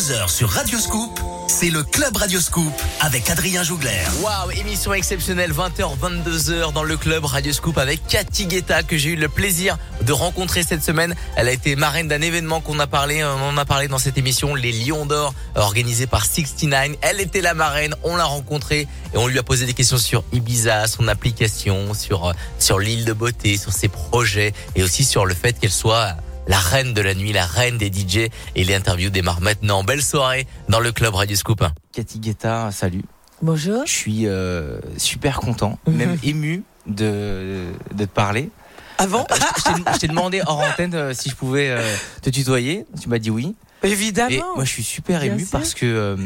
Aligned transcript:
22h 0.00 0.30
sur 0.30 0.48
Radioscoop, 0.48 1.20
c'est 1.46 1.68
le 1.68 1.82
Club 1.82 2.16
Radioscoop 2.16 2.72
avec 3.00 3.28
Adrien 3.28 3.62
Jougler. 3.62 4.00
Waouh, 4.22 4.50
émission 4.52 4.94
exceptionnelle 4.94 5.52
20h 5.52 5.98
22h 5.98 6.72
dans 6.72 6.84
le 6.84 6.96
club 6.96 7.26
Radioscoop 7.26 7.76
avec 7.76 8.06
Cathy 8.06 8.46
Guetta 8.46 8.82
que 8.82 8.96
j'ai 8.96 9.10
eu 9.10 9.16
le 9.16 9.28
plaisir 9.28 9.76
de 10.00 10.12
rencontrer 10.14 10.62
cette 10.62 10.82
semaine. 10.82 11.14
Elle 11.36 11.48
a 11.48 11.52
été 11.52 11.76
marraine 11.76 12.08
d'un 12.08 12.22
événement 12.22 12.62
qu'on 12.62 12.78
a 12.78 12.86
parlé, 12.86 13.22
on 13.22 13.48
en 13.50 13.58
a 13.58 13.66
parlé 13.66 13.88
dans 13.88 13.98
cette 13.98 14.16
émission, 14.16 14.54
les 14.54 14.72
Lions 14.72 15.04
d'or 15.04 15.34
organisé 15.54 16.06
par 16.06 16.24
69. 16.24 16.96
Elle 17.02 17.20
était 17.20 17.42
la 17.42 17.52
marraine, 17.52 17.94
on 18.02 18.16
l'a 18.16 18.24
rencontrée 18.24 18.88
et 19.12 19.18
on 19.18 19.26
lui 19.26 19.38
a 19.38 19.42
posé 19.42 19.66
des 19.66 19.74
questions 19.74 19.98
sur 19.98 20.24
Ibiza, 20.32 20.86
son 20.86 21.08
application, 21.08 21.92
sur 21.92 22.28
euh, 22.28 22.32
sur 22.58 22.78
l'île 22.78 23.04
de 23.04 23.12
beauté, 23.12 23.58
sur 23.58 23.72
ses 23.74 23.88
projets 23.88 24.54
et 24.76 24.82
aussi 24.82 25.04
sur 25.04 25.26
le 25.26 25.34
fait 25.34 25.60
qu'elle 25.60 25.70
soit 25.70 26.16
la 26.50 26.58
reine 26.58 26.92
de 26.94 27.00
la 27.00 27.14
nuit, 27.14 27.32
la 27.32 27.46
reine 27.46 27.78
des 27.78 27.86
DJ 27.92 28.28
et 28.56 28.64
l'interview 28.64 29.08
démarre 29.08 29.40
maintenant. 29.40 29.84
Belle 29.84 30.02
soirée 30.02 30.46
dans 30.68 30.80
le 30.80 30.90
club 30.90 31.14
Radio 31.14 31.36
Scoop. 31.36 31.64
Cathy 31.92 32.18
Guetta, 32.18 32.70
salut. 32.72 33.04
Bonjour. 33.40 33.84
Je 33.86 33.92
suis 33.92 34.26
euh, 34.26 34.80
super 34.98 35.38
content, 35.38 35.78
Mhm. 35.86 35.94
même 35.96 36.18
ému 36.24 36.62
de, 36.86 37.66
de 37.94 38.04
te 38.04 38.10
parler. 38.10 38.50
Avant 38.98 39.26
Euh, 39.30 39.34
je 39.58 39.62
t'ai- 39.62 39.92
je 39.94 39.98
t'ai 40.00 40.08
demandé 40.08 40.42
hors 40.44 40.58
antenne 40.60 40.94
euh, 40.94 41.14
si 41.14 41.30
je 41.30 41.36
pouvais 41.36 41.70
euh, 41.70 41.94
te 42.20 42.28
tutoyer. 42.30 42.84
Tu 43.00 43.08
m'as 43.08 43.18
dit 43.20 43.30
oui. 43.30 43.54
Évidemment. 43.84 44.28
Et 44.30 44.42
moi, 44.56 44.64
je 44.64 44.70
suis 44.70 44.82
super 44.82 45.20
Bien 45.20 45.32
ému 45.34 45.40
sûr. 45.42 45.50
parce 45.52 45.72
que, 45.72 45.86
euh, 45.86 46.16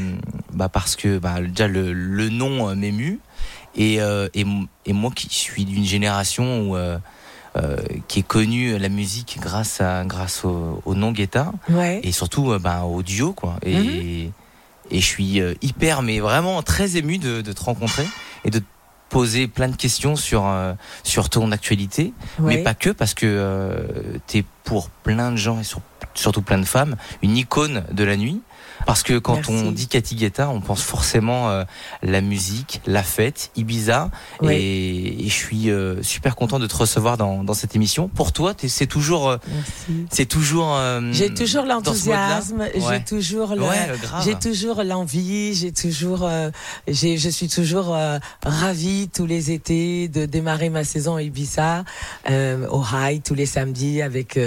bah, 0.54 0.68
parce 0.70 0.96
que 0.96 1.18
bah, 1.18 1.40
déjà 1.40 1.68
le, 1.68 1.92
le 1.92 2.30
nom 2.30 2.68
euh, 2.70 2.74
m'émue 2.74 3.20
et, 3.76 4.00
euh, 4.00 4.26
et, 4.34 4.44
et 4.86 4.92
moi 4.94 5.10
qui 5.14 5.28
suis 5.32 5.64
d'une 5.66 5.84
génération 5.84 6.70
où, 6.70 6.76
qui 8.08 8.20
est 8.20 8.26
connue 8.26 8.78
la 8.78 8.88
musique 8.88 9.38
grâce 9.40 9.80
à 9.80 10.04
grâce 10.04 10.44
au, 10.44 10.82
au 10.84 10.94
nom 10.94 11.12
Guetta 11.12 11.52
Ouais. 11.70 12.00
et 12.02 12.10
surtout 12.12 12.50
euh, 12.52 12.58
bah, 12.58 12.82
au 12.84 13.02
duo 13.02 13.32
quoi. 13.32 13.56
Et, 13.62 13.74
Mhm. 13.76 14.32
et 14.90 15.00
je 15.00 15.06
suis 15.06 15.40
euh, 15.40 15.54
hyper 15.62 16.02
mais 16.02 16.20
vraiment 16.20 16.62
très 16.62 16.96
ému 16.96 17.18
de, 17.18 17.40
de 17.42 17.52
te 17.52 17.62
rencontrer 17.62 18.06
et 18.44 18.50
de 18.50 18.58
te 18.58 18.64
poser 19.08 19.46
plein 19.46 19.68
de 19.68 19.76
questions 19.76 20.16
sur 20.16 20.46
euh, 20.46 20.72
sur 21.04 21.30
ton 21.30 21.52
actualité 21.52 22.12
ouais. 22.40 22.56
mais 22.56 22.62
pas 22.62 22.74
que 22.74 22.90
parce 22.90 23.14
que 23.14 23.26
euh, 23.26 23.86
t'es 24.26 24.44
pour 24.64 24.88
plein 24.90 25.30
de 25.30 25.36
gens 25.36 25.60
et 25.60 25.64
sur- 25.64 25.80
surtout 26.14 26.42
plein 26.42 26.58
de 26.58 26.64
femmes 26.64 26.96
une 27.22 27.36
icône 27.36 27.84
de 27.92 28.02
la 28.04 28.16
nuit 28.16 28.40
parce 28.86 29.02
que 29.02 29.18
quand 29.18 29.34
Merci. 29.36 29.52
on 29.52 29.72
dit 29.72 29.86
Cathy 29.86 30.14
Guetta 30.14 30.48
on 30.48 30.60
pense 30.60 30.82
forcément 30.82 31.50
euh, 31.50 31.64
la 32.02 32.20
musique 32.20 32.80
la 32.86 33.02
fête 33.02 33.50
Ibiza. 33.56 34.10
Et, 34.42 35.24
et 35.24 35.28
je 35.28 35.34
suis 35.34 35.70
euh, 35.70 36.02
super 36.02 36.36
content 36.36 36.58
de 36.58 36.66
te 36.66 36.76
recevoir 36.76 37.16
dans, 37.16 37.44
dans 37.44 37.54
cette 37.54 37.74
émission. 37.76 38.08
Pour 38.08 38.32
toi 38.32 38.54
c'est 38.66 38.86
toujours 38.86 39.28
euh, 39.28 39.36
c'est 40.10 40.26
toujours 40.26 40.74
euh, 40.76 41.00
J'ai 41.12 41.32
toujours 41.32 41.64
l'enthousiasme, 41.64 42.60
Ouais. 42.60 42.72
j'ai 42.88 43.04
toujours 43.04 43.54
le, 43.54 43.62
ouais 43.62 43.88
j'ai 44.24 44.34
toujours 44.36 44.82
l'envie, 44.82 45.54
j'ai 45.54 45.72
toujours, 45.72 46.28
je 46.88 47.28
suis 47.28 47.48
toujours 47.48 47.96
ravie 48.44 49.08
tous 49.12 49.26
les 49.26 49.50
étés 49.50 50.08
de 50.08 50.26
démarrer 50.26 50.70
ma 50.70 50.84
saison 50.84 51.16
à 51.16 51.22
Ibiza 51.22 51.84
au 52.30 52.82
High 52.92 53.22
tous 53.22 53.34
les 53.34 53.46
samedis 53.46 54.02
avec 54.02 54.38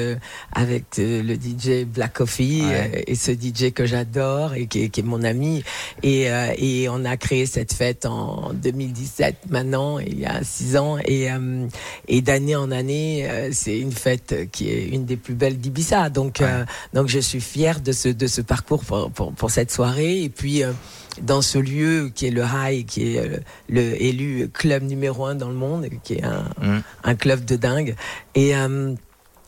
avec 0.54 0.86
le 0.98 1.36
DJ 1.36 1.86
Black 1.86 2.14
Coffee 2.14 2.64
Ouais. 2.68 3.04
et 3.08 3.16
ce 3.16 3.32
DJ 3.32 3.72
que 3.74 3.86
j'adore 3.86 4.27
et 4.56 4.68
qui, 4.68 4.84
est- 4.84 4.90
qui 4.90 5.00
est 5.02 5.04
mon 5.04 5.24
ami 5.24 5.64
et 6.04 6.30
euh, 6.32 6.52
et 6.58 6.88
on 6.90 7.04
a 7.06 7.18
créé 7.18 7.46
cette 7.46 7.74
fête 7.74 8.06
en 8.06 8.52
2017 8.54 9.36
maintenant 9.50 10.00
il 10.00 10.20
y 10.20 10.26
a 10.26 10.44
six 10.44 10.78
ans 10.78 10.98
et 11.04 11.32
euh, 11.32 11.68
et 12.08 12.22
d'année 12.22 12.56
en 12.56 12.72
année 12.72 13.28
euh, 13.30 13.50
c'est 13.52 13.78
une 13.80 13.92
fête 13.92 14.50
qui 14.52 14.70
est 14.70 14.86
une 14.88 15.06
des 15.06 15.18
plus 15.18 15.34
belles 15.36 15.58
d'Ibiza 15.58 16.10
donc 16.10 16.38
Ouais. 16.42 16.66
donc 16.94 17.08
je 17.08 17.20
suis 17.20 17.42
fière 17.42 17.80
de 17.82 17.92
ce 17.92 18.10
de 18.10 18.28
ce 18.28 18.42
parcours 18.42 18.84
pour 18.84 19.12
pour, 19.12 19.32
pour 19.34 19.52
cette 19.52 19.72
soirée 19.72 20.24
et 20.24 20.30
puis 20.30 20.64
dans 21.22 21.42
ce 21.42 21.58
lieu 21.58 22.12
qui 22.14 22.28
est 22.28 22.32
le 22.32 22.44
High, 22.44 22.86
qui 22.86 23.16
est 23.16 23.42
le 23.70 24.02
élu 24.02 24.50
club 24.54 24.84
numéro 24.84 25.26
un 25.26 25.34
dans 25.34 25.50
le 25.50 25.56
monde, 25.56 25.88
qui 26.04 26.14
est 26.16 26.24
un, 26.24 26.44
Mm. 26.62 26.82
un 27.04 27.16
club 27.16 27.44
de 27.44 27.56
dingue. 27.56 27.96
Et 28.36 28.56
euh, 28.56 28.94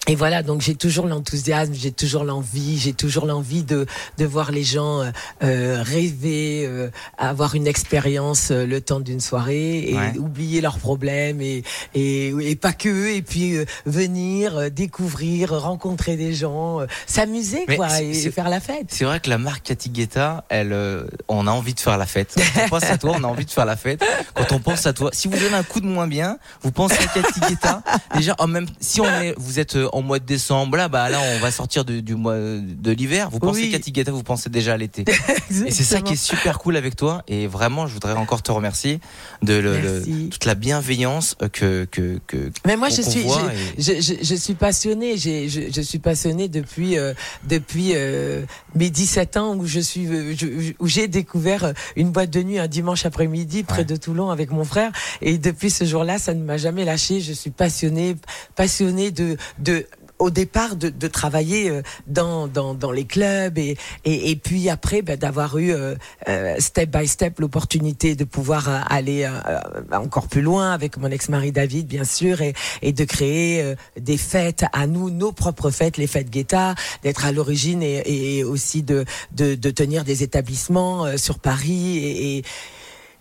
et 0.07 0.15
voilà, 0.15 0.41
donc 0.43 0.61
j'ai 0.61 0.75
toujours 0.75 1.05
l'enthousiasme, 1.05 1.73
j'ai 1.73 1.91
toujours 1.91 2.23
l'envie, 2.23 2.79
j'ai 2.79 2.93
toujours 2.93 3.25
l'envie 3.25 3.63
de 3.63 3.85
de 4.17 4.25
voir 4.25 4.51
les 4.51 4.63
gens 4.63 5.01
euh, 5.01 5.11
euh, 5.43 5.83
rêver, 5.83 6.63
euh, 6.65 6.89
avoir 7.17 7.53
une 7.53 7.67
expérience 7.67 8.49
euh, 8.49 8.65
le 8.65 8.81
temps 8.81 9.01
d'une 9.01 9.19
soirée 9.19 9.79
et 9.89 9.95
Ouais. 9.95 10.17
oublier 10.17 10.61
leurs 10.61 10.79
problèmes 10.79 11.41
et 11.41 11.63
et, 11.93 12.29
et 12.29 12.55
pas 12.55 12.73
que 12.73 13.13
et 13.13 13.21
puis 13.21 13.55
euh, 13.55 13.65
venir 13.85 14.57
euh, 14.57 14.69
découvrir, 14.69 15.51
rencontrer 15.61 16.15
des 16.15 16.33
gens, 16.33 16.79
euh, 16.81 16.85
s'amuser 17.05 17.65
quoi 17.75 18.01
et 18.01 18.13
faire 18.31 18.49
la 18.49 18.61
fête. 18.61 18.87
C'est 18.89 19.05
vrai 19.05 19.19
que 19.19 19.29
la 19.29 19.37
marque 19.37 19.63
Cathy 19.63 19.89
Guetta, 19.89 20.45
elle, 20.49 20.73
euh, 20.73 21.03
on 21.27 21.45
a 21.45 21.51
envie 21.51 21.73
de 21.73 21.79
faire 21.79 21.97
la 21.97 22.05
fête. 22.05 22.33
Quand 22.55 22.61
on 22.65 22.69
pense 22.69 22.83
à 22.89 22.97
toi, 22.97 23.11
on 23.19 23.23
a 23.23 23.27
envie 23.27 23.45
de 23.45 23.51
faire 23.51 23.65
la 23.65 23.75
fête. 23.75 24.03
Quand 24.33 24.51
on 24.53 24.59
pense 24.59 24.85
à 24.87 24.93
toi, 24.93 25.09
si 25.13 25.27
vous 25.27 25.37
donnez 25.37 25.53
un 25.55 25.63
coup 25.63 25.81
de 25.81 25.85
moins 25.87 26.07
bien, 26.07 26.37
vous 26.63 26.71
pensez 26.71 26.95
à 27.03 27.07
Cathy 27.07 27.39
Guetta. 27.41 27.83
Déjà, 28.15 28.35
en 28.39 28.47
même, 28.47 28.65
si 28.79 29.01
on 29.01 29.05
est, 29.05 29.33
vous 29.37 29.59
êtes 29.59 29.75
en 29.93 30.01
mois 30.01 30.19
de 30.19 30.25
décembre, 30.25 30.77
là, 30.77 30.87
bah 30.87 31.09
là, 31.09 31.19
on 31.35 31.39
va 31.39 31.51
sortir 31.51 31.85
du 31.85 32.15
mois 32.15 32.35
de 32.37 32.91
l'hiver. 32.91 33.29
Vous 33.29 33.39
pensez 33.39 33.61
Oui. 33.63 33.71
Cathy 33.71 33.91
Guetta, 33.91 34.11
vous 34.11 34.23
pensez 34.23 34.49
déjà 34.49 34.73
à 34.73 34.77
l'été. 34.77 35.03
Et 35.65 35.71
c'est 35.71 35.83
ça 35.83 36.01
qui 36.01 36.13
est 36.13 36.23
super 36.23 36.59
cool 36.59 36.75
avec 36.77 36.95
toi. 36.95 37.23
Et 37.27 37.47
vraiment, 37.47 37.87
je 37.87 37.93
voudrais 37.93 38.13
encore 38.13 38.41
te 38.43 38.51
remercier 38.51 38.99
de 39.43 39.53
le- 39.53 39.79
le- 39.79 39.91
Merci. 40.05 40.29
toute 40.31 40.45
la 40.45 40.55
bienveillance 40.55 41.35
euh, 41.41 41.49
que 41.49 41.85
que 41.91 42.19
que. 42.27 42.51
Mais 42.65 42.75
moi, 42.77 42.89
je 42.89 43.01
suis, 43.01 43.21
je, 43.23 43.27
et- 43.27 43.81
je, 43.81 44.01
je, 44.01 44.13
je 44.23 44.35
suis 44.35 44.53
passionnée. 44.53 45.17
Je, 45.17 45.69
je 45.73 45.81
suis 45.81 45.99
passionnée 45.99 46.47
depuis 46.47 46.97
euh, 46.97 47.13
depuis 47.47 47.91
euh, 47.95 48.43
mes 48.75 48.89
17 48.89 49.37
ans 49.37 49.55
où 49.55 49.65
je 49.65 49.79
suis 49.79 50.07
euh, 50.07 50.33
où 50.79 50.87
j'ai 50.87 51.07
découvert 51.07 51.63
euh, 51.63 51.73
une 51.95 52.11
boîte 52.11 52.29
de 52.29 52.41
nuit 52.43 52.59
un 52.59 52.67
dimanche 52.67 53.05
après-midi 53.05 53.63
près 53.63 53.79
Ouais. 53.79 53.85
de 53.85 53.95
Toulon 53.95 54.29
avec 54.29 54.51
mon 54.51 54.63
frère. 54.65 54.91
Et 55.21 55.37
depuis 55.37 55.69
ce 55.69 55.85
jour-là, 55.85 56.17
ça 56.19 56.33
ne 56.33 56.43
m'a 56.43 56.57
jamais 56.57 56.83
lâché. 56.85 57.21
Je 57.21 57.31
suis 57.33 57.49
passionnée, 57.49 58.15
passionnée 58.55 59.11
de 59.11 59.37
de 59.59 59.78
au 60.19 60.29
départ 60.29 60.75
de, 60.75 60.89
de 60.89 61.07
travailler 61.07 61.69
euh, 61.69 61.81
dans, 62.07 62.47
dans, 62.47 62.73
dans 62.73 62.91
les 62.91 63.05
clubs 63.05 63.57
et, 63.57 63.77
et, 64.05 64.35
puis 64.35 64.69
après 64.69 65.01
ben, 65.01 65.17
d'avoir 65.17 65.57
eu 65.57 65.71
euh, 65.71 65.95
euh, 66.27 66.55
step 66.59 66.89
by 66.89 67.07
step 67.07 67.39
l'opportunité 67.39 68.15
de 68.15 68.25
pouvoir 68.25 68.69
euh, 68.69 68.79
aller 68.87 69.23
euh, 69.23 69.59
encore 69.93 70.27
plus 70.27 70.41
loin 70.41 70.71
avec 70.71 70.97
mon 70.97 71.09
ex-mari 71.09 71.51
David 71.51 71.87
bien 71.87 72.03
sûr 72.03 72.41
et, 72.41 72.53
et 72.81 72.91
de 72.91 73.03
créer 73.05 73.63
euh, 73.63 73.75
des 73.99 74.17
fêtes 74.17 74.65
à 74.73 74.87
nous, 74.87 75.09
nos 75.09 75.31
propres 75.31 75.71
fêtes, 75.71 75.97
les 75.97 76.07
fêtes 76.07 76.29
Guetta, 76.29 76.75
d'être 77.03 77.25
à 77.25 77.31
l'origine 77.31 77.81
et, 77.81 78.03
et 78.05 78.43
aussi 78.43 78.83
de, 78.83 79.05
de, 79.31 79.55
de 79.55 79.69
tenir 79.71 80.03
des 80.03 80.23
établissements 80.23 81.17
sur 81.17 81.39
Paris 81.39 81.97
et, 81.97 82.37
et 82.37 82.43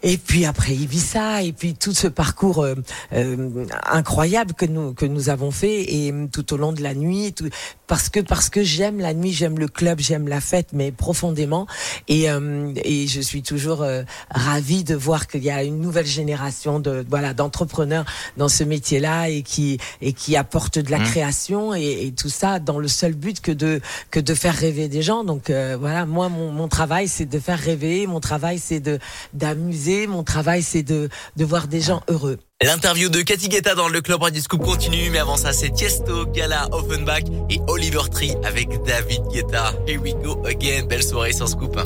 et 0.03 0.17
puis 0.17 0.45
après 0.45 0.75
Ibiza, 0.75 1.43
et 1.43 1.53
puis 1.53 1.75
tout 1.75 1.93
ce 1.93 2.07
parcours 2.07 2.63
euh, 2.63 2.75
euh, 3.13 3.67
incroyable 3.85 4.55
que 4.55 4.67
nous 4.67 4.95
que 4.95 5.07
nous 5.07 5.29
avons 5.29 5.51
fait 5.51 5.93
et 5.93 6.13
euh, 6.13 6.27
tout 6.33 6.53
au 6.53 6.57
long 6.57 6.73
de 6.73 6.83
la 6.83 6.95
nuit, 6.95 7.35
parce 7.89 8.09
que 8.11 8.21
parce 8.21 8.51
que 8.51 8.63
j'aime 8.63 9.01
la 9.01 9.15
nuit, 9.15 9.33
j'aime 9.33 9.59
le 9.59 9.67
club, 9.67 9.99
j'aime 9.99 10.29
la 10.29 10.41
fête, 10.41 10.69
mais 10.73 10.93
profondément. 10.93 11.67
Et 12.07 12.31
euh, 12.31 12.73
et 12.85 13.09
je 13.09 13.21
suis 13.21 13.43
toujours 13.43 13.83
euh, 13.83 14.03
ravie 14.31 14.85
de 14.85 14.95
voir 14.95 15.27
qu'il 15.27 15.43
y 15.43 15.51
a 15.51 15.65
une 15.65 15.81
nouvelle 15.81 16.07
génération 16.07 16.79
de 16.81 17.05
voilà 17.09 17.35
d'entrepreneurs 17.35 18.05
dans 18.37 18.49
ce 18.49 18.63
métier-là 18.63 19.31
et 19.31 19.43
qui 19.43 19.79
et 20.01 20.13
qui 20.13 20.37
apportent 20.37 20.79
de 20.79 20.91
la 20.91 20.99
Mmh. 20.99 21.05
création 21.05 21.75
et, 21.75 22.07
et 22.07 22.13
tout 22.13 22.29
ça 22.29 22.59
dans 22.59 22.79
le 22.79 22.89
seul 22.89 23.15
but 23.15 23.41
que 23.41 23.53
de 23.53 23.81
que 24.11 24.21
de 24.21 24.35
faire 24.35 24.55
rêver 24.55 24.89
des 24.89 25.03
gens. 25.03 25.25
Donc 25.25 25.49
euh, 25.49 25.77
voilà, 25.79 26.07
moi 26.07 26.29
mon, 26.29 26.51
mon 26.51 26.69
travail 26.69 27.09
c'est 27.09 27.27
de 27.27 27.39
faire 27.39 27.59
rêver, 27.59 28.07
mon 28.07 28.21
travail 28.21 28.59
c'est 28.59 28.81
de 28.81 28.99
d'amuser, 29.33 30.07
mon 30.07 30.25
travail 30.25 30.63
c'est 30.63 30.83
de 30.83 31.09
de 31.37 31.45
voir 31.45 31.69
des 31.69 31.81
gens 31.81 32.03
heureux. 32.09 32.39
L'interview 32.61 33.09
de 33.09 33.23
Cathy 33.23 33.49
Guetta 33.49 33.77
dans 33.77 33.89
le 33.89 34.01
club 34.01 34.21
Radio 34.21 34.43
Scoop 34.43 34.65
continue, 34.65 35.11
mais 35.11 35.21
avant 35.21 35.37
ça, 35.37 35.53
c'est 35.53 35.71
Tiesto, 35.71 36.27
Gala, 36.27 36.67
Offenbach 36.73 37.23
et 37.49 37.61
Oliver 37.69 38.03
Tree 38.11 38.35
avec 38.43 38.83
David 38.83 39.23
Guetta. 39.33 39.73
Here 39.87 40.01
we 40.01 40.13
go 40.15 40.45
again. 40.45 40.87
Belle 40.89 41.05
soirée 41.05 41.33
sur 41.33 41.49
Scoop. 41.49 41.79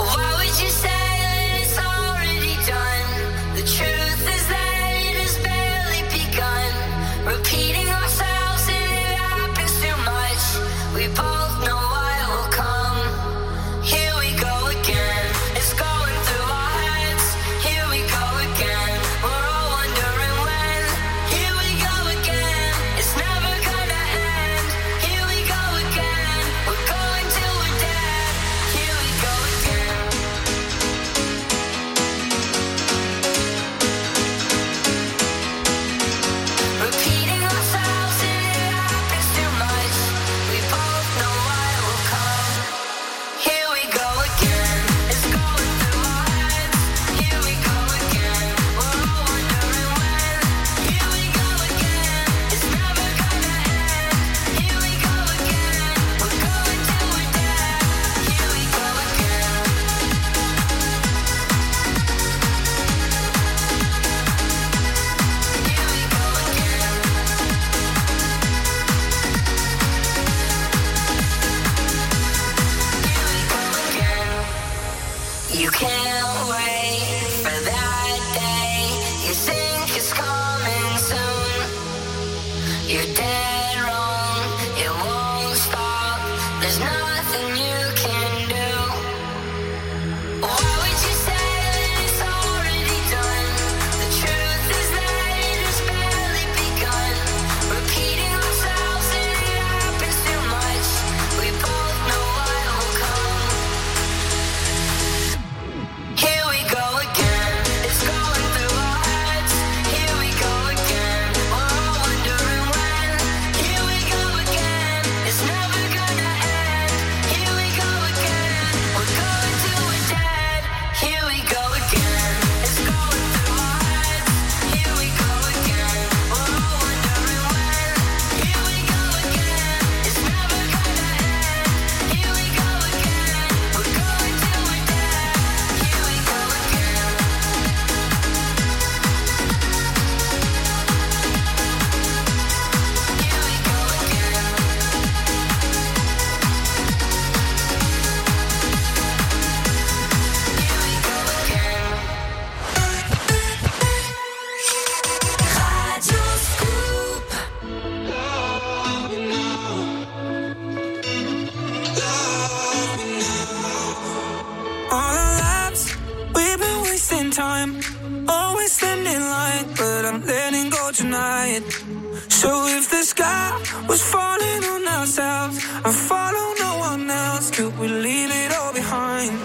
So 172.42 172.66
if 172.66 172.90
the 172.90 173.04
sky 173.04 173.56
was 173.88 174.02
falling 174.02 174.64
on 174.64 174.84
ourselves 174.88 175.64
I'd 175.84 175.94
follow 175.94 176.46
no 176.58 176.72
one 176.90 177.08
else, 177.08 177.52
could 177.52 177.78
we 177.78 177.86
leave 177.86 178.32
it 178.32 178.52
all 178.58 178.72
behind? 178.72 179.38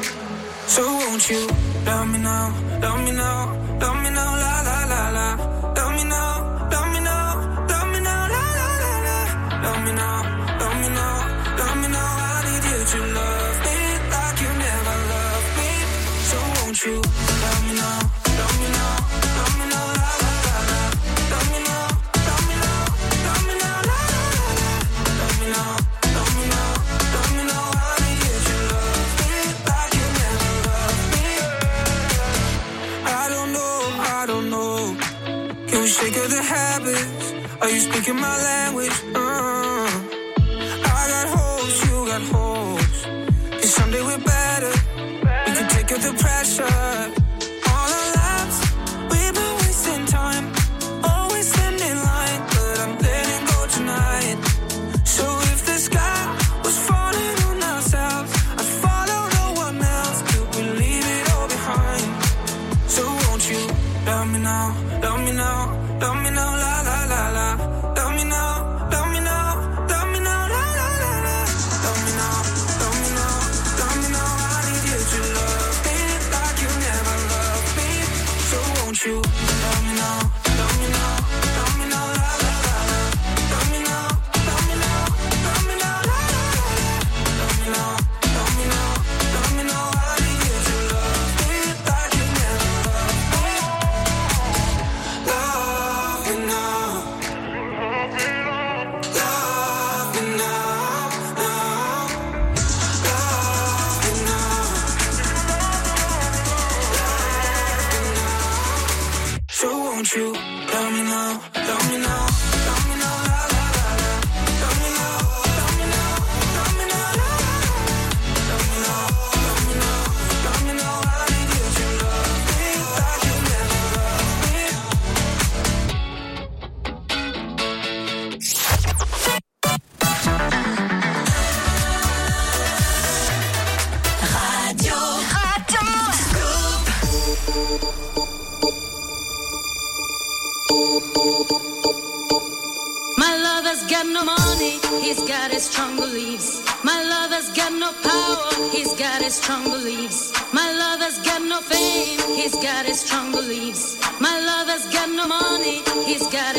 So 0.65 0.81
won't 0.81 1.29
you 1.29 1.45
love 1.85 2.07
me 2.09 2.17
now, 2.17 2.47
love 2.81 2.99
me 3.05 3.11
now, 3.11 3.53
love 3.79 4.01
me 4.01 4.09
now, 4.09 4.31
la 4.43 4.55
la 4.67 4.77
la 4.91 5.09
la. 5.17 5.56
Are 37.59 37.69
you 37.71 37.79
speaking 37.79 38.15
my 38.15 38.37
language? 38.43 38.91
Uh, 39.15 39.89
I 40.85 41.07
got 41.09 41.27
holes 41.35 41.85
you 41.85 42.05
got 42.05 42.21
holes. 42.21 43.05
Cause 43.51 43.73
someday 43.73 44.01
we're 44.01 44.19
better. 44.19 44.73
We 45.47 45.51
can 45.57 45.69
take 45.69 45.91
out 45.91 46.01
the 46.01 46.13
pressure. 46.19 47.06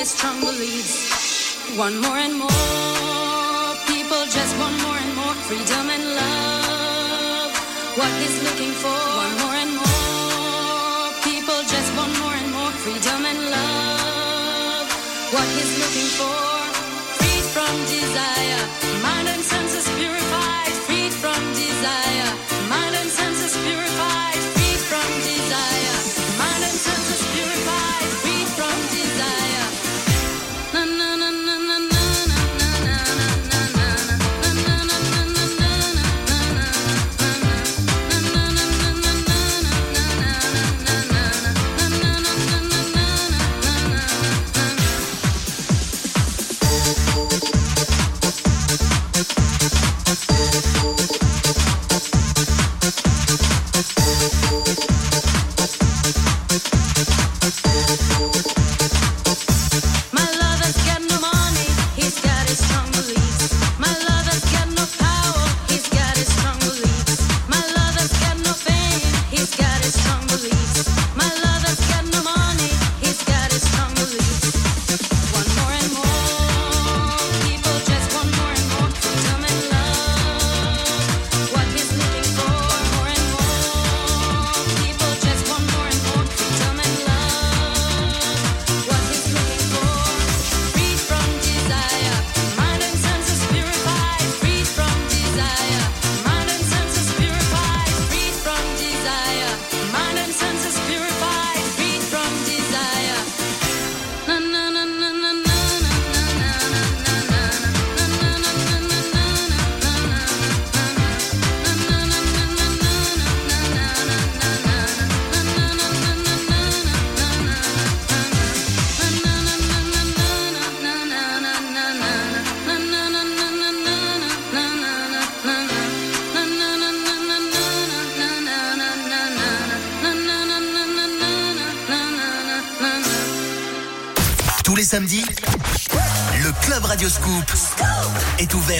strong 0.08 0.40
beliefs. 0.40 1.76
One 1.76 2.00
more 2.00 2.16
and 2.16 2.34
more 2.40 3.70
people 3.92 4.22
just 4.36 4.52
want 4.58 4.76
more 4.80 4.96
and 4.96 5.12
more 5.14 5.36
freedom 5.46 5.84
and 5.94 6.04
love. 6.20 7.52
What 8.00 8.14
is 8.26 8.36
looking 8.46 8.72
for? 8.82 9.00
One 9.24 9.34
more 9.42 9.56
and 9.64 9.72
more 9.82 11.08
people 11.28 11.60
just 11.74 11.90
want 11.96 12.12
more 12.22 12.36
and 12.40 12.50
more 12.56 12.72
freedom 12.84 13.20
and 13.30 13.40
love. 13.56 14.86
What 15.34 15.48
is 15.62 15.70
looking 15.82 16.10
for? 16.18 16.57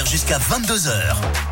Jusqu'à 0.09 0.39
22h. 0.39 1.48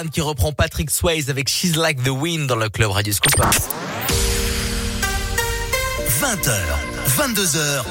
One 0.00 0.10
qui 0.10 0.20
reprend 0.20 0.52
Patrick 0.52 0.90
Swayze 0.90 1.28
avec 1.28 1.48
She's 1.48 1.74
Like 1.74 2.02
the 2.04 2.10
Wind 2.10 2.46
dans 2.46 2.56
le 2.56 2.68
club 2.68 2.90
Radio 2.90 3.12
Scoop. 3.12 3.34
20h, 6.20 6.50
22h, 7.16 7.84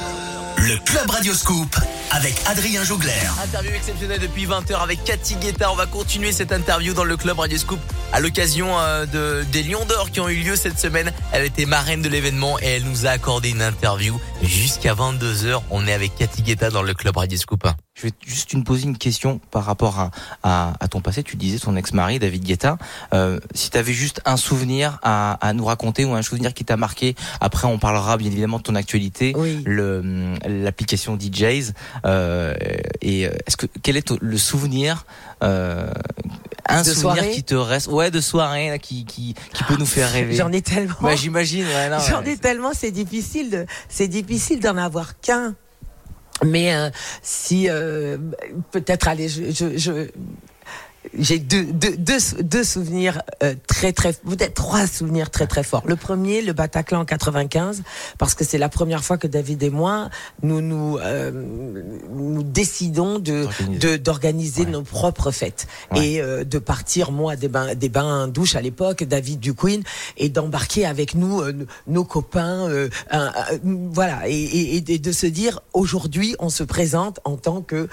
le 0.57 0.77
Club 0.85 1.09
Radio 1.09 1.33
Scoop 1.33 1.75
avec 2.11 2.35
Adrien 2.45 2.83
Jougler. 2.85 3.11
Interview 3.43 3.71
exceptionnelle 3.71 4.19
depuis 4.19 4.45
20h 4.45 4.81
avec 4.81 5.03
Cathy 5.03 5.35
Guetta. 5.35 5.69
On 5.71 5.75
va 5.75 5.85
continuer 5.85 6.31
cette 6.31 6.53
interview 6.53 6.93
dans 6.93 7.03
le 7.03 7.17
club 7.17 7.39
Radio 7.39 7.57
Scoop 7.57 7.79
à 8.13 8.19
l'occasion 8.19 8.67
euh, 8.79 9.05
de, 9.05 9.43
des 9.51 9.63
Lions 9.63 9.85
d'Or 9.85 10.11
qui 10.11 10.19
ont 10.19 10.29
eu 10.29 10.35
lieu 10.37 10.55
cette 10.55 10.79
semaine. 10.79 11.11
Elle 11.33 11.45
était 11.45 11.65
marraine 11.65 12.01
de 12.01 12.09
l'événement 12.09 12.57
et 12.59 12.65
elle 12.65 12.83
nous 12.83 13.05
a 13.05 13.09
accordé 13.09 13.49
une 13.49 13.61
interview 13.61 14.19
jusqu'à 14.41 14.93
22h. 14.93 15.61
On 15.69 15.85
est 15.87 15.93
avec 15.93 16.15
Cathy 16.15 16.41
Guetta 16.41 16.69
dans 16.69 16.83
le 16.83 16.93
club 16.93 17.17
Radio 17.17 17.37
Scoop. 17.37 17.67
Je 17.95 18.03
vais 18.03 18.11
juste 18.25 18.53
une 18.53 18.63
poser 18.63 18.83
une 18.83 18.97
question 18.97 19.39
par 19.51 19.65
rapport 19.65 19.99
à, 19.99 20.11
à, 20.43 20.73
à 20.79 20.87
ton 20.87 21.01
passé. 21.01 21.23
Tu 21.23 21.35
disais 21.35 21.57
ton 21.59 21.75
ex-mari 21.75 22.19
David 22.19 22.43
Guetta. 22.43 22.77
Euh, 23.13 23.39
si 23.55 23.71
tu 23.71 23.77
avais 23.77 23.93
juste 23.93 24.21
un 24.25 24.37
souvenir 24.37 24.99
à, 25.01 25.33
à 25.45 25.53
nous 25.53 25.65
raconter 25.65 26.05
ou 26.05 26.13
un 26.13 26.21
souvenir 26.21 26.53
qui 26.53 26.63
t'a 26.63 26.77
marqué. 26.77 27.15
Après, 27.41 27.67
on 27.67 27.79
parlera 27.79 28.17
bien 28.17 28.31
évidemment 28.31 28.57
de 28.59 28.63
ton 28.63 28.75
actualité, 28.75 29.33
Oui. 29.35 29.61
le 29.65 30.33
l'application 30.47 31.17
DJs. 31.19 31.73
Euh, 32.05 32.53
et 33.01 33.25
euh, 33.27 33.31
est-ce 33.47 33.57
que 33.57 33.65
quel 33.81 33.97
est 33.97 34.03
ton- 34.07 34.17
le 34.21 34.37
souvenir 34.37 35.05
euh, 35.43 35.89
un 36.69 36.81
De 36.81 36.85
souvenir 36.93 37.01
soirée 37.15 37.31
qui 37.31 37.43
te 37.43 37.55
reste 37.55 37.87
ouais 37.87 38.11
de 38.11 38.19
soirée 38.21 38.69
là, 38.69 38.77
qui 38.77 39.05
qui 39.05 39.33
qui 39.53 39.63
peut 39.63 39.75
nous 39.77 39.85
faire 39.85 40.11
rêver. 40.11 40.35
J'en 40.35 40.51
ai 40.51 40.61
tellement. 40.61 40.95
Ouais, 41.01 41.15
j'imagine. 41.17 41.65
Ouais, 41.65 41.89
J'en 42.09 42.23
ai 42.23 42.37
tellement, 42.37 42.71
c'est 42.73 42.91
difficile 42.91 43.49
de, 43.49 43.65
c'est 43.89 44.07
difficile 44.07 44.59
d'en 44.59 44.77
avoir 44.77 45.19
qu'un. 45.19 45.55
Mais 46.45 46.73
euh, 46.75 46.89
si 47.23 47.67
euh, 47.69 48.17
peut-être 48.71 49.07
allez, 49.07 49.27
je, 49.27 49.51
je, 49.51 49.77
je- 49.77 50.09
j'ai 51.17 51.39
deux, 51.39 51.63
deux, 51.65 51.95
deux, 51.97 52.19
sou- 52.19 52.41
deux 52.43 52.63
souvenirs 52.63 53.21
euh, 53.43 53.55
très 53.67 53.93
très 53.93 54.13
peut-être 54.13 54.53
trois 54.53 54.87
souvenirs 54.87 55.29
très 55.29 55.47
très 55.47 55.63
forts. 55.63 55.83
Le 55.85 55.95
premier, 55.95 56.41
le 56.41 56.53
Bataclan 56.53 57.01
en 57.01 57.05
95, 57.05 57.83
parce 58.17 58.33
que 58.33 58.43
c'est 58.43 58.57
la 58.57 58.69
première 58.69 59.03
fois 59.03 59.17
que 59.17 59.27
David 59.27 59.63
et 59.63 59.69
moi 59.69 60.09
nous 60.43 60.61
nous 60.61 60.97
euh, 60.99 61.31
nous 62.09 62.43
décidons 62.43 63.19
de 63.19 63.47
D'organiser. 63.97 64.63
Ouais. 64.63 64.71
nos 64.71 64.81
propres 64.83 65.31
fêtes 65.31 65.67
Ouais. 65.91 66.07
et 66.13 66.21
euh, 66.21 66.43
de 66.43 66.59
partir 66.59 67.11
moi 67.11 67.35
des 67.35 67.47
bains 67.47 67.75
des 67.75 67.89
bains 67.89 68.27
douches 68.27 68.55
à 68.55 68.61
l'époque, 68.61 69.03
David 69.03 69.39
du 69.39 69.53
Queen 69.53 69.83
et 70.17 70.29
d'embarquer 70.29 70.85
avec 70.85 71.15
nous 71.15 71.41
euh, 71.41 71.53
nos 71.87 72.03
copains, 72.03 72.67
euh, 72.69 72.89
un- 73.11 73.31
voilà 73.91 74.27
et, 74.27 74.33
et- 74.35 74.93
et 74.93 74.99
de 74.99 75.11
se 75.11 75.25
dire 75.27 75.61
aujourd'hui 75.73 76.35
on 76.39 76.49
se 76.49 76.63
présente 76.63 77.19
en 77.23 77.37
tant 77.37 77.61
que 77.61 77.87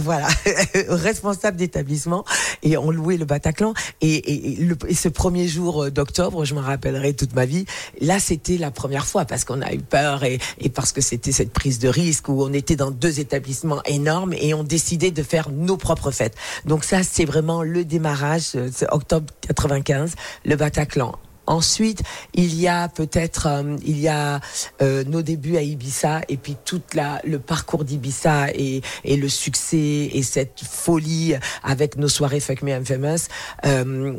voilà 0.00 0.28
responsable 0.88 1.56
d'établissement 1.56 2.24
et 2.62 2.76
on 2.76 2.90
louait 2.90 3.16
le 3.16 3.24
Bataclan. 3.24 3.74
Et, 4.00 4.58
ce 4.94 5.08
premier 5.08 5.48
jour 5.48 5.84
euh, 5.84 5.90
d'octobre 5.90 6.44
je 6.44 6.54
m'en 6.54 6.60
rappellerai 6.60 7.14
toute 7.14 7.34
ma 7.34 7.46
vie 7.46 7.64
là 8.00 8.18
c'était 8.18 8.58
la 8.58 8.70
première 8.70 9.06
fois 9.06 9.24
parce 9.24 9.44
qu'on 9.44 9.62
a 9.62 9.72
eu 9.72 9.78
peur 9.78 10.24
et, 10.24 10.38
parce 10.74 10.92
que 10.92 11.00
c'était 11.00 11.32
cette 11.32 11.52
prise 11.52 11.78
de 11.78 11.88
risque 11.88 12.28
où 12.28 12.42
on 12.42 12.52
était 12.52 12.76
dans 12.76 12.90
deux 12.90 13.20
établissements 13.20 13.82
énormes 13.84 14.32
et 14.32 14.54
on 14.54 14.64
décidait 14.64 15.10
de 15.10 15.22
faire 15.22 15.50
nos 15.50 15.76
propres 15.76 16.10
fêtes. 16.10 16.36
Donc 16.64 16.84
ça 16.84 17.02
c'est 17.02 17.24
vraiment 17.24 17.62
le 17.62 17.84
démarrage 17.84 18.52
euh, 18.54 18.70
octobre 18.90 19.26
95 19.46 20.14
le 20.44 20.56
Bataclan 20.56 21.14
Ensuite, 21.48 22.02
il 22.34 22.54
y 22.60 22.68
a 22.68 22.88
peut-être, 22.88 23.46
euh, 23.48 23.76
il 23.84 23.98
y 23.98 24.06
a 24.08 24.40
euh, 24.82 25.02
nos 25.04 25.22
débuts 25.22 25.56
à 25.56 25.62
Ibiza 25.62 26.20
et 26.28 26.36
puis 26.36 26.56
toute 26.64 26.94
la 26.94 27.20
le 27.24 27.38
parcours 27.38 27.84
d'Ibiza 27.84 28.50
et, 28.54 28.82
et 29.04 29.16
le 29.16 29.28
succès 29.30 30.10
et 30.12 30.22
cette 30.22 30.60
folie 30.60 31.34
avec 31.62 31.96
nos 31.96 32.08
soirées 32.08 32.40
Fuck 32.40 32.60
Me 32.62 32.70
I'm 32.70 32.84
Famous. 32.84 33.28
Euh, 33.64 34.12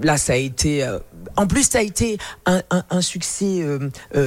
là, 0.00 0.16
ça 0.16 0.34
a 0.34 0.36
été, 0.36 0.88
en 1.36 1.46
plus, 1.48 1.68
ça 1.70 1.78
a 1.78 1.82
été 1.82 2.18
un, 2.46 2.62
un, 2.70 2.84
un 2.88 3.00
succès 3.00 3.64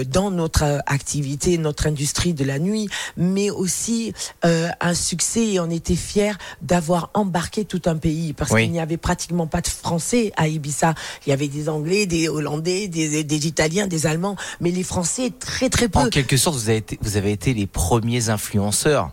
dans 0.07 0.29
notre 0.31 0.63
activité, 0.85 1.57
notre 1.57 1.87
industrie 1.87 2.33
de 2.33 2.43
la 2.43 2.59
nuit, 2.59 2.89
mais 3.15 3.49
aussi 3.49 4.13
un 4.43 4.93
succès 4.93 5.53
et 5.53 5.59
on 5.61 5.69
était 5.69 5.95
fiers 5.95 6.33
d'avoir 6.61 7.09
embarqué 7.13 7.63
tout 7.63 7.81
un 7.85 7.95
pays 7.95 8.33
parce 8.33 8.51
Oui. 8.51 8.63
qu'il 8.63 8.71
n'y 8.73 8.79
avait 8.81 8.97
pratiquement 8.97 9.47
pas 9.47 9.61
de 9.61 9.67
Français 9.67 10.33
à 10.35 10.47
Ibiza. 10.49 10.93
Il 11.25 11.29
y 11.29 11.33
avait 11.33 11.47
des 11.47 11.69
Anglais, 11.69 12.05
des 12.05 12.27
Hollandais, 12.27 12.48
des, 12.57 12.87
des 12.87 13.47
Italiens, 13.47 13.87
des 13.87 14.07
Allemands, 14.07 14.35
mais 14.59 14.71
les 14.71 14.83
Français 14.83 15.31
très 15.37 15.69
très 15.69 15.87
peu. 15.87 15.99
En 15.99 16.09
quelque 16.09 16.37
sorte, 16.37 16.57
vous 16.57 16.69
avez 16.69 16.77
été, 16.77 16.99
vous 17.01 17.17
avez 17.17 17.31
été 17.31 17.53
les 17.53 17.67
premiers 17.67 18.29
influenceurs. 18.29 19.11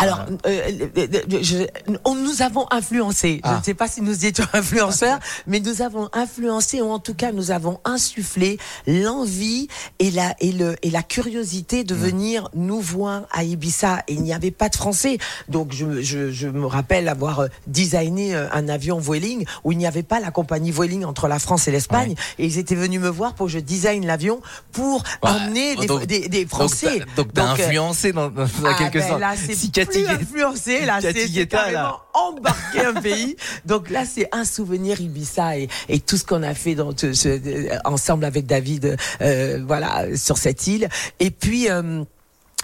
Alors, 0.00 0.20
euh, 0.46 0.60
euh, 0.96 0.96
euh, 0.96 1.38
je- 1.42 1.66
on 2.04 2.14
nous 2.14 2.42
avons 2.42 2.66
influencé. 2.70 3.40
Je 3.44 3.50
Ah. 3.50 3.58
ne 3.58 3.62
sais 3.64 3.74
pas 3.74 3.86
si 3.88 4.00
nous 4.02 4.24
étions 4.26 4.44
influenceurs, 4.52 5.18
mais 5.46 5.60
nous 5.60 5.82
avons 5.82 6.08
influencé 6.12 6.80
ou 6.80 6.90
en 6.90 6.98
tout 6.98 7.14
cas 7.14 7.32
nous 7.32 7.50
avons 7.50 7.78
insufflé 7.84 8.58
l'envie 8.86 9.68
et 9.98 10.10
la 10.10 10.34
et 10.40 10.52
le 10.52 10.76
et 10.82 10.90
la 10.90 11.02
curiosité 11.02 11.84
de 11.84 11.94
venir 11.94 12.48
nous 12.54 12.80
voir 12.80 13.22
à 13.32 13.44
Ibiza. 13.44 14.02
Et 14.08 14.14
il 14.14 14.22
n'y 14.22 14.32
avait 14.32 14.50
pas 14.50 14.68
de 14.68 14.76
Français, 14.76 15.18
donc 15.48 15.72
je 15.72 15.84
me- 15.84 16.02
je, 16.02 16.30
je 16.30 16.48
me 16.48 16.66
rappelle 16.66 17.08
avoir 17.08 17.40
euh, 17.40 17.48
designé 17.66 18.34
euh, 18.34 18.48
un 18.52 18.68
avion 18.68 18.98
Vueling 18.98 19.44
où 19.64 19.72
il 19.72 19.78
n'y 19.78 19.86
avait 19.86 20.02
pas 20.02 20.20
la 20.20 20.30
compagnie 20.30 20.70
Vueling 20.70 21.04
entre 21.04 21.28
la 21.28 21.38
France 21.38 21.68
et 21.68 21.70
l'Espagne. 21.70 22.14
Et 22.38 22.46
ils 22.46 22.58
étaient 22.58 22.74
venus 22.74 23.00
me 23.00 23.08
voir 23.08 23.34
pour 23.34 23.46
que 23.46 23.52
je 23.52 23.58
design 23.58 24.06
l'avion 24.06 24.40
pour 24.72 25.02
Ouais, 25.22 25.30
emmener 25.30 25.76
des, 25.76 25.86
donc- 25.86 26.06
des, 26.06 26.28
des 26.28 26.44
Donc, 26.44 26.48
Français. 26.50 27.00
donc, 27.16 27.32
t'as 27.32 27.46
euh, 27.48 27.52
influencé 27.52 28.12
dans, 28.12 28.28
dans 28.30 28.46
ah 28.64 28.74
quelque 28.78 28.98
ben 28.98 29.08
sorte. 29.08 29.20
Là, 29.20 29.34
c'est 29.36 29.54
si 29.54 29.70
plus 29.92 30.06
influencé. 30.08 30.84
Là, 30.86 30.98
c'est 31.00 31.46
carrément 31.46 31.98
embarquer 32.14 32.84
un 32.84 32.94
pays. 32.94 33.36
Donc 33.64 33.90
là, 33.90 34.04
c'est 34.04 34.28
un 34.32 34.44
souvenir 34.44 35.00
Ibiza 35.00 35.58
et, 35.58 35.68
et 35.88 36.00
tout 36.00 36.16
ce 36.16 36.24
qu'on 36.24 36.42
a 36.42 36.54
fait 36.54 36.74
dans 36.74 36.96
ce- 36.96 37.12
ce- 37.12 37.78
ensemble 37.86 38.24
avec 38.24 38.46
David, 38.46 38.96
euh, 39.20 39.62
voilà, 39.66 40.04
sur 40.16 40.38
cette 40.38 40.66
île. 40.66 40.88
Et 41.18 41.30
puis. 41.30 41.68
euh, 41.70 42.04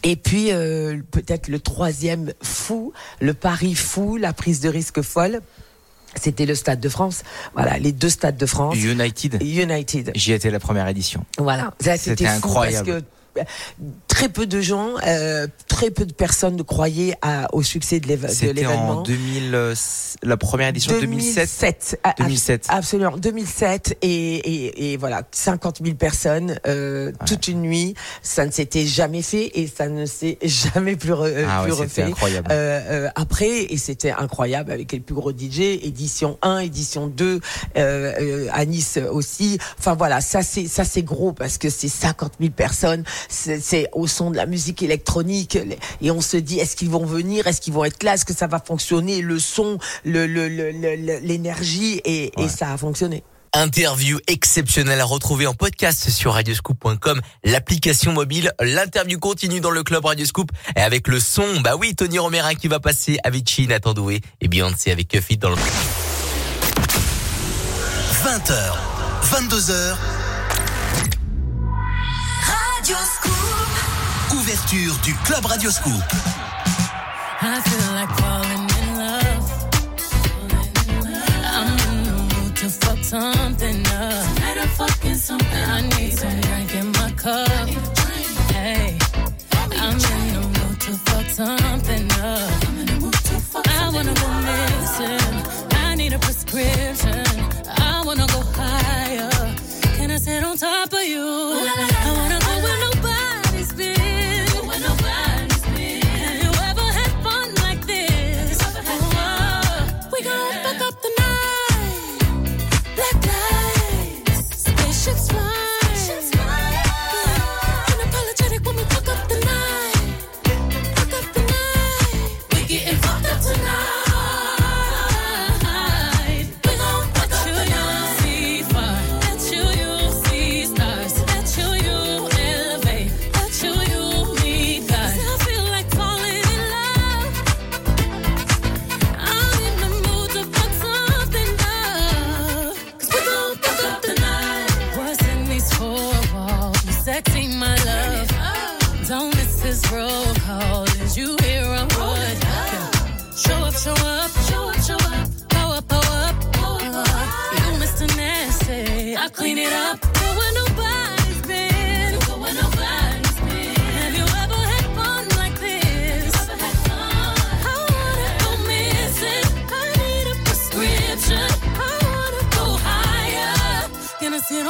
et 0.02 0.14
puis 0.14 0.52
euh, 0.52 0.98
peut-être 1.10 1.48
le 1.48 1.58
troisième 1.58 2.32
fou, 2.42 2.92
le 3.20 3.32
pari 3.32 3.74
fou, 3.74 4.16
la 4.18 4.32
prise 4.34 4.60
de 4.60 4.68
risque 4.68 5.00
folle, 5.00 5.40
c'était 6.22 6.44
le 6.46 6.54
Stade 6.54 6.80
de 6.80 6.88
France. 6.90 7.22
Voilà, 7.54 7.78
les 7.78 7.92
deux 7.92 8.10
Stades 8.10 8.36
de 8.36 8.46
France. 8.46 8.76
United. 8.76 9.42
United. 9.42 10.12
J'y 10.14 10.32
étais 10.32 10.50
la 10.50 10.60
première 10.60 10.86
édition. 10.86 11.24
Voilà, 11.38 11.72
C'était 11.96 12.26
incroyable. 12.26 12.86
parce 12.86 13.02
que 13.02 13.40
euh, 13.40 13.84
très 14.16 14.30
peu 14.30 14.46
de 14.46 14.62
gens, 14.62 14.92
euh, 15.06 15.46
très 15.68 15.90
peu 15.90 16.06
de 16.06 16.12
personnes 16.14 16.64
croyaient 16.64 17.14
à, 17.20 17.54
au 17.54 17.62
succès 17.62 18.00
de 18.00 18.06
l'événement. 18.08 18.90
en 19.00 19.02
2000, 19.02 19.54
euh, 19.54 19.74
la 20.22 20.38
première 20.38 20.68
édition 20.68 20.98
2007. 20.98 22.00
Ah, 22.02 22.14
2007. 22.16 22.64
Absolument, 22.70 23.18
2007 23.18 23.98
et, 24.00 24.08
et, 24.36 24.92
et 24.92 24.96
voilà, 24.96 25.22
50 25.32 25.80
000 25.84 25.96
personnes 25.96 26.58
euh, 26.66 27.12
toute 27.26 27.48
une 27.48 27.60
nuit. 27.60 27.94
Ça 28.22 28.46
ne 28.46 28.50
s'était 28.50 28.86
jamais 28.86 29.20
fait 29.20 29.50
et 29.54 29.66
ça 29.66 29.88
ne 29.90 30.06
s'est 30.06 30.38
jamais 30.42 30.96
plus, 30.96 31.12
re- 31.12 31.24
euh, 31.26 31.46
Ah 31.46 31.62
plus 31.64 31.72
ouais, 31.72 31.86
c'était 31.86 32.02
refait. 32.04 32.12
incroyable. 32.12 32.48
Euh, 32.50 32.80
euh, 32.88 33.08
après, 33.16 33.64
et 33.64 33.76
c'était 33.76 34.12
incroyable 34.12 34.72
avec 34.72 34.92
les 34.92 35.00
plus 35.00 35.14
gros 35.14 35.32
DJ, 35.32 35.60
édition 35.82 36.38
1, 36.40 36.60
édition 36.60 37.06
2, 37.06 37.34
euh, 37.76 38.12
euh, 38.18 38.48
à 38.54 38.64
Nice 38.64 38.98
aussi. 39.12 39.58
Enfin 39.78 39.94
voilà, 39.94 40.22
ça 40.22 40.42
c'est 40.42 40.68
ça 40.68 40.84
c'est 40.86 41.02
gros 41.02 41.32
parce 41.34 41.58
que 41.58 41.68
c'est 41.68 41.88
50 41.88 42.32
000 42.40 42.52
personnes, 42.52 43.04
c'est 43.28 43.60
c'est 43.60 43.88
au 44.06 44.08
son 44.08 44.30
de 44.30 44.36
la 44.36 44.46
musique 44.46 44.82
électronique 44.84 45.58
et 46.00 46.10
on 46.12 46.20
se 46.20 46.36
dit 46.36 46.60
est-ce 46.60 46.76
qu'ils 46.76 46.90
vont 46.90 47.04
venir, 47.04 47.48
est-ce 47.48 47.60
qu'ils 47.60 47.72
vont 47.72 47.84
être 47.84 48.04
là, 48.04 48.14
est-ce 48.14 48.24
que 48.24 48.32
ça 48.34 48.46
va 48.46 48.60
fonctionner, 48.64 49.20
le 49.20 49.40
son, 49.40 49.78
le 50.04 50.26
le- 50.28 50.48
le- 50.48 50.70
le- 50.70 50.94
le- 50.94 51.18
l'énergie 51.18 52.00
et, 52.04 52.30
et 52.40 52.48
ça 52.48 52.72
a 52.72 52.76
fonctionné. 52.76 53.24
Interview 53.52 54.18
exceptionnelle 54.28 55.00
à 55.00 55.04
retrouver 55.04 55.46
en 55.48 55.54
podcast 55.54 56.10
sur 56.10 56.34
radioscoop.com, 56.34 57.20
l'application 57.42 58.12
mobile. 58.12 58.52
L'interview 58.60 59.18
continue 59.18 59.60
dans 59.60 59.70
le 59.70 59.82
club 59.82 60.04
Radioscoop. 60.04 60.50
Et 60.76 60.80
avec 60.80 61.08
le 61.08 61.18
son, 61.20 61.60
bah 61.62 61.74
oui, 61.76 61.94
Tony 61.94 62.18
Romérin 62.18 62.54
qui 62.54 62.68
va 62.68 62.80
passer 62.80 63.18
Avicii, 63.24 63.66
Nathan 63.66 63.94
Doué 63.94 64.20
et 64.42 64.48
Beyoncé 64.48 64.90
avec 64.92 65.08
Cuffit 65.08 65.38
dans 65.38 65.50
le 65.50 65.56
20h, 68.24 68.52
22h, 69.32 69.96
Radio 72.44 72.96
Scoop. 73.14 73.45
Ouverture 74.32 74.98
du 75.02 75.14
Club 75.24 75.44
Radio 75.46 75.70
Scoop. 75.70 76.02
I 77.42 77.60
feel 77.60 77.92
like 77.94 78.10
falling 78.20 78.66
in 78.80 78.98
love. 78.98 79.46
I'm 81.44 81.78
in 81.88 82.04
the 82.04 82.12
mood 82.34 82.56
to 82.56 82.68
fuck 82.68 83.04
something 83.04 83.86
up. 83.86 84.26
I 85.68 85.82
need 85.98 86.12
some 86.12 86.40
drink 86.40 86.74
in 86.74 86.92
my 86.92 87.10
cup. 87.12 87.68
Hey, 88.52 88.98
I'm 89.72 89.94
in 89.94 90.32
the 90.34 90.40
mood 90.40 90.80
to 90.80 90.92
fuck 91.06 91.26
something 91.30 92.10
up. 92.22 92.50
I 93.68 93.90
wanna 93.92 94.14
go 94.14 94.28
missing. 94.48 95.34
I 95.72 95.94
need 95.94 96.12
a 96.12 96.18
prescription. 96.18 97.24
I 97.78 98.02
wanna 98.04 98.26
go 98.28 98.40
higher. 98.54 99.30
Can 99.96 100.10
I 100.10 100.18
sit 100.18 100.42
on 100.44 100.56
top 100.56 100.92
of 100.92 101.02
you? 101.04 101.66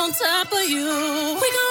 On 0.07 0.13
top 0.13 0.53
of 0.53 0.71
you. 0.71 0.87
We 1.41 1.51
gon' 1.53 1.66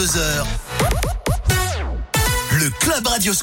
22h, 0.00 0.44
le 2.58 2.70
Club 2.80 3.06
Radio 3.06 3.34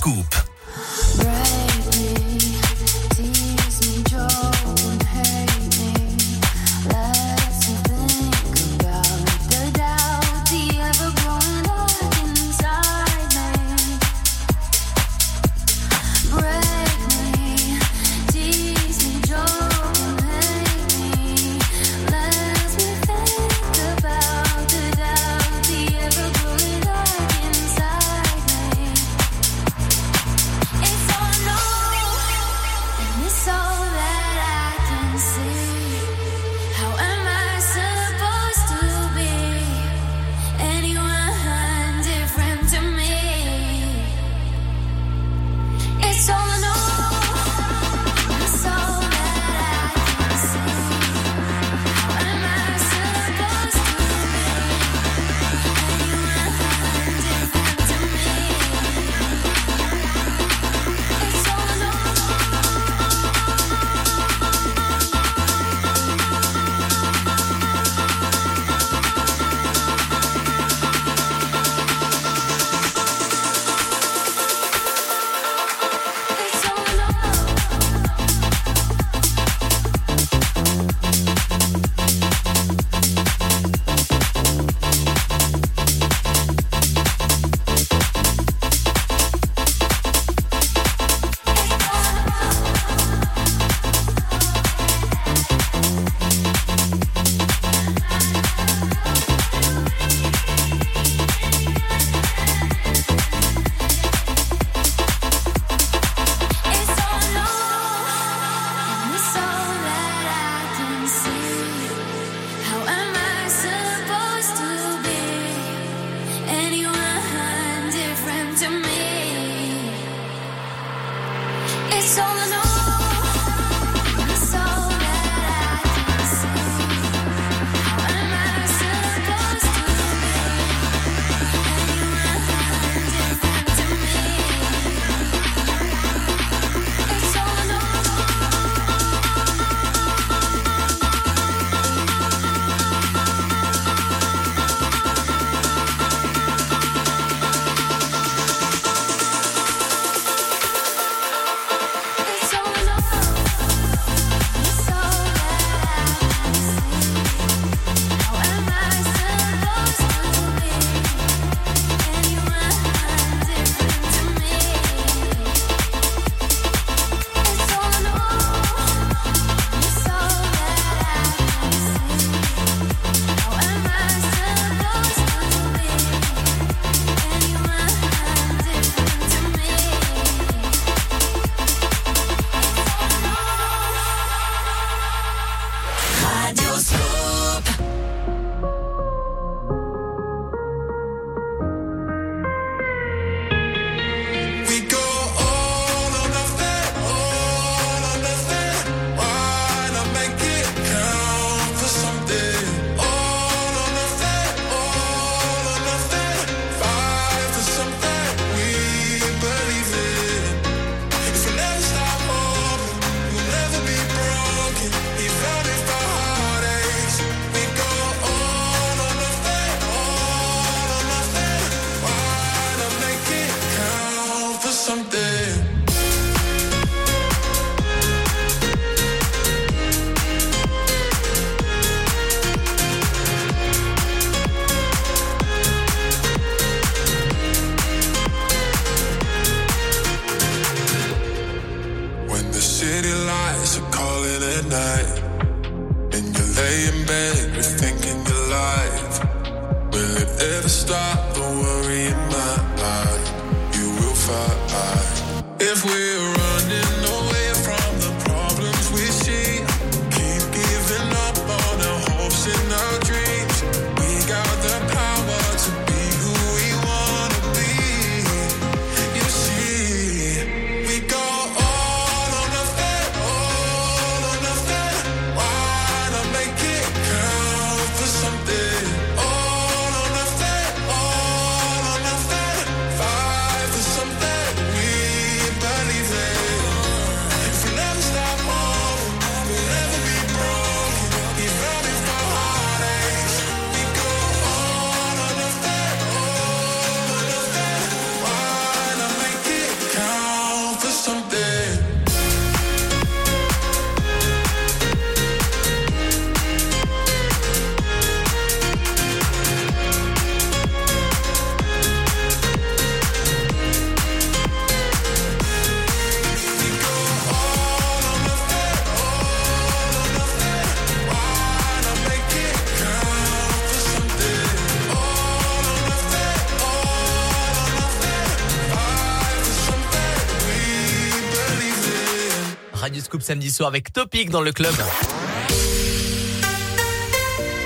samedi 333.27 333.51
soir 333.51 333.67
avec 333.67 333.91
Topic 333.91 334.29
dans 334.29 334.39
le 334.39 334.53
club. 334.53 334.73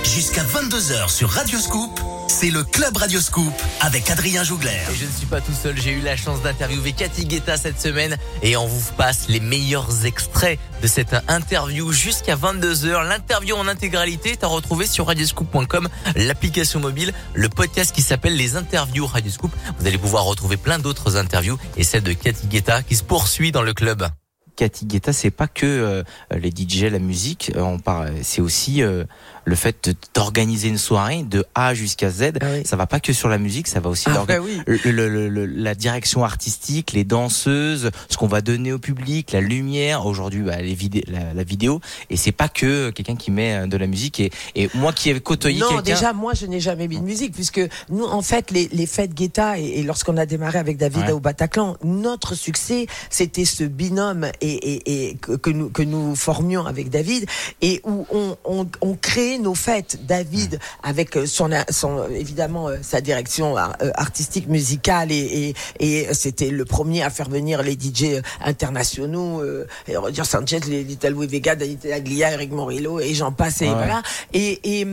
Jusqu'à 0.04 0.42
22h 0.44 1.08
sur 1.08 1.30
Radio 1.30 1.60
Scoop, 1.60 2.00
c'est 2.28 2.50
le 2.50 2.64
Club 2.64 2.98
Radio 2.98 3.22
Scoop 3.22 3.54
avec 3.80 4.10
Adrien 4.10 4.44
Jougler. 4.44 4.72
Et 4.92 4.96
je 4.96 5.06
ne 5.06 5.12
suis 5.12 5.28
pas 5.28 5.40
tout 5.40 5.54
seul, 5.54 5.80
j'ai 5.80 5.92
eu 5.92 6.02
la 6.02 6.18
chance 6.18 6.42
d'interviewer 6.42 6.94
Cathy 6.94 7.26
Guetta 7.26 7.58
cette 7.58 7.80
semaine 7.80 8.18
et 8.42 8.58
on 8.58 8.66
vous 8.66 8.92
passe 8.94 9.28
les 9.28 9.40
meilleurs 9.40 10.08
extraits 10.08 10.58
de 10.82 10.88
cette 10.88 11.16
interview 11.28 11.92
jusqu'à 11.92 12.36
22h. 12.36 13.08
L'interview 13.08 13.56
en 13.56 13.68
intégralité 13.68 14.32
est 14.32 14.44
à 14.44 14.48
retrouver 14.48 14.88
sur 14.88 15.06
radioscoop.com, 15.06 15.90
l'application 16.16 16.80
mobile, 16.80 17.14
le 17.36 17.50
podcast 17.50 17.94
qui 17.94 18.02
s'appelle 18.02 18.36
les 18.36 18.56
interviews 18.56 19.06
Radio 19.06 19.30
Scoop. 19.30 19.52
Vous 19.78 19.86
allez 19.86 20.00
pouvoir 20.00 20.26
retrouver 20.26 20.58
plein 20.58 20.80
d'autres 20.80 21.18
interviews 21.18 21.60
et 21.78 21.84
celle 21.84 22.02
de 22.02 22.14
Cathy 22.14 22.48
Guetta 22.48 22.82
qui 22.82 22.96
se 22.96 23.04
poursuit 23.04 23.52
dans 23.52 23.62
le 23.62 23.76
club. 23.76 24.10
Cathy 24.56 24.86
Guetta, 24.86 25.14
c'est 25.14 25.32
pas 25.32 25.48
que 25.48 25.66
euh, 25.66 26.04
les 26.32 26.52
DJ, 26.52 26.84
la 26.92 27.00
musique. 27.00 27.52
euh, 27.56 27.62
on 27.62 27.80
parle, 27.80 28.12
c'est 28.22 28.42
aussi 28.42 28.84
euh, 28.84 29.04
le 29.46 29.56
fait 29.56 29.94
d'organiser 30.14 30.68
une 30.68 30.78
soirée 30.78 31.24
de 31.24 31.46
A 31.56 31.74
jusqu'à 31.74 32.10
Z. 32.10 32.34
Ah 32.42 32.46
oui. 32.54 32.62
Ça 32.66 32.76
va 32.76 32.86
pas 32.88 33.00
que 33.00 33.14
sur 33.14 33.28
la 33.30 33.38
musique, 33.38 33.68
ça 33.68 33.80
va 33.80 33.90
aussi 33.90 34.06
Ah, 34.08 34.24
bah 34.28 34.36
oui. 34.42 34.60
le- 34.68 34.92
le- 35.10 35.30
le- 35.30 35.46
la 35.46 35.76
direction 35.76 36.24
artistique, 36.24 36.92
les 36.94 37.04
danseuses, 37.04 37.90
ce 38.10 38.18
qu'on 38.18 38.28
va 38.28 38.42
donner 38.42 38.72
au 38.74 38.80
public, 38.80 39.32
la 39.32 39.42
lumière. 39.42 40.06
Aujourd'hui, 40.06 40.42
bah, 40.42 40.62
les 40.62 40.74
vidé- 40.76 41.04
la, 41.08 41.34
la 41.34 41.44
vidéo. 41.44 41.82
Et 42.10 42.18
c'est 42.18 42.32
pas 42.32 42.50
que 42.50 42.90
quelqu'un 42.92 43.16
qui 43.16 43.32
met 43.32 43.54
euh, 43.56 43.68
de 43.68 43.78
la 43.78 43.88
musique. 43.88 44.20
Et, 44.20 44.32
et 44.56 44.70
moi 44.76 44.94
qui 44.94 45.10
ai 45.10 45.20
côtoyé 45.20 45.60
Non, 45.60 45.82
déjà, 45.82 46.14
moi, 46.14 46.34
je 46.34 46.46
n'ai 46.46 46.60
jamais 46.60 46.88
mis 46.88 46.98
de 46.98 47.04
musique, 47.04 47.34
puisque 47.34 47.62
nous, 47.90 48.06
en 48.06 48.22
fait, 48.22 48.52
les, 48.52 48.70
les 48.72 48.86
fêtes 48.86 49.14
Guetta, 49.14 49.58
et, 49.60 49.80
et 49.80 49.84
lorsqu'on 49.84 50.18
a 50.18 50.26
démarré 50.26 50.60
avec 50.60 50.78
David 50.78 51.02
Ouais. 51.06 51.12
au 51.14 51.20
Bataclan, 51.20 51.78
notre 51.84 52.36
succès, 52.36 52.86
c'était 53.10 53.46
ce 53.46 53.64
binôme 53.64 54.28
et, 54.42 54.52
et, 54.52 55.10
et 55.10 55.16
que, 55.16 55.32
que 55.34 55.50
nous, 55.50 55.70
que 55.70 55.82
nous 55.82 56.16
formions 56.16 56.66
avec 56.66 56.90
David, 56.90 57.26
et 57.62 57.82
où 57.86 58.06
on, 58.12 58.38
on, 58.46 58.68
on 58.82 58.96
créait 59.32 59.44
nos 59.44 59.56
fêtes. 59.56 60.06
David, 60.06 60.60
avec 60.84 61.16
euh, 61.16 61.26
son, 61.26 61.50
son 61.70 62.08
évidemment, 62.10 62.70
euh, 62.70 62.78
sa 62.82 63.02
direction 63.02 63.56
ar- 63.58 63.76
euh, 63.82 63.92
artistique, 63.96 64.48
musicale, 64.48 65.12
et, 65.12 65.54
et, 65.80 66.00
et 66.10 66.14
c'était 66.14 66.50
le 66.50 66.66
premier 66.66 67.04
à 67.04 67.10
faire 67.10 67.30
venir 67.30 67.64
les 67.64 67.74
DJ 67.74 68.22
internationaux, 68.44 69.42
euh, 69.42 69.68
et 69.88 69.98
Roger 69.98 70.24
Sanchez, 70.24 70.60
les 70.68 70.84
Little 70.84 71.10
Louis 71.10 71.28
Vega, 71.28 71.56
David 71.56 71.86
Aglia, 71.88 72.32
Eric 72.34 72.52
Morillo, 72.52 73.00
et 73.00 73.14
j'en 73.14 73.32
passe, 73.32 73.62
et 73.62 73.68
Ouais. 73.70 73.76
voilà. 73.76 74.02
Et, 74.34 74.82
et 74.82 74.88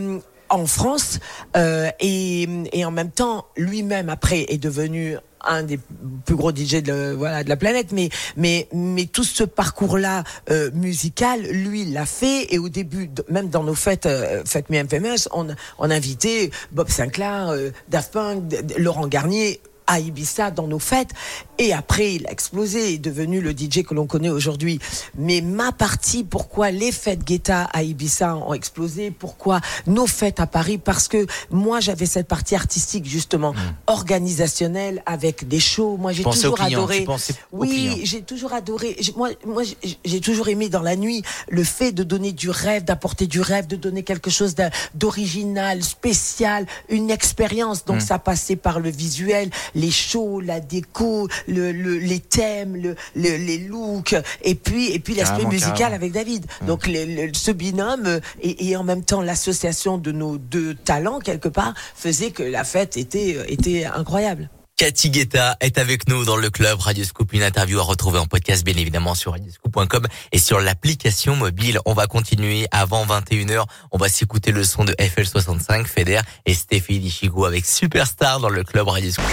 en 0.50 0.66
France, 0.66 1.18
euh, 1.56 1.90
et, 2.00 2.48
et 2.72 2.84
en 2.84 2.90
même 2.90 3.10
temps, 3.10 3.46
lui-même 3.56 4.08
après 4.08 4.46
est 4.48 4.58
devenu 4.58 5.16
un 5.48 5.62
des 5.62 5.78
plus 6.24 6.36
gros 6.36 6.50
DJ 6.50 6.82
de, 6.82 7.16
la 7.46 7.56
planète, 7.56 7.92
mais, 7.92 8.68
tout 9.12 9.24
ce 9.24 9.44
parcours-là 9.44 10.24
euh, 10.50 10.70
musical, 10.74 11.42
lui, 11.42 11.84
l'a 11.86 12.06
fait. 12.06 12.52
Et 12.54 12.58
au 12.58 12.68
début, 12.68 13.10
même 13.28 13.48
dans 13.48 13.64
nos 13.64 13.74
fêtes, 13.74 14.06
euh, 14.06 14.42
fêtes 14.44 14.70
Me 14.70 14.86
Famous, 14.86 15.28
on, 15.32 15.48
on 15.78 15.90
invitait 15.90 16.50
Bob 16.72 16.88
Sinclair, 16.88 17.48
euh, 17.48 17.70
Daft 17.88 18.12
Punk, 18.12 18.42
Laurent 18.76 19.06
Garnier 19.06 19.60
à 19.88 19.98
Ibiza 19.98 20.52
dans 20.52 20.68
nos 20.68 20.78
fêtes. 20.78 21.10
Et 21.58 21.72
après, 21.72 22.14
il 22.14 22.26
a 22.28 22.30
explosé, 22.30 22.94
est 22.94 22.98
devenu 22.98 23.40
le 23.40 23.50
DJ 23.50 23.82
que 23.82 23.94
l'on 23.94 24.06
connaît 24.06 24.28
aujourd'hui. 24.28 24.78
Mais 25.16 25.40
ma 25.40 25.72
partie, 25.72 26.22
pourquoi 26.22 26.70
les 26.70 26.92
fêtes 26.92 27.24
Guetta 27.24 27.64
à 27.72 27.82
Ibiza 27.82 28.36
ont 28.36 28.54
explosé, 28.54 29.10
pourquoi 29.10 29.60
nos 29.88 30.06
fêtes 30.06 30.38
à 30.38 30.46
Paris, 30.46 30.78
parce 30.78 31.08
que 31.08 31.26
moi, 31.50 31.80
j'avais 31.80 32.06
cette 32.06 32.28
partie 32.28 32.54
artistique, 32.54 33.06
justement, 33.06 33.54
organisationnelle, 33.86 35.02
avec 35.06 35.48
des 35.48 35.60
shows. 35.60 35.96
Moi, 35.96 36.12
j'ai 36.12 36.22
Hmm. 36.24 36.30
toujours 36.30 36.60
adoré. 36.60 37.06
Oui, 37.52 38.00
j'ai 38.04 38.22
toujours 38.22 38.52
adoré. 38.52 38.96
Moi, 39.16 39.30
moi, 39.44 39.62
j'ai- 40.04 40.20
toujours 40.20 40.48
aimé 40.48 40.68
dans 40.68 40.82
la 40.82 40.94
nuit 40.96 41.22
le 41.48 41.64
fait 41.64 41.92
de 41.92 42.02
donner 42.02 42.32
du 42.32 42.50
rêve, 42.50 42.84
d'apporter 42.84 43.26
du 43.26 43.40
rêve, 43.40 43.66
de 43.66 43.76
donner 43.76 44.02
quelque 44.02 44.30
chose 44.30 44.54
d'original, 44.94 45.82
spécial, 45.82 46.66
une 46.88 47.10
expérience. 47.10 47.80
Hmm. 47.82 47.92
Donc 47.92 48.02
ça 48.02 48.18
passait 48.18 48.56
par 48.56 48.80
le 48.80 48.90
visuel, 48.90 49.50
les 49.78 49.90
shows, 49.90 50.40
la 50.40 50.60
déco, 50.60 51.28
le, 51.46 51.72
le- 51.72 51.98
les 51.98 52.20
thèmes, 52.20 52.76
le, 52.76 52.94
le- 53.16 53.36
les 53.36 53.58
looks, 53.58 54.14
et 54.42 54.54
puis 54.54 54.92
et 54.92 54.98
puis 54.98 55.14
l'aspect 55.14 55.44
musical 55.46 55.76
carrément. 55.78 55.96
avec 55.96 56.12
David. 56.12 56.44
Donc 56.66 56.86
le- 56.86 57.04
le- 57.26 57.32
ce 57.34 57.50
binôme 57.52 58.20
et, 58.42 58.68
et 58.68 58.76
en 58.76 58.84
même 58.84 59.04
temps 59.04 59.22
l'association 59.22 59.96
de 59.98 60.12
nos 60.12 60.36
deux 60.36 60.74
talents 60.74 61.20
quelque 61.20 61.48
part 61.48 61.74
faisait 61.94 62.30
que 62.32 62.42
la 62.42 62.64
fête 62.64 62.96
était 62.96 63.36
était 63.48 63.84
incroyable. 63.86 64.50
Cathy 64.78 65.10
Guetta 65.10 65.56
est 65.58 65.76
avec 65.76 66.08
nous 66.08 66.24
dans 66.24 66.36
le 66.36 66.50
club 66.50 66.78
Radio 66.78 67.02
Scoop. 67.02 67.32
Une 67.32 67.42
interview 67.42 67.80
à 67.80 67.82
retrouver 67.82 68.20
en 68.20 68.26
podcast, 68.26 68.64
bien 68.64 68.76
évidemment, 68.76 69.16
sur 69.16 69.32
radioscoop.com 69.32 70.06
et 70.30 70.38
sur 70.38 70.60
l'application 70.60 71.34
mobile. 71.34 71.80
On 71.84 71.94
va 71.94 72.06
continuer 72.06 72.68
avant 72.70 73.04
21h. 73.04 73.64
On 73.90 73.98
va 73.98 74.08
s'écouter 74.08 74.52
le 74.52 74.62
son 74.62 74.84
de 74.84 74.92
FL65, 74.92 75.84
Feder 75.84 76.20
et 76.46 76.54
Stéphie 76.54 77.00
Dichigo 77.00 77.44
avec 77.44 77.66
Superstar 77.66 78.38
dans 78.38 78.50
le 78.50 78.62
club 78.62 78.86
Radio 78.86 79.10
Scoop. 79.10 79.26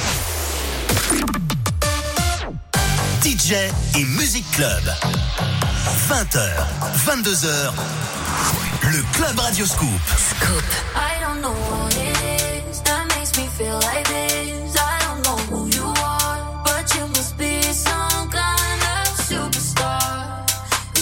DJ 3.23 3.51
et 3.97 4.03
Music 4.03 4.45
Club. 4.51 4.83
20h, 6.09 6.49
22h, 7.05 7.71
le 8.81 9.13
Club 9.13 9.39
Radio 9.39 9.65
Scoop. 9.67 9.89
I 10.95 11.21
don't 11.21 11.39
know 11.41 11.94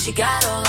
She 0.03 0.11
got 0.11 0.45
all 0.47 0.62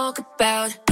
talk 0.00 0.18
about. 0.18 0.89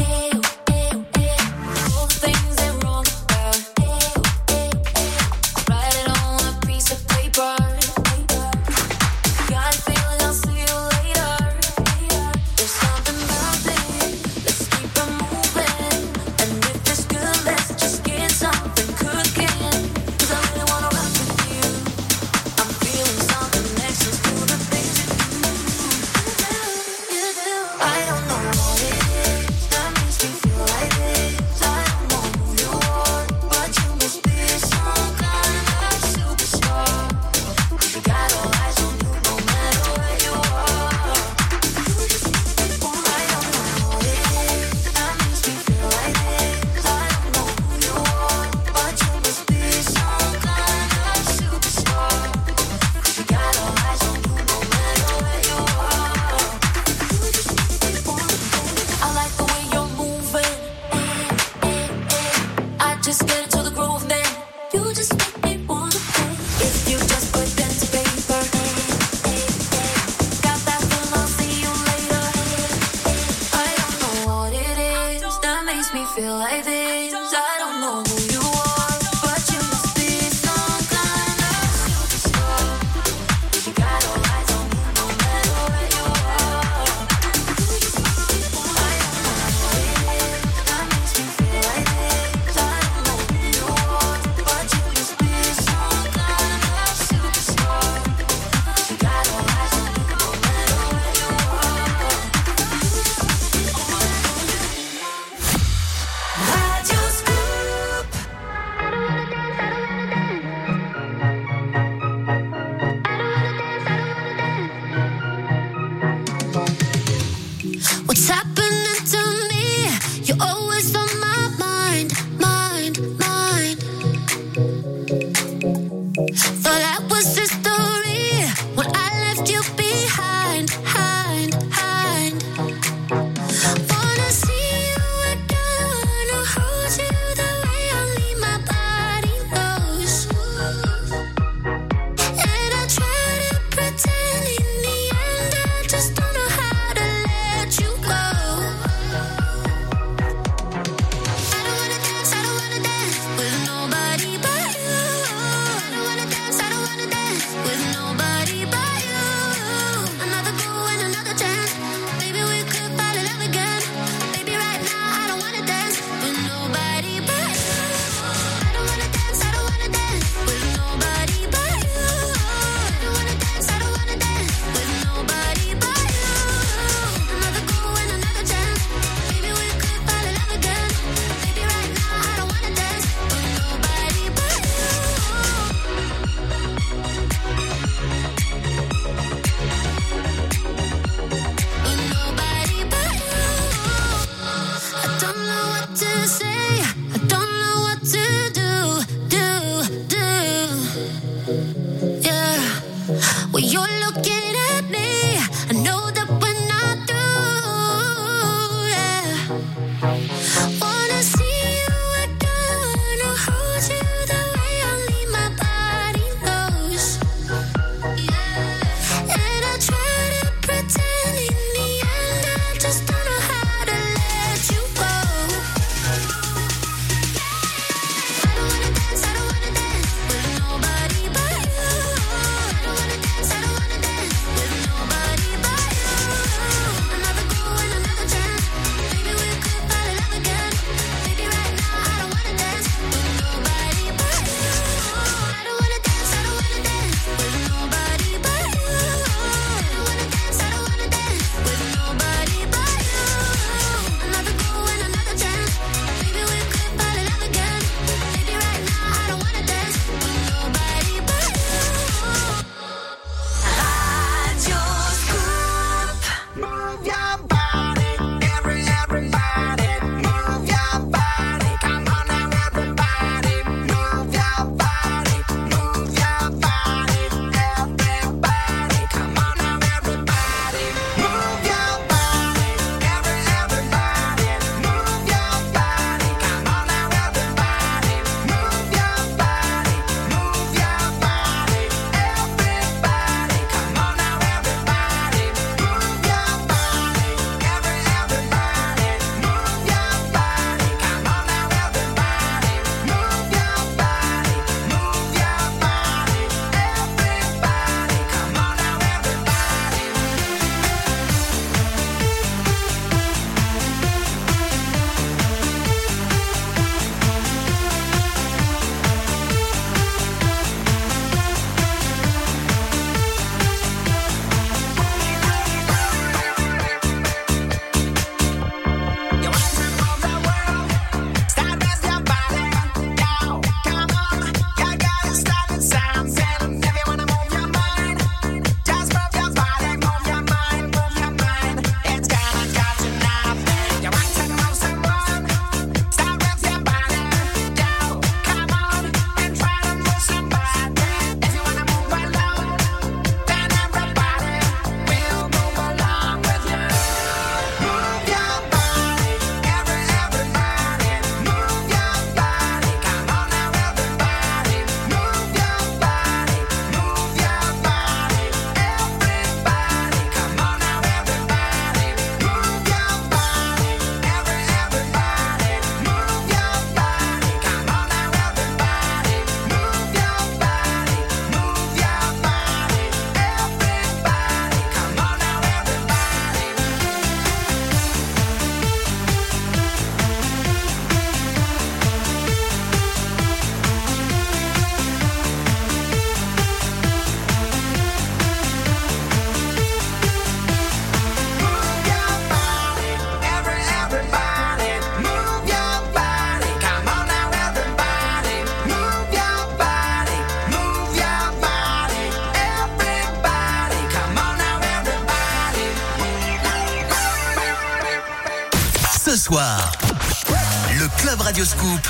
Scoop 421.64 422.08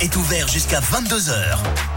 est 0.00 0.16
ouvert 0.16 0.48
jusqu'à 0.48 0.80
22h. 0.80 1.93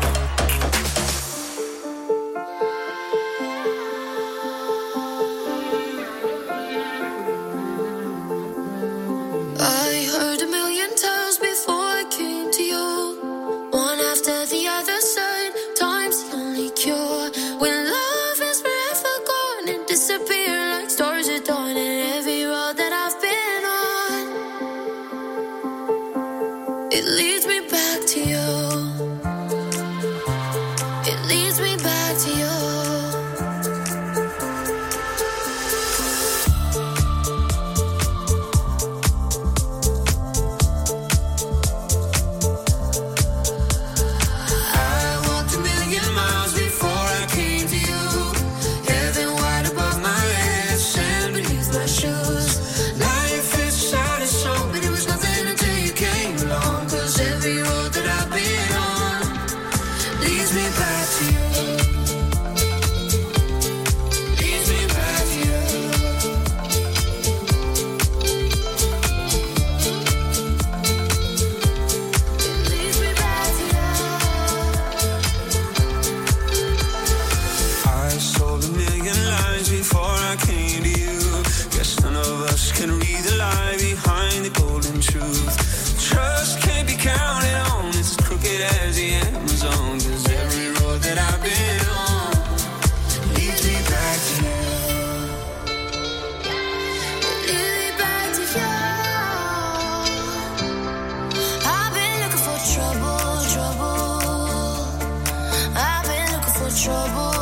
Trouble. 106.84 107.37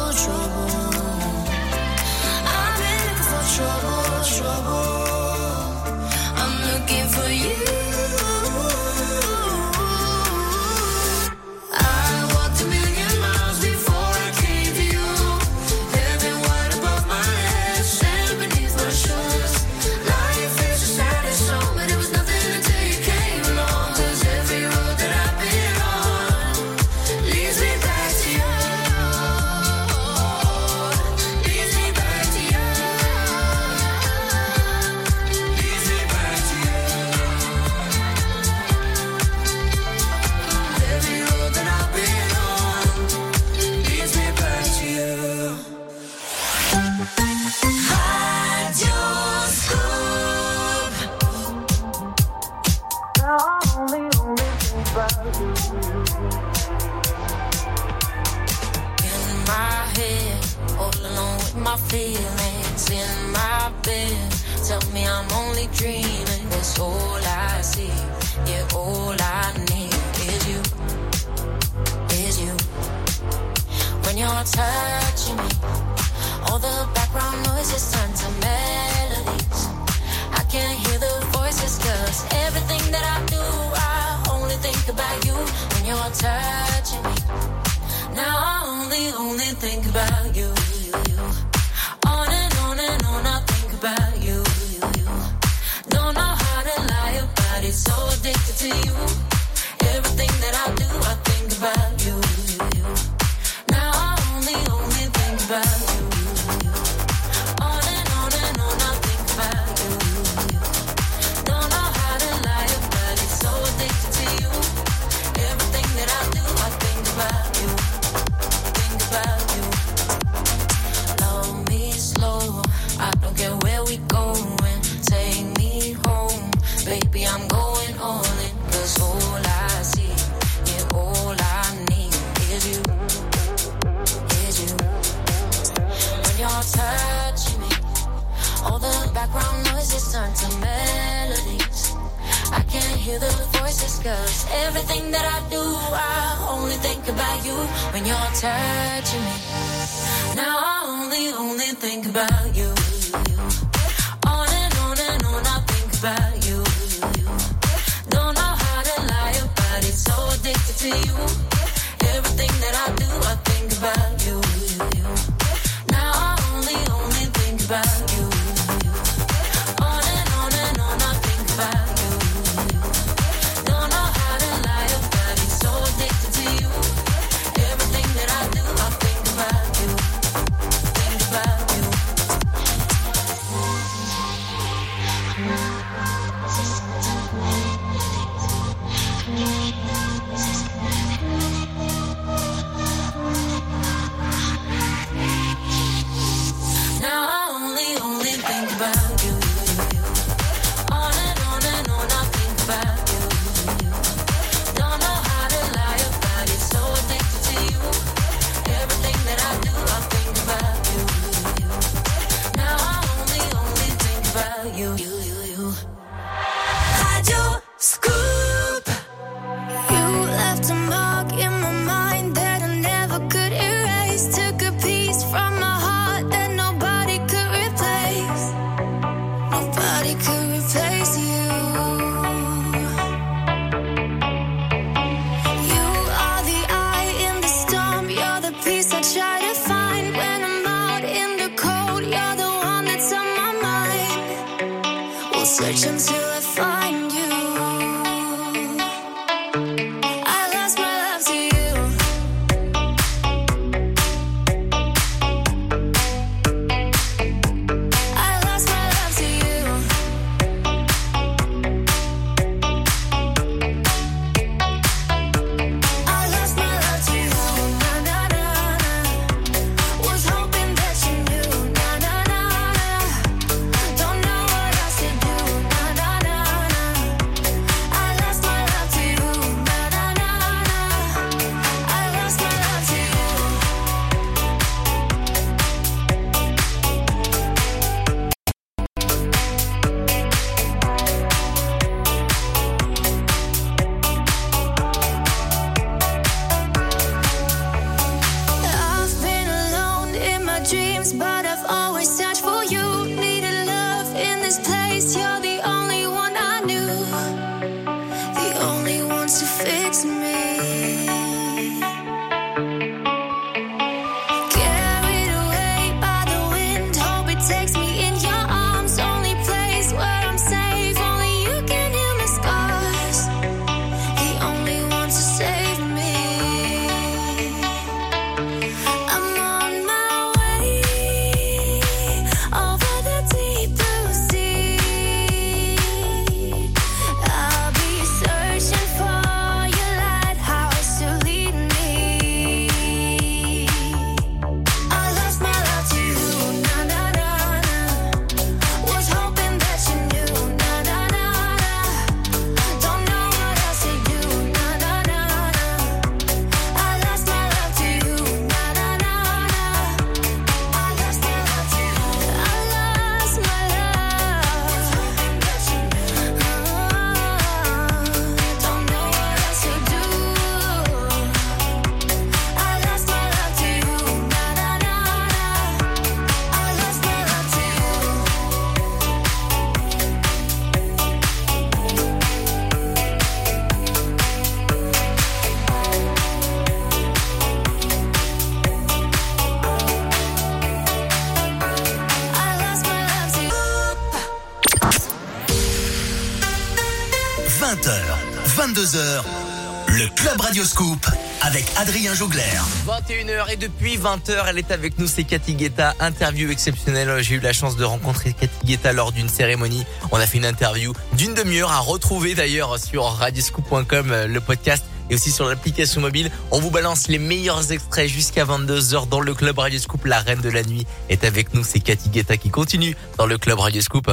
Adrien 401.77 402.13
Jougler. 402.13 402.41
21h 402.87 403.51
et 403.51 403.57
depuis 403.57 403.97
20h, 403.97 404.45
elle 404.47 404.57
est 404.57 404.71
avec 404.71 404.97
nous, 404.97 405.07
c'est 405.07 405.25
Cathy 405.25 405.55
Guetta, 405.55 405.93
interview 405.99 406.49
exceptionnelle. 406.49 407.21
J'ai 407.21 407.35
eu 407.35 407.39
la 407.41 407.51
chance 407.51 407.75
de 407.75 407.83
rencontrer 407.83 408.31
Cathy 408.33 408.65
Guetta 408.65 408.93
lors 408.93 409.11
d'une 409.11 409.27
cérémonie. 409.27 409.85
On 410.11 410.17
a 410.17 410.25
fait 410.25 410.37
une 410.37 410.45
interview 410.45 410.93
d'une 411.13 411.33
demi-heure 411.33 411.71
à 411.71 411.79
retrouver 411.79 412.33
d'ailleurs 412.33 412.79
sur 412.79 413.03
radioscoop.com, 413.03 414.11
euh, 414.11 414.27
le 414.27 414.39
podcast 414.39 414.85
et 415.09 415.15
aussi 415.15 415.31
sur 415.31 415.47
l'application 415.49 415.99
mobile. 415.99 416.31
On 416.51 416.59
vous 416.59 416.71
balance 416.71 417.09
les 417.09 417.19
meilleurs 417.19 417.71
extraits 417.73 418.07
jusqu'à 418.09 418.45
22h 418.45 419.07
dans 419.09 419.19
le 419.19 419.33
club 419.33 419.59
Radio 419.59 419.77
Scoop. 419.79 420.05
La 420.05 420.19
reine 420.19 420.41
de 420.41 420.49
la 420.49 420.63
nuit 420.63 420.87
est 421.09 421.25
avec 421.25 421.53
nous, 421.53 421.63
c'est 421.65 421.81
Cathy 421.81 422.09
Guetta 422.09 422.37
qui 422.37 422.49
continue 422.51 422.95
dans 423.17 423.25
le 423.25 423.37
club 423.37 423.59
Radio 423.59 423.81
Scoop. 423.81 424.09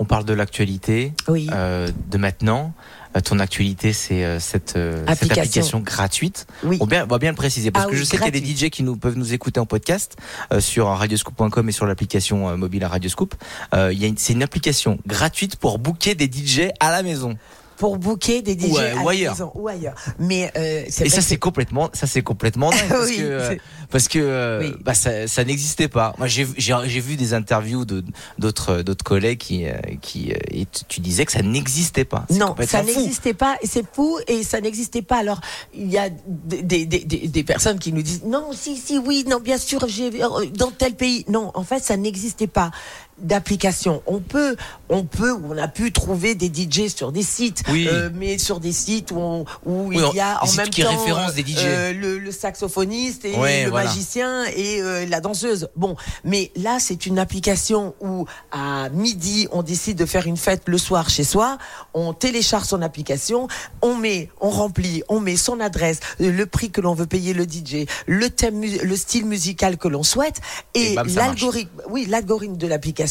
On 0.00 0.04
parle 0.04 0.24
de 0.24 0.32
l'actualité, 0.32 1.12
Oui. 1.26 1.48
euh, 1.52 1.90
de 2.08 2.18
maintenant. 2.18 2.72
Euh, 3.18 3.20
ton 3.20 3.38
actualité, 3.38 3.92
c'est 3.92 4.24
euh, 4.24 4.40
cette, 4.40 4.76
euh, 4.76 5.04
cette 5.08 5.30
Application. 5.30 5.80
gratuite. 5.80 6.46
Oui. 6.62 6.78
On, 6.80 6.86
bien, 6.86 7.04
va 7.06 7.18
bien 7.18 7.30
le 7.30 7.36
préciser 7.36 7.70
parce 7.70 7.84
Ah 7.84 7.88
que 7.88 7.94
oui, 7.94 7.98
je 7.98 8.04
sais 8.04 8.16
qu'il 8.16 8.26
y 8.26 8.28
a 8.28 8.40
des. 8.40 8.66
DJ 8.66 8.70
qui 8.70 8.82
nous 8.82 8.96
peuvent 8.96 9.16
nous 9.16 9.34
écouter 9.34 9.60
en 9.60 9.66
podcast 9.66 10.16
euh, 10.52 10.60
sur 10.60 10.86
radioscoop.com 10.86 11.68
et 11.68 11.72
sur 11.72 11.86
l'application 11.86 12.56
mobile 12.56 12.84
à 12.84 12.88
Radioscoop. 12.88 13.34
Euh, 13.74 13.94
c'est 14.16 14.32
une 14.32 14.42
application 14.42 14.98
gratuite 15.06 15.56
pour 15.56 15.78
booker 15.78 16.14
des 16.14 16.26
DJ 16.26 16.70
à 16.80 16.90
la 16.90 17.02
maison. 17.02 17.36
Pour 17.78 17.96
booker 17.98 18.42
des 18.42 18.58
DJ 18.58 18.72
Ou, 18.72 18.78
euh, 18.78 18.96
à 18.98 19.02
ou 19.02 19.08
ailleurs. 19.08 19.32
maison, 19.34 19.52
ou 19.54 19.68
ailleurs. 19.68 19.94
Mais 20.18 20.50
euh, 20.56 20.84
Et 20.86 20.90
ça 20.90 21.04
que 21.04 21.20
c'est 21.22 21.36
complètement, 21.36 21.90
ça 21.92 22.06
c'est 22.06 22.22
complètement 22.22 22.70
dingue 22.70 22.80
parce 22.88 23.08
Oui, 23.08 23.16
que 23.18 23.22
euh, 23.22 23.54
parce 23.90 24.08
que 24.08 24.18
euh, 24.18 24.60
Oui. 24.62 24.74
bah, 24.84 24.94
ça, 24.94 25.26
ça 25.28 25.44
n'existait 25.44 25.88
pas. 25.88 26.14
Moi 26.18 26.26
j'ai 26.26 26.44
vu 26.44 27.16
des 27.16 27.34
interviews 27.34 27.84
de 27.84 28.04
d'autres 28.38 28.82
d'autres 28.82 29.04
collègues 29.04 29.38
qui 29.38 29.66
euh, 29.66 29.74
qui 30.02 30.32
euh, 30.32 30.36
et 30.50 30.66
tu- 30.88 31.00
disais 31.00 31.24
que 31.24 31.32
ça 31.32 31.42
n'existait 31.42 32.04
pas. 32.04 32.26
Non, 32.30 32.54
ça 32.66 32.82
n'existait 32.82 33.34
pas, 33.34 33.56
c'est 33.62 33.84
fou, 33.94 34.18
et 34.26 34.42
ça 34.42 34.60
n'existait 34.60 35.02
pas. 35.02 35.18
Alors, 35.18 35.40
il 35.72 35.88
y 35.90 35.96
a 35.96 36.10
des, 36.10 36.62
des, 36.62 36.84
des, 36.86 37.28
des- 37.28 37.44
personnes 37.44 37.78
qui 37.78 37.92
nous 37.92 38.02
disent 38.02 38.22
non, 38.24 38.50
si, 38.52 38.76
si, 38.76 38.98
oui, 38.98 39.24
non, 39.28 39.38
bien 39.38 39.58
sûr, 39.58 39.86
j'ai 39.88 40.10
euh, 40.22 40.46
dans 40.52 40.70
tel 40.72 40.94
pays. 40.96 41.24
Non, 41.28 41.52
en 41.54 41.62
fait, 41.62 41.82
ça 41.84 41.96
n'existait 41.96 42.48
pas 42.48 42.72
d'application. 43.20 44.02
On 44.06 44.20
peut, 44.20 44.56
on 44.88 45.04
peut, 45.04 45.32
on 45.48 45.56
a 45.58 45.68
pu 45.68 45.92
trouver 45.92 46.34
des 46.34 46.46
DJ 46.48 46.88
sur 46.88 47.12
des 47.12 47.22
sites, 47.22 47.62
Oui. 47.70 47.86
euh, 47.90 48.10
mais 48.14 48.38
sur 48.38 48.60
des 48.60 48.72
sites 48.72 49.10
où, 49.10 49.18
on- 49.18 49.44
où 49.66 49.88
Oui, 49.88 49.98
il 50.12 50.16
y 50.16 50.20
a 50.20 50.42
en 50.42 50.52
même 50.52 50.68
qui 50.68 50.82
temps 50.82 50.90
des 51.34 51.42
DJ. 51.44 51.56
euh, 51.58 51.92
le, 51.92 52.18
le 52.18 52.30
saxophoniste 52.32 53.24
et 53.24 53.34
Ouais, 53.36 53.64
le 53.64 53.70
voilà. 53.70 53.86
magicien 53.88 54.44
et 54.56 54.80
euh, 54.82 55.06
la 55.06 55.20
danseuse. 55.20 55.68
Bon, 55.76 55.96
mais 56.24 56.50
là, 56.56 56.78
c'est 56.80 57.06
une 57.06 57.18
application 57.18 57.94
où 58.00 58.26
à 58.52 58.88
midi, 58.90 59.48
on 59.52 59.62
décide 59.62 59.98
de 59.98 60.06
faire 60.06 60.26
une 60.26 60.36
fête 60.36 60.62
le 60.66 60.78
soir 60.78 61.08
chez 61.10 61.24
soi. 61.24 61.58
On 61.94 62.12
télécharge 62.12 62.66
son 62.66 62.82
application, 62.82 63.48
on 63.82 63.94
met, 63.96 64.28
on 64.40 64.50
remplit, 64.50 65.02
on 65.08 65.20
met 65.20 65.36
son 65.36 65.60
adresse, 65.60 66.00
euh, 66.20 66.30
le 66.30 66.46
prix 66.46 66.70
que 66.70 66.80
l'on 66.80 66.94
veut 66.94 67.06
payer 67.06 67.32
le 67.34 67.44
DJ, 67.44 67.86
le 68.06 68.30
thème, 68.30 68.60
le 68.62 68.96
style 68.96 69.24
musical 69.26 69.76
que 69.76 69.88
l'on 69.88 70.02
souhaite, 70.02 70.40
Et 70.74 70.92
et, 70.92 70.94
l'algorithme, 71.14 71.70
oui, 71.90 72.06
l'algorithme 72.08 72.56
de 72.56 72.66
l'application 72.66 73.07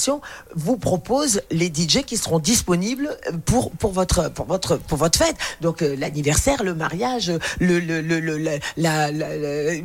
vous 0.56 0.78
propose 0.78 1.42
les 1.52 1.68
DJ 1.68 2.04
qui 2.06 2.18
seront 2.18 2.40
disponibles 2.40 3.18
pour 3.46 3.72
pour 3.72 3.92
votre 3.92 4.30
pour 4.32 4.46
votre 4.46 4.78
pour 4.78 4.98
votre 4.98 5.18
fête. 5.18 5.36
Donc 5.62 5.82
euh, 5.82 5.96
l'anniversaire, 5.98 6.64
le 6.64 6.74
mariage, 6.74 7.32
le 7.60 7.80
le 7.80 8.02
le, 8.02 8.20
le- 8.20 8.38
la, 8.38 9.12
la- 9.12 9.76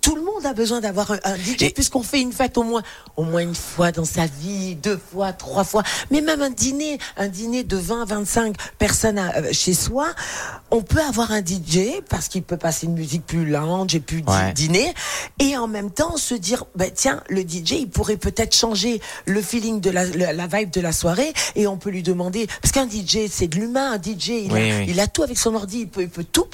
tout 0.00 0.14
le 0.16 0.22
monde 0.22 0.44
a 0.44 0.52
besoin 0.52 0.80
d'avoir 0.80 1.10
un, 1.12 1.18
un 1.24 1.36
DJ 1.36 1.72
puisqu'on 1.74 2.02
fait 2.02 2.20
une 2.20 2.32
fête 2.32 2.58
au 2.58 2.62
moins 2.62 2.82
au 3.16 3.22
moins 3.24 3.40
une 3.42 3.54
fois 3.54 3.92
dans 3.92 4.04
sa 4.04 4.26
vie, 4.26 4.74
deux 4.76 4.98
fois, 5.12 5.32
trois 5.32 5.64
fois, 5.64 5.82
mais 6.10 6.20
même 6.20 6.42
un 6.42 6.50
dîner, 6.50 6.98
un 7.16 7.28
dîner 7.28 7.64
de 7.64 7.76
20 7.76 8.04
25 8.04 8.56
personnes 8.78 9.18
à- 9.18 9.36
euh, 9.38 9.48
chez 9.52 9.74
soi, 9.74 10.08
on 10.70 10.82
peut 10.82 11.00
avoir 11.00 11.32
un 11.32 11.40
DJ 11.40 12.00
parce 12.08 12.28
qu'il 12.28 12.42
peut 12.42 12.56
passer 12.56 12.86
une 12.86 12.94
musique 12.94 13.26
plus 13.26 13.44
et 13.94 14.00
plus 14.00 14.22
di- 14.22 14.30
Ouais. 14.30 14.52
dîner 14.52 14.94
et 15.38 15.56
en 15.56 15.66
même 15.68 15.90
temps 15.90 16.16
se 16.16 16.34
dire 16.34 16.64
bah 16.74 16.90
tiens 16.94 17.22
le 17.28 17.42
DJ 17.42 17.72
il 17.80 17.88
pourrait 17.90 18.16
peut-être 18.16 18.54
changer 18.54 19.00
le 19.26 19.40
fil 19.42 19.59
feeling 19.60 19.80
de 19.80 19.90
la, 19.90 20.04
la, 20.06 20.32
la 20.32 20.46
vibe 20.46 20.70
de 20.70 20.80
la 20.80 20.92
soirée 20.92 21.32
et 21.56 21.66
on 21.66 21.76
peut 21.76 21.90
lui 21.90 22.02
demander 22.02 22.46
parce 22.62 22.72
qu'un 22.72 22.88
DJ 22.88 23.28
c'est 23.28 23.48
de 23.48 23.56
l'humain, 23.56 23.92
un 23.92 23.96
DJ 23.98 24.28
il, 24.28 24.52
Oui, 24.52 24.70
a, 24.70 24.78
oui. 24.78 24.86
il 24.88 25.00
a 25.00 25.06
tout 25.06 25.22
avec 25.22 25.38
son 25.38 25.54
ordi, 25.54 25.80
il 25.80 25.88
peut, 25.88 26.02
il 26.02 26.08
peut 26.08 26.24
tout 26.24 26.46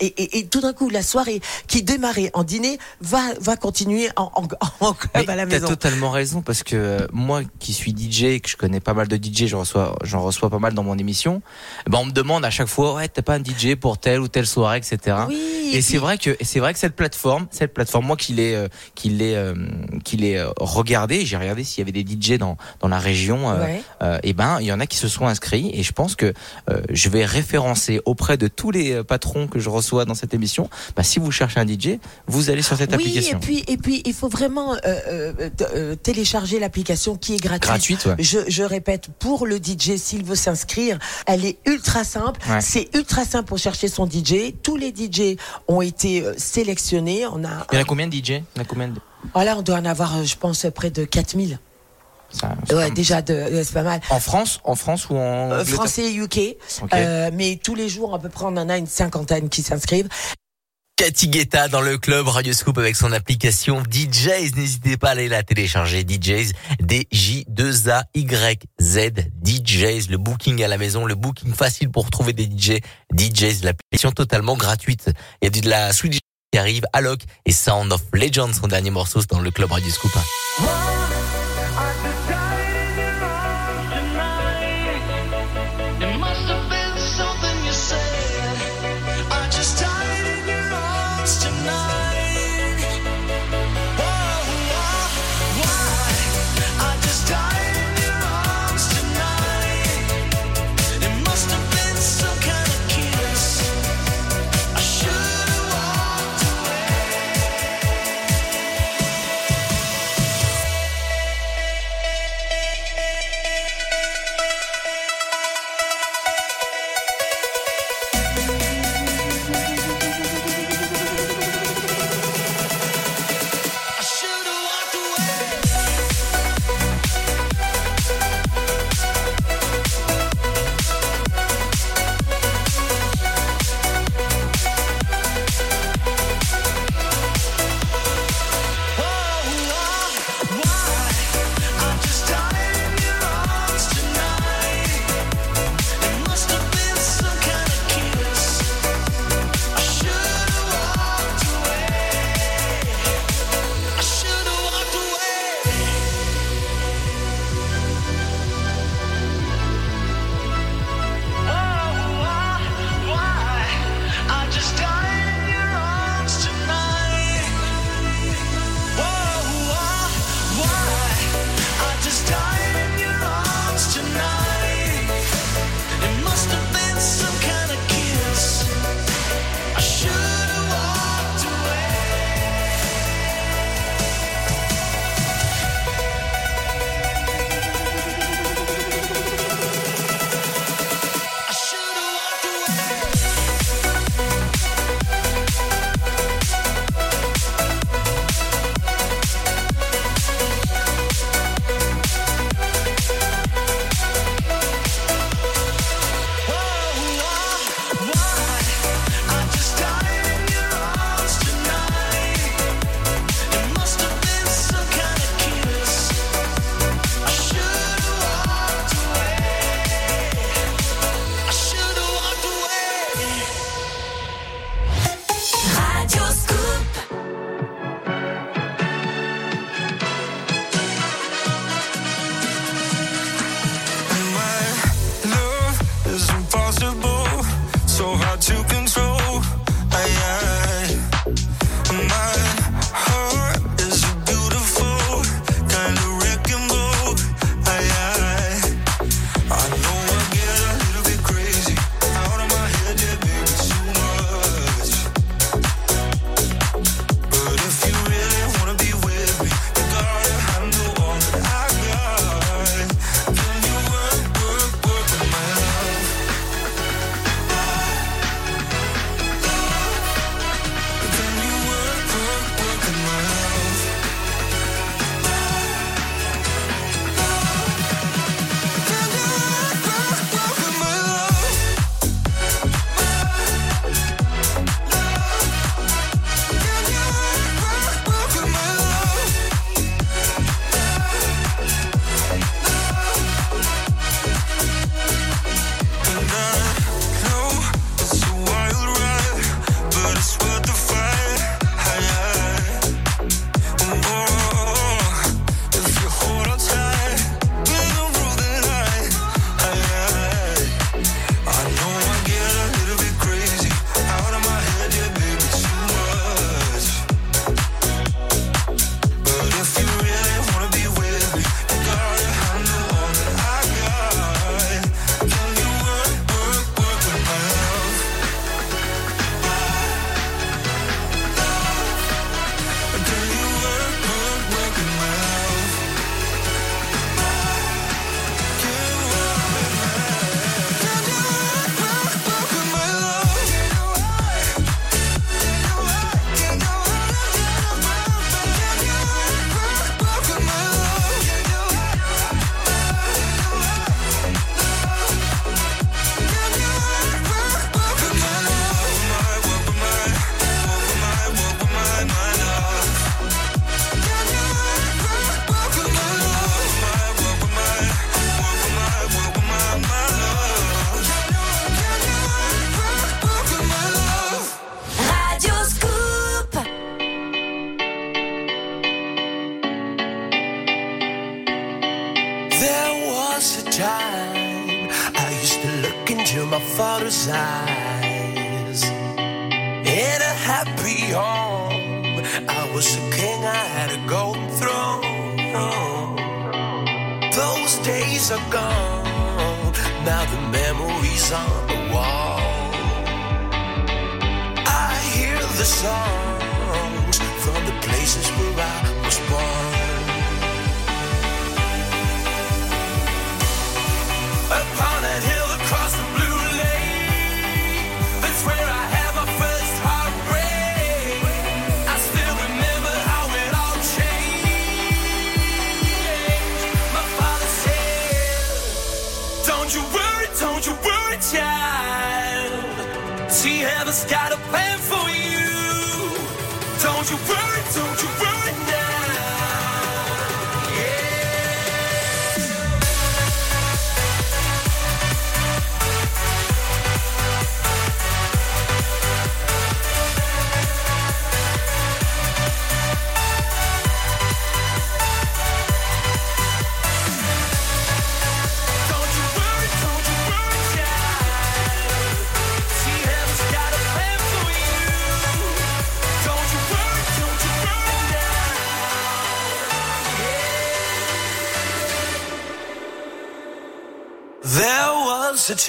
et, 0.00 0.06
et, 0.06 0.38
et 0.38 0.46
tout 0.46 0.60
d'un 0.60 0.72
coup 0.72 0.88
la 0.90 1.02
soirée 1.02 1.40
qui 1.66 1.82
démarrait 1.82 2.30
en 2.34 2.44
dîner 2.44 2.78
va 3.00 3.20
va 3.40 3.56
continuer 3.56 4.08
en, 4.16 4.30
en, 4.34 4.48
en 4.80 4.92
club 4.94 5.10
Mais 5.14 5.28
à 5.30 5.36
la 5.36 5.46
T'as 5.46 5.54
maison. 5.54 5.66
totalement 5.68 6.10
raison 6.10 6.42
parce 6.42 6.62
que 6.62 6.76
euh, 6.76 7.06
moi 7.12 7.42
qui 7.58 7.72
suis 7.72 7.94
DJ, 7.96 8.22
et 8.24 8.40
que 8.40 8.48
je 8.48 8.56
connais 8.56 8.80
pas 8.80 8.94
mal 8.94 9.08
de 9.08 9.16
DJ, 9.16 9.46
j'en 9.46 9.60
reçois, 9.60 9.96
j'en 10.04 10.22
reçois 10.22 10.50
pas 10.50 10.58
mal 10.58 10.74
dans 10.74 10.82
mon 10.82 10.98
émission. 10.98 11.42
Ben 11.88 11.98
on 11.98 12.06
me 12.06 12.12
demande 12.12 12.44
à 12.44 12.50
chaque 12.50 12.68
fois, 12.68 12.94
ouais, 12.94 13.08
t'as 13.08 13.22
pas 13.22 13.34
un 13.34 13.42
DJ 13.42 13.74
pour 13.74 13.98
telle 13.98 14.20
ou 14.20 14.28
telle 14.28 14.46
soirée, 14.46 14.78
etc. 14.78 15.16
Oui, 15.28 15.70
Et, 15.72 15.78
et 15.78 15.82
c'est 15.82 15.98
vrai 15.98 16.18
que 16.18 16.36
c'est 16.40 16.58
vrai 16.60 16.72
que 16.72 16.78
cette 16.78 16.96
plateforme, 16.96 17.46
cette 17.50 17.74
plateforme, 17.74 18.06
moi 18.06 18.16
qui 18.16 18.32
l'ai, 18.32 18.54
euh, 18.54 18.68
qui 18.94 19.08
l'ai, 19.10 19.34
euh, 19.34 19.54
qui 20.04 20.16
l'ai 20.16 20.42
regardé, 20.58 21.24
j'ai 21.24 21.36
regardé 21.36 21.64
s'il 21.64 21.78
y 21.78 21.82
avait 21.88 21.92
des 22.02 22.04
DJ 22.08 22.38
dans 22.40 22.56
dans 22.80 22.88
la 22.88 22.98
région. 22.98 23.50
euh, 23.50 23.60
Ouais. 23.64 23.82
euh, 24.02 24.18
et 24.24 24.32
ben 24.32 24.58
il 24.60 24.66
y 24.66 24.72
en 24.72 24.80
a 24.80 24.86
qui 24.86 24.96
se 24.96 25.06
sont 25.06 25.26
inscrits 25.28 25.70
et 25.72 25.82
je 25.84 25.92
pense 25.92 26.16
que 26.16 26.32
euh, 26.70 26.80
je 26.90 27.08
vais 27.08 27.24
référencer 27.24 28.00
auprès 28.04 28.36
de 28.36 28.48
tous 28.48 28.70
les 28.72 28.92
euh, 28.94 29.04
patrons 29.04 29.46
que 29.46 29.58
je 29.60 29.68
reçois 29.68 30.04
dans 30.04 30.14
cette 30.14 30.34
émission. 30.34 30.68
Ben, 30.96 31.02
si 31.04 31.18
vous 31.20 31.30
cherchez 31.30 31.60
un 31.60 31.66
DJ, 31.66 31.98
vous 32.26 32.50
allez 32.50 32.62
sur 32.62 32.76
cette 32.76 32.90
Oui, 32.90 32.96
application. 32.96 33.38
et 33.38 33.40
puis 33.40 33.64
et 33.68 33.76
puis 33.76 34.02
il 34.04 34.14
faut 34.14 34.28
vraiment 34.28 34.72
euh, 34.74 34.78
euh, 34.86 35.32
euh, 35.74 35.94
télécharger 35.94 36.58
l'application 36.58 37.16
qui 37.16 37.34
est 37.34 37.42
gratuite. 37.42 37.68
Gratuite, 37.68 38.06
ouais. 38.06 38.14
Je, 38.18 38.38
je 38.48 38.62
répète, 38.62 39.08
pour 39.18 39.46
le 39.46 39.56
DJ, 39.58 39.96
s'il 39.96 40.24
veut 40.24 40.34
s'inscrire, 40.34 40.98
elle 41.26 41.44
est 41.44 41.58
ultra 41.66 42.02
simple. 42.04 42.40
Ouais. 42.48 42.60
C'est 42.60 42.88
ultra 42.94 43.24
simple 43.24 43.44
pour 43.48 43.58
chercher 43.58 43.88
son 43.88 44.06
DJ. 44.08 44.54
Tous 44.62 44.76
les 44.76 44.88
DJ 44.94 45.36
ont 45.68 45.82
été 45.82 46.22
euh, 46.22 46.34
sélectionnés. 46.36 47.26
On 47.26 47.44
a, 47.44 47.66
Il 47.72 47.74
y 47.76 47.78
en 47.78 47.82
a 47.82 47.84
combien 47.84 48.06
de 48.08 48.14
DJ 48.14 48.28
Il 48.30 48.34
y 48.56 48.58
en 48.58 48.62
a 48.62 48.64
combien 48.64 48.88
de... 48.88 49.00
voilà, 49.34 49.56
on 49.58 49.62
doit 49.62 49.76
en 49.76 49.84
avoir, 49.84 50.16
euh, 50.18 50.24
je 50.24 50.36
pense, 50.36 50.66
près 50.74 50.90
de 50.90 51.04
4000. 51.04 51.58
Ça- 52.30 52.54
Ouais, 52.74 52.90
déjà, 52.90 53.22
c'est 53.26 53.72
pas 53.72 53.82
mal. 53.82 54.00
En 54.10 54.20
France, 54.20 54.60
en 54.64 54.74
France 54.74 55.08
ou 55.10 55.16
en 55.16 55.50
Euh, 55.52 55.64
français 55.64 56.10
et 56.10 56.14
UK. 56.14 56.56
Euh, 56.94 57.30
mais 57.34 57.58
tous 57.62 57.74
les 57.74 57.88
jours, 57.88 58.14
à 58.14 58.18
peu 58.18 58.28
près, 58.28 58.44
on 58.46 58.56
en 58.56 58.68
a 58.68 58.76
une 58.78 58.86
cinquantaine 58.86 59.48
qui 59.48 59.62
s'inscrivent. 59.62 60.08
Cathy 60.96 61.28
Guetta 61.28 61.68
dans 61.68 61.80
le 61.80 61.96
club 61.96 62.28
Radio 62.28 62.52
Scoop 62.52 62.76
avec 62.76 62.94
son 62.94 63.10
application 63.12 63.82
DJs. 63.90 64.52
N'hésitez 64.54 64.98
pas 64.98 65.08
à 65.08 65.10
aller 65.12 65.28
la 65.28 65.42
télécharger. 65.42 66.04
DJs, 66.06 66.52
D-J-2-A-Y-Z, 66.80 69.10
DJs, 69.42 70.10
le 70.10 70.18
booking 70.18 70.62
à 70.62 70.68
la 70.68 70.76
maison, 70.76 71.06
le 71.06 71.14
booking 71.14 71.54
facile 71.54 71.90
pour 71.90 72.10
trouver 72.10 72.34
des 72.34 72.44
DJ. 72.44 72.80
DJs, 73.14 73.62
l'application 73.64 74.12
totalement 74.12 74.56
gratuite. 74.56 75.10
Il 75.40 75.44
y 75.44 75.46
a 75.46 75.50
du- 75.50 75.62
de 75.62 75.70
la 75.70 75.92
Swedish 75.94 76.20
qui 76.52 76.58
arrive, 76.58 76.82
Alok 76.92 77.20
et 77.46 77.52
Sound 77.52 77.90
of 77.92 78.02
Legends, 78.12 78.52
son 78.52 78.68
dernier 78.68 78.90
morceau, 78.90 79.20
dans 79.30 79.40
le 79.40 79.50
club 79.50 79.72
Radio 79.72 79.90
Scoop. 79.90 80.12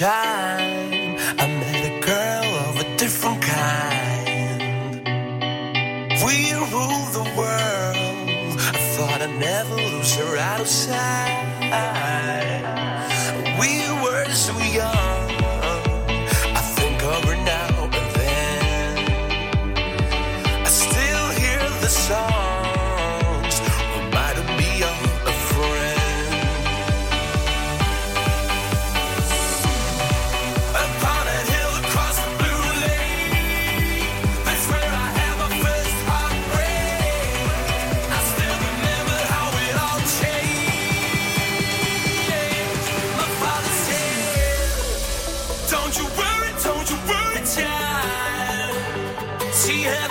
Yeah. 0.02 0.31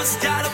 never 0.01 0.09
start 0.09 0.50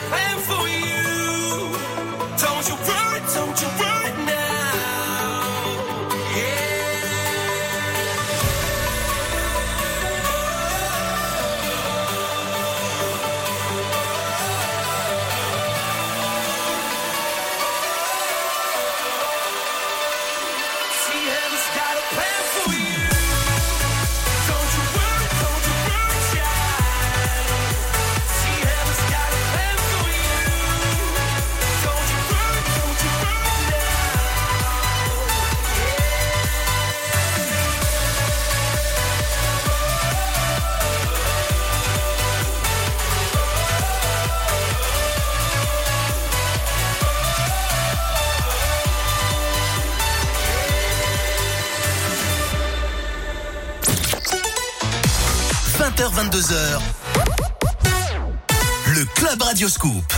Club 59.76 60.16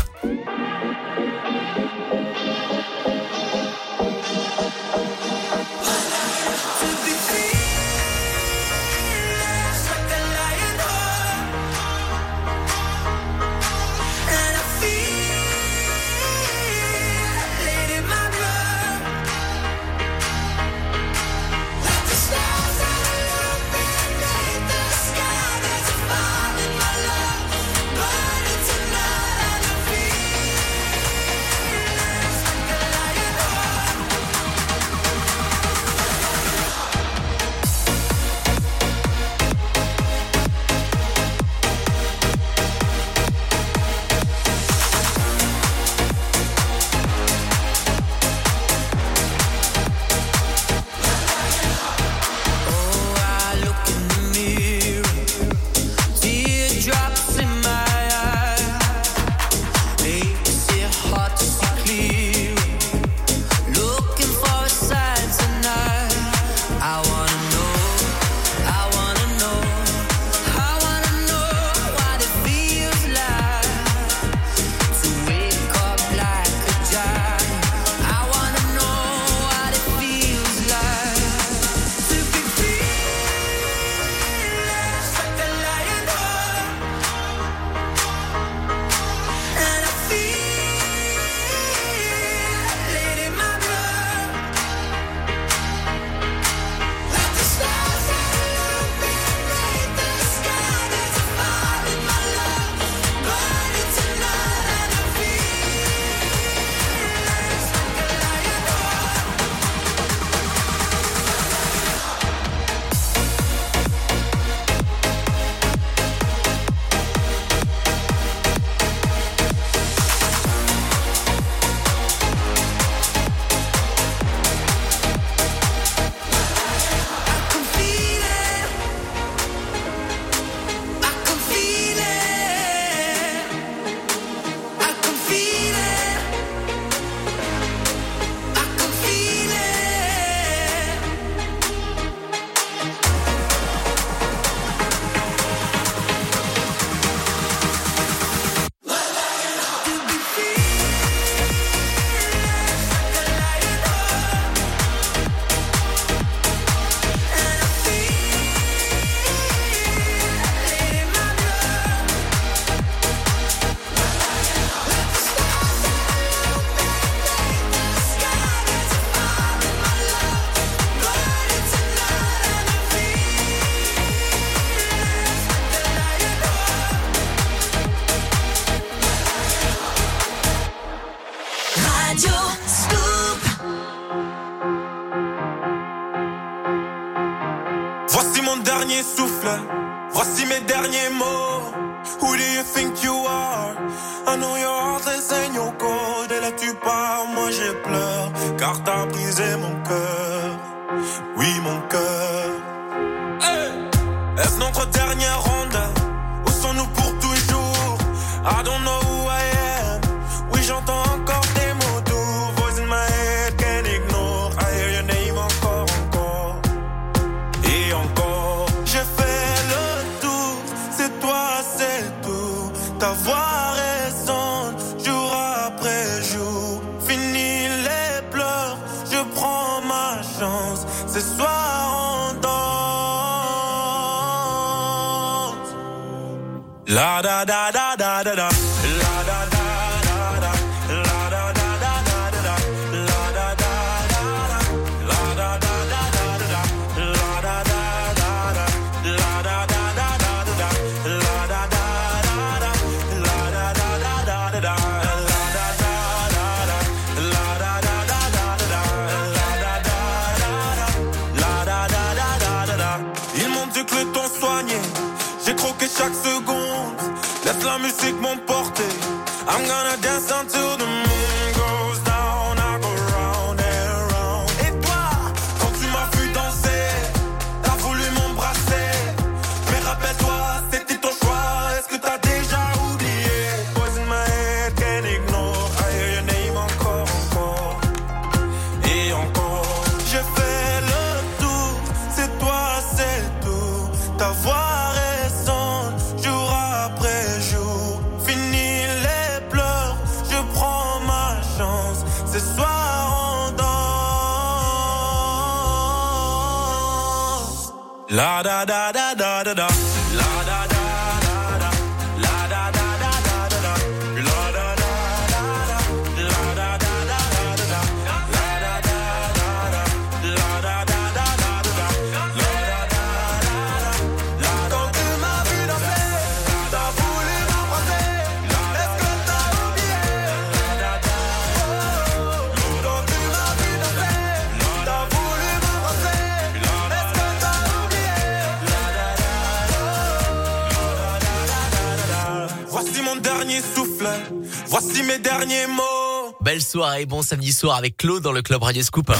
Belle 346.70 346.82
soirée, 346.82 347.06
bon 347.08 347.24
samedi 347.24 347.52
soir 347.52 347.78
avec 347.78 347.98
Claude 347.98 348.22
dans 348.22 348.32
le 348.32 348.44
club 348.44 348.62
Radio 348.62 348.84
Scoop. 348.84 349.12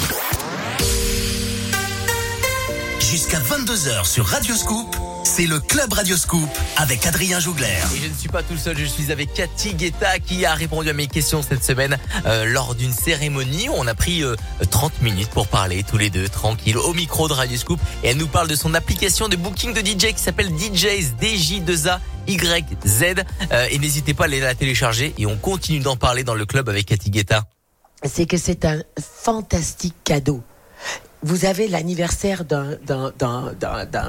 Jusqu'à 3.00 3.40
22h 3.40 4.06
sur 4.06 4.28
Radio 4.28 4.54
Scoop, 4.54 4.96
c'est 5.24 5.46
le 5.46 5.60
Club 5.60 5.94
Radio 5.94 6.18
Scoop 6.18 6.50
avec 6.78 7.06
Adrien 7.06 7.40
Jougler. 7.40 7.68
Et 7.96 8.00
je 8.04 8.08
ne 8.08 8.14
suis 8.14 8.30
pas 8.30 8.44
tout 8.44 8.58
seul, 8.58 8.78
je 8.78 8.86
suis 8.86 9.12
avec 9.12 9.34
Cathy 9.34 9.74
Guetta 9.74 10.20
qui 10.20 10.46
a 10.46 10.54
répondu 10.54 10.90
à 10.90 10.94
mes 10.94 11.08
questions 11.08 11.42
cette 11.42 11.64
semaine 11.64 11.98
euh, 12.26 12.46
lors 12.46 12.76
d'une 12.76 12.92
cérémonie 12.92 13.70
où 13.70 13.74
on 13.76 13.88
a 13.88 13.96
pris 13.96 14.24
euh, 14.24 14.36
30 14.70 15.02
minutes 15.02 15.30
pour 15.30 15.48
parler 15.48 15.84
tous 15.84 15.98
les 15.98 16.10
deux 16.10 16.28
tranquille 16.30 16.78
au 16.78 16.94
micro 16.94 17.28
de 17.28 17.34
Radio 17.34 17.58
Scoop 17.58 17.80
et 18.04 18.10
elle 18.10 18.18
nous 18.18 18.28
parle 18.28 18.48
de 18.48 18.56
son 18.56 18.74
application 18.74 19.30
de 19.30 19.36
booking 19.36 19.74
de 19.74 19.82
DJ 19.82 20.14
qui 20.14 20.20
s'appelle 20.22 20.50
DJs 20.50 21.14
DJ2A 21.22 22.00
YZ 22.28 23.16
Euh, 23.52 23.68
et 23.72 23.80
n'hésitez 23.80 24.14
pas 24.14 24.24
à 24.24 24.28
aller 24.28 24.40
la 24.40 24.54
télécharger 24.56 25.14
et 25.18 25.26
on 25.26 25.38
continue 25.38 25.80
d'en 25.80 25.96
parler 25.96 26.24
dans 26.24 26.36
le 26.36 26.46
club 26.46 26.70
avec 26.70 26.86
Cathy 26.86 27.10
Guetta. 27.10 27.44
c'est 28.04 28.26
que 28.26 28.38
c'est 28.38 28.66
un 28.66 28.82
fantastique 29.02 29.96
cadeau. 30.04 30.42
Vous 31.22 31.46
avez 31.46 31.68
l'anniversaire 31.68 32.46
d'un 32.46 32.78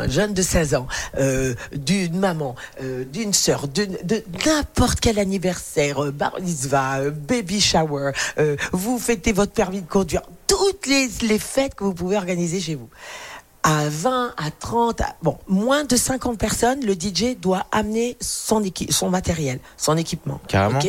jeune 0.09 0.33
de 0.33 0.43
16 0.43 0.75
ans, 0.77 0.87
euh, 1.19 1.55
d'une 1.73 2.19
maman, 2.19 2.55
euh, 2.83 3.05
d'une 3.05 3.33
sœur, 3.33 3.67
de 3.67 3.89
n'importe 4.47 5.01
quel 5.01 5.19
anniversaire, 5.19 6.05
euh, 6.05 6.13
bar 6.13 6.39
mitzvah, 6.41 7.01
euh, 7.01 7.11
baby 7.11 7.61
shower, 7.61 8.13
euh, 8.39 8.57
vous 8.73 8.99
fêtez 8.99 9.33
votre 9.33 9.53
permis 9.53 9.83
de 9.83 9.89
conduire, 9.89 10.23
toutes 10.47 10.87
les, 10.87 11.09
les 11.23 11.39
fêtes 11.39 11.75
que 11.75 11.85
vous 11.85 11.95
pouvez 11.95 12.17
organiser 12.17 12.61
chez 12.61 12.77
vous. 12.77 12.89
À 13.63 13.89
20, 13.91 14.33
à 14.39 14.51
30, 14.59 15.03
à- 15.03 15.17
bon, 15.23 15.37
moins 15.47 15.85
de 15.85 15.95
50 15.95 16.39
personnes, 16.39 16.81
le 16.83 16.95
DJ 16.95 17.37
doit 17.39 17.67
amener 17.73 18.17
son, 18.19 18.63
son 18.89 19.11
matériel, 19.11 19.61
son 19.77 19.99
équipement. 19.99 20.41
Carrément. 20.49 20.79
ok 20.79 20.87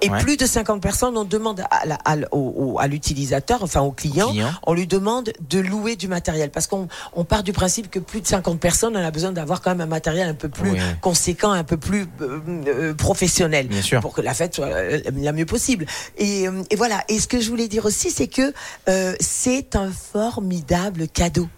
Et 0.00 0.08
Ouais. 0.08 0.20
plus 0.20 0.36
de 0.36 0.46
50 0.46 0.80
personnes, 0.80 1.16
on 1.16 1.24
demande 1.24 1.64
à, 1.70 2.86
l'utilisateur, 2.86 3.62
enfin 3.64 3.80
au 3.80 3.90
client, 3.90 4.30
Client. 4.30 4.52
on 4.66 4.72
lui 4.74 4.86
demande 4.86 5.32
de 5.50 5.58
louer 5.58 5.96
du 5.96 6.06
matériel. 6.06 6.50
Parce 6.50 6.68
qu'on 6.68 6.86
on 7.12 7.24
part 7.24 7.42
du 7.42 7.52
principe 7.52 7.90
que 7.90 7.98
plus 7.98 8.20
de 8.20 8.26
50 8.28 8.60
personnes, 8.60 8.96
on 8.96 9.04
a 9.04 9.10
besoin 9.10 9.32
d'avoir 9.32 9.60
quand 9.60 9.70
même 9.70 9.80
un 9.80 9.86
matériel 9.86 10.28
un 10.28 10.34
peu 10.34 10.48
plus 10.48 10.70
Oui. 10.72 10.78
conséquent, 11.00 11.50
un 11.50 11.64
peu 11.64 11.76
plus 11.76 12.06
euh, 12.20 12.40
euh, 12.68 12.94
professionnel. 12.94 13.66
Bien 13.66 13.82
sûr. 13.82 14.00
Pour 14.00 14.12
que 14.14 14.20
la 14.20 14.34
fête 14.34 14.54
soit 14.54 14.66
euh, 14.66 15.00
la 15.12 15.32
mieux 15.32 15.46
possible. 15.46 15.86
Et, 16.18 16.46
euh, 16.46 16.62
et 16.70 16.76
voilà. 16.76 17.02
Et 17.08 17.18
ce 17.18 17.26
que 17.26 17.40
je 17.40 17.50
voulais 17.50 17.66
dire 17.68 17.84
aussi, 17.84 18.10
c'est 18.10 18.28
que 18.28 18.52
euh, 18.88 19.14
c'est 19.20 19.74
un 19.74 19.90
formidable 19.90 21.08
cadeau. 21.08 21.48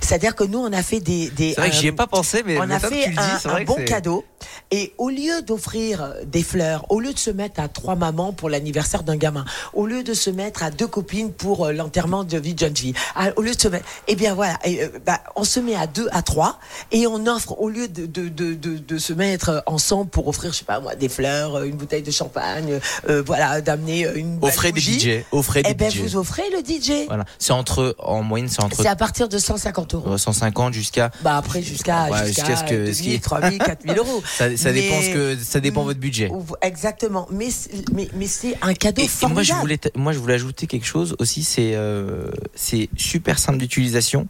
C'est-à-dire 0.00 0.34
que 0.34 0.44
nous, 0.44 0.58
on 0.58 0.72
a 0.72 0.82
fait 0.82 1.00
des... 1.00 1.30
des 1.30 1.50
C'est 1.50 1.60
vrai 1.60 1.70
que 1.70 1.76
euh, 1.76 1.78
j'y 1.78 1.86
ai 1.88 1.92
pas 1.92 2.06
pensé, 2.06 2.42
mais 2.44 2.58
on 2.58 2.70
a 2.70 2.78
fait 2.78 3.02
tu 3.04 3.10
le 3.10 3.16
dis, 3.16 3.48
un, 3.48 3.64
bon 3.64 3.76
cadeau. 3.84 4.24
Et 4.70 4.92
au 4.98 5.10
lieu 5.10 5.42
d'offrir 5.42 6.14
des 6.24 6.42
fleurs, 6.42 6.86
au 6.90 7.00
lieu 7.00 7.12
de 7.12 7.18
se 7.18 7.30
mettre 7.30 7.60
à 7.60 7.68
trois 7.68 7.94
mamans 7.94 8.32
pour 8.32 8.50
l'anniversaire 8.50 9.02
d'un 9.02 9.16
gamin, 9.16 9.44
au 9.74 9.86
lieu 9.86 10.02
de 10.02 10.14
se 10.14 10.30
mettre 10.30 10.62
à 10.62 10.70
deux 10.70 10.86
copines 10.86 11.32
pour 11.32 11.66
euh, 11.66 11.72
l'enterrement 11.72 12.24
de 12.24 12.38
vie 12.38 12.54
de 12.54 12.60
jeune 12.60 12.76
fille, 12.76 12.94
au 13.36 13.42
lieu 13.42 13.54
de 13.54 13.60
se 13.60 13.68
mettre, 13.68 13.86
eh 14.08 14.16
bien 14.16 14.34
voilà, 14.34 14.58
et, 14.64 14.82
euh, 14.82 14.88
bah, 15.04 15.20
on 15.36 15.44
se 15.44 15.60
met 15.60 15.76
à 15.76 15.86
deux, 15.86 16.08
à 16.12 16.22
trois, 16.22 16.58
et 16.90 17.06
on 17.06 17.26
offre 17.26 17.60
au 17.60 17.68
lieu 17.68 17.88
de 17.88 18.06
de, 18.06 18.28
de, 18.28 18.54
de, 18.54 18.98
se 18.98 19.12
mettre 19.12 19.62
ensemble 19.66 20.10
pour 20.10 20.28
offrir, 20.28 20.52
je 20.52 20.58
sais 20.58 20.64
pas 20.64 20.80
moi, 20.80 20.94
des 20.94 21.08
fleurs, 21.08 21.56
euh, 21.56 21.64
une 21.64 21.76
bouteille 21.76 22.02
de 22.02 22.10
champagne, 22.10 22.80
euh, 23.08 23.22
voilà, 23.24 23.60
d'amener 23.60 24.06
euh, 24.06 24.14
une 24.16 24.38
Offrez 24.42 24.72
des 24.72 24.80
DJ, 24.80 25.24
offrez 25.32 25.62
des 25.62 25.70
eh 25.70 25.74
ben 25.74 25.90
DJ. 25.90 25.98
vous 25.98 26.16
offrez 26.16 26.44
le 26.50 26.58
DJ. 26.58 27.06
Voilà, 27.08 27.24
c'est 27.38 27.52
entre 27.52 27.94
en 27.98 28.22
moyenne 28.22 28.48
c'est 28.48 28.62
entre 28.62 28.76
C'est 28.76 28.88
à 28.88 28.96
partir 28.96 29.28
de 29.28 29.38
150 29.38 29.75
euros. 29.94 30.12
euh, 30.12 30.18
150 30.18 30.72
jusqu'à 30.72 31.10
Bah 31.22 31.36
après 31.36 31.62
jusqu'à 31.62 32.08
Ouais, 32.10 32.26
jusqu'à 32.26 32.56
ce 32.56 32.64
que- 32.64 32.92
ce 32.92 32.98
qui 33.02 33.08
2000, 33.08 33.20
3000, 33.20 33.58
4000 33.58 33.98
euros. 33.98 34.22
ça, 34.36 34.56
ça 34.56 34.72
dépend 34.72 35.00
ce 35.02 35.10
que 35.12 35.36
ça 35.42 35.60
dépend 35.60 35.82
votre 35.84 36.00
budget. 36.00 36.30
Exactement, 36.62 37.26
mais 37.30 37.48
mais 37.92 38.08
mais 38.14 38.26
c'est 38.26 38.56
un 38.62 38.74
cadeau 38.74 39.02
Et, 39.02 39.04
et 39.06 39.26
moi 39.28 39.42
je 39.42 39.52
voulais 39.54 39.78
moi 39.94 40.12
je 40.12 40.18
voulais 40.18 40.34
ajouter 40.34 40.66
quelque 40.66 40.86
chose 40.86 41.14
aussi 41.18 41.42
c'est 41.44 41.72
euh, 41.74 42.30
c'est 42.54 42.88
super 42.96 43.38
simple 43.38 43.58
d'utilisation. 43.58 44.26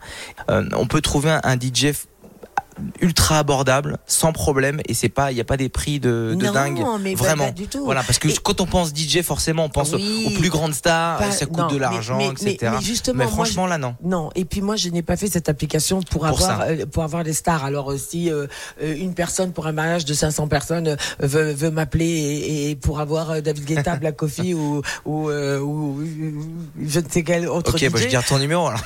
Euh, 0.50 0.64
on 0.74 0.86
peut 0.86 1.00
trouver 1.00 1.30
un, 1.30 1.40
un 1.44 1.56
DJ 1.56 1.92
ultra 3.00 3.38
abordable, 3.38 3.98
sans 4.06 4.32
problème, 4.32 4.80
et 4.88 4.94
c'est 4.94 5.08
pas, 5.08 5.32
il 5.32 5.38
y 5.38 5.40
a 5.40 5.44
pas 5.44 5.56
des 5.56 5.68
prix 5.68 5.98
de, 6.00 6.34
de 6.38 6.46
Non, 6.46 6.52
dingue. 6.52 6.84
mais 7.00 7.14
pas- 7.14 7.24
vraiment. 7.24 7.44
pas 7.46 7.50
du 7.52 7.66
tout. 7.68 7.84
Voilà, 7.84 8.02
parce 8.02 8.18
que 8.18 8.28
Et- 8.28 8.34
quand 8.42 8.60
on 8.60 8.66
pense 8.66 8.92
DJ, 8.94 9.22
forcément, 9.22 9.64
on 9.64 9.68
pense 9.68 9.92
aux- 9.92 9.96
Oui. 9.96 10.24
aux 10.26 10.38
plus 10.38 10.50
grandes 10.50 10.74
stars, 10.74 11.18
Pas- 11.18 11.30
ça 11.30 11.46
coûte 11.46 11.56
non, 11.58 11.68
de 11.68 11.76
l'argent, 11.78 12.18
etc. 12.20 12.56
Mais, 12.62 12.70
mais 12.72 12.80
justement, 12.82 13.18
Mais 13.18 13.24
moi, 13.24 13.32
franchement, 13.32 13.66
là, 13.66 13.78
non. 13.78 13.94
Non, 14.02 14.30
et 14.34 14.44
puis 14.44 14.60
moi, 14.60 14.76
je 14.76 14.88
n'ai 14.90 15.02
pas 15.02 15.16
fait 15.16 15.28
cette 15.28 15.48
application 15.48 16.00
pour, 16.02 16.22
Pour 16.22 16.26
avoir 16.26 16.62
euh, 16.62 16.84
pour 16.90 17.02
avoir 17.02 17.24
des 17.24 17.32
stars. 17.32 17.64
Alors 17.64 17.90
euh, 17.92 17.98
si 17.98 18.30
euh, 18.30 18.46
euh, 18.82 18.94
une 18.96 19.14
personne 19.14 19.52
pour 19.52 19.66
un 19.66 19.72
mariage 19.72 20.04
de 20.04 20.14
500 20.14 20.48
personnes 20.48 20.88
euh, 20.88 20.96
veut, 21.20 21.52
veut 21.52 21.70
m'appeler 21.70 22.04
et, 22.06 22.70
et 22.70 22.76
pour 22.76 23.00
avoir 23.00 23.40
David 23.42 23.64
Guetta, 23.64 23.96
Black 24.00 24.16
Coffee 24.16 24.54
ou 24.54 24.82
ou, 25.04 25.30
ou 25.30 26.00
ou 26.00 26.02
je 26.86 27.00
ne 27.00 27.08
sais 27.08 27.22
quel 27.22 27.48
autre 27.48 27.74
Ok, 27.74 27.90
bah, 27.90 27.98
je 28.00 28.08
DJ. 28.08 28.12
garde 28.12 28.26
ton 28.26 28.38
numéro, 28.38 28.66
alors. 28.66 28.80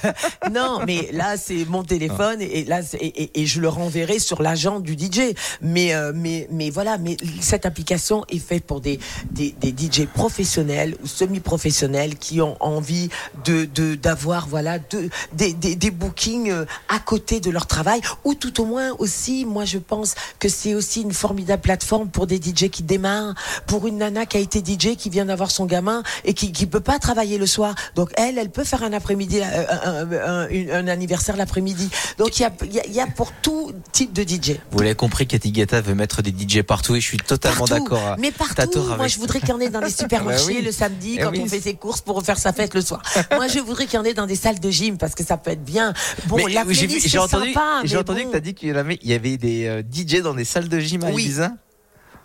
non, 0.52 0.80
mais 0.86 1.08
là 1.12 1.36
c'est 1.36 1.64
mon 1.68 1.82
téléphone 1.82 2.40
et, 2.40 2.60
et 2.60 2.64
là 2.64 2.80
et, 3.00 3.35
et- 3.40 3.46
je 3.46 3.60
le 3.60 3.68
renverrai 3.68 4.18
sur 4.18 4.42
l'agent 4.42 4.80
du 4.80 4.94
DJ. 4.94 5.34
Mais 5.62 5.94
euh, 5.94 6.12
mais 6.14 6.48
mais 6.50 6.70
voilà, 6.70 6.98
mais 6.98 7.16
cette 7.40 7.64
application 7.66 8.24
est 8.28 8.38
faite 8.38 8.64
pour 8.64 8.80
des 8.80 8.98
des, 9.30 9.52
des 9.52 9.70
DJ 9.72 10.06
professionnels 10.06 10.96
ou 11.02 11.06
semi-professionnels 11.06 12.16
qui 12.16 12.40
ont 12.40 12.56
envie 12.60 13.08
de 13.44 13.64
de 13.66 13.94
d'avoir 13.94 14.48
voilà 14.48 14.78
de, 14.78 15.08
des, 15.32 15.52
des 15.52 15.76
des 15.76 15.90
bookings 15.90 16.50
euh, 16.50 16.64
à 16.88 16.98
côté 16.98 17.40
de 17.40 17.50
leur 17.50 17.66
travail 17.66 18.00
ou 18.24 18.34
tout 18.34 18.60
au 18.60 18.64
moins 18.64 18.90
aussi, 18.98 19.44
moi 19.44 19.64
je 19.64 19.78
pense 19.78 20.14
que 20.38 20.48
c'est 20.48 20.74
aussi 20.74 21.02
une 21.02 21.12
formidable 21.12 21.62
plateforme 21.62 22.08
pour 22.08 22.26
des 22.26 22.36
DJ 22.36 22.68
qui 22.70 22.82
démarrent, 22.82 23.34
pour 23.66 23.86
une 23.86 23.98
nana 23.98 24.26
qui 24.26 24.36
a 24.36 24.40
été 24.40 24.58
DJ 24.60 24.96
qui 24.96 25.10
vient 25.10 25.26
d'avoir 25.26 25.50
son 25.50 25.66
gamin 25.66 26.02
et 26.24 26.34
qui 26.34 26.52
qui 26.52 26.66
peut 26.66 26.80
pas 26.80 26.98
travailler 26.98 27.38
le 27.38 27.46
soir. 27.46 27.74
Donc 27.94 28.10
elle, 28.16 28.38
elle 28.38 28.50
peut 28.50 28.64
faire 28.64 28.82
un 28.82 28.92
après-midi, 28.92 29.40
euh, 29.42 29.66
un, 29.84 30.48
un- 30.84 30.88
anniversaire 30.88 31.36
l'après-midi. 31.36 31.88
Donc 32.18 32.38
il 32.38 32.42
y 32.42 32.44
a, 32.44 32.52
y, 32.70 32.80
a, 32.80 32.86
y 32.86 33.00
a 33.00 33.06
pour 33.06 33.25
tout 33.42 33.72
type 33.92 34.12
de 34.12 34.22
DJ. 34.22 34.56
Vous 34.70 34.78
l'avez 34.80 34.94
compris, 34.94 35.26
Cathy 35.26 35.52
Guetta 35.52 35.80
veut 35.80 35.94
mettre 35.94 36.22
des 36.22 36.30
DJ 36.30 36.62
partout 36.62 36.94
et 36.96 37.00
je 37.00 37.06
suis 37.06 37.16
totalement 37.18 37.64
d'accord. 37.66 38.02
à- 38.04 38.16
Mais 38.18 38.30
partout, 38.32 38.82
moi 38.96 39.06
je 39.08 39.18
voudrais 39.18 39.40
qu'il 39.40 39.48
y 39.48 39.52
en 39.52 39.60
ait 39.60 39.68
dans 39.70 39.80
les 39.80 39.90
supermarchés 39.96 40.46
Bah 40.46 40.52
oui. 40.58 40.62
le 40.64 40.72
samedi 40.72 41.14
Eh 41.18 41.22
quand 41.22 41.30
oui. 41.30 41.40
on 41.42 41.46
fait 41.46 41.60
ses 41.60 41.74
courses 41.74 42.00
pour 42.00 42.22
faire 42.22 42.38
sa 42.38 42.52
fête 42.52 42.74
le 42.74 42.80
soir. 42.80 43.02
moi 43.32 43.48
je 43.48 43.58
voudrais 43.60 43.86
qu'il 43.86 43.94
y 43.94 43.98
en 43.98 44.04
ait 44.04 44.14
dans 44.14 44.26
des 44.26 44.36
salles 44.36 44.60
de 44.60 44.70
gym 44.70 44.98
parce 44.98 45.14
que 45.14 45.24
ça 45.24 45.36
peut 45.36 45.50
être 45.50 45.64
bien. 45.64 45.92
Bon, 46.26 46.36
Mais 46.36 46.52
la 46.52 46.64
j'ai 46.68 46.88
j'ai 47.00 47.18
entendu, 47.18 47.52
sympa, 47.52 47.80
j'ai 47.84 47.96
entendu 47.96 48.22
bon. 48.22 48.28
que 48.28 48.32
t'as 48.34 48.40
dit 48.40 48.54
qu'il 48.54 48.68
y 48.68 48.72
avait, 48.72 48.98
il 49.02 49.10
y 49.10 49.14
avait 49.14 49.36
des 49.36 49.66
euh, 49.66 49.82
DJ 49.82 50.22
dans 50.22 50.34
des 50.34 50.44
salles 50.44 50.68
de 50.68 50.78
gym 50.80 51.04
à 51.04 51.10
Oui. 51.10 51.24
Ibiza. 51.24 51.52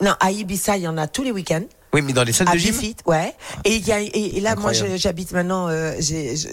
Non, 0.02 0.16
à 0.20 0.32
Ibiza, 0.32 0.78
il 0.78 0.84
y 0.84 0.88
en 0.88 0.98
a 0.98 1.08
tous 1.08 1.24
les 1.24 1.32
week-ends. 1.32 1.64
Oui, 1.94 2.02
mais 2.02 2.14
dans 2.14 2.24
les 2.24 2.32
salles 2.34 2.48
à 2.50 2.54
de 2.54 2.58
gym. 2.58 2.72
Bifit, 2.72 2.96
ouais. 3.06 3.34
Et 3.66 3.76
il 3.76 3.86
y 3.88 3.92
a 3.92 4.00
et, 4.02 4.38
et 4.38 4.40
là 4.40 4.56
moi 4.56 4.70
Incroyable. 4.72 4.98
j'habite 5.00 5.32
maintenant 5.34 5.68
euh, 5.70 5.94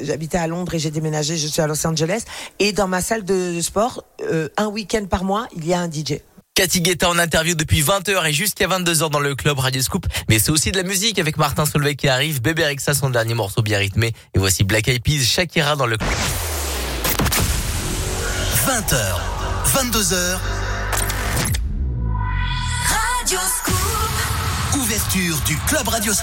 j'habitais 0.03 0.39
à 0.39 0.47
Londres 0.47 0.75
et 0.75 0.79
j'ai 0.79 0.91
déménagé, 0.91 1.37
je 1.37 1.47
suis 1.47 1.61
à 1.63 1.67
Los 1.67 1.87
Angeles 1.87 2.23
et 2.59 2.73
dans 2.73 2.89
ma 2.89 3.01
salle 3.01 3.25
de, 3.25 3.55
de 3.55 3.61
sport 3.61 4.05
euh, 4.23 4.49
un 4.57 4.67
week-end 4.67 5.05
par 5.09 5.25
mois, 5.25 5.47
il 5.57 5.67
y 5.67 5.75
a 5.75 5.81
un 5.81 5.89
DJ. 5.91 6.21
Cathy 6.55 6.81
Guetta 6.81 7.09
en 7.09 7.19
interview 7.21 7.55
depuis 7.55 7.83
20h 7.83 8.29
et 8.29 8.33
jusqu'à 8.33 8.67
22h 8.67 9.11
dans 9.11 9.21
le 9.21 9.37
club 9.37 9.61
Radio 9.61 9.81
Scoop. 9.81 10.07
Mais 10.29 10.41
c'est 10.41 10.51
aussi 10.51 10.73
de 10.73 10.77
la 10.77 10.83
musique 10.83 11.21
avec 11.21 11.37
Martin 11.37 11.65
Solveig 11.67 11.95
qui 11.95 12.09
arrive, 12.09 12.43
Bébé 12.43 12.65
Rexa 12.67 12.95
son 12.95 13.11
dernier 13.11 13.35
morceau 13.35 13.63
bien 13.63 13.79
rythmé. 13.79 14.09
Et 14.35 14.41
voici 14.41 14.65
Black 14.65 14.89
Eyed 14.89 15.05
Peas, 15.05 15.23
Shakira 15.23 15.77
dans 15.77 15.87
le 15.87 15.97
club. 15.97 16.11
20h, 18.67 18.97
22h, 19.73 20.39
Radio 22.89 23.39
Scoop. 23.57 23.78
Ouverture 24.89 25.39
du 25.45 25.55
Club 25.67 25.87
Radio 25.89 26.15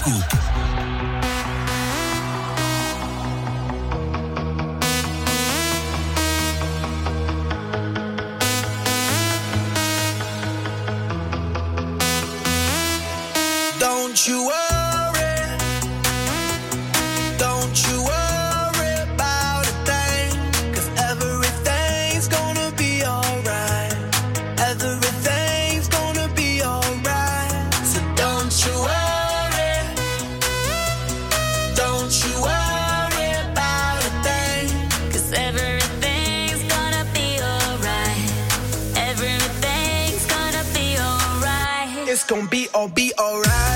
all 42.76 42.88
be 42.88 43.10
alright. 43.18 43.75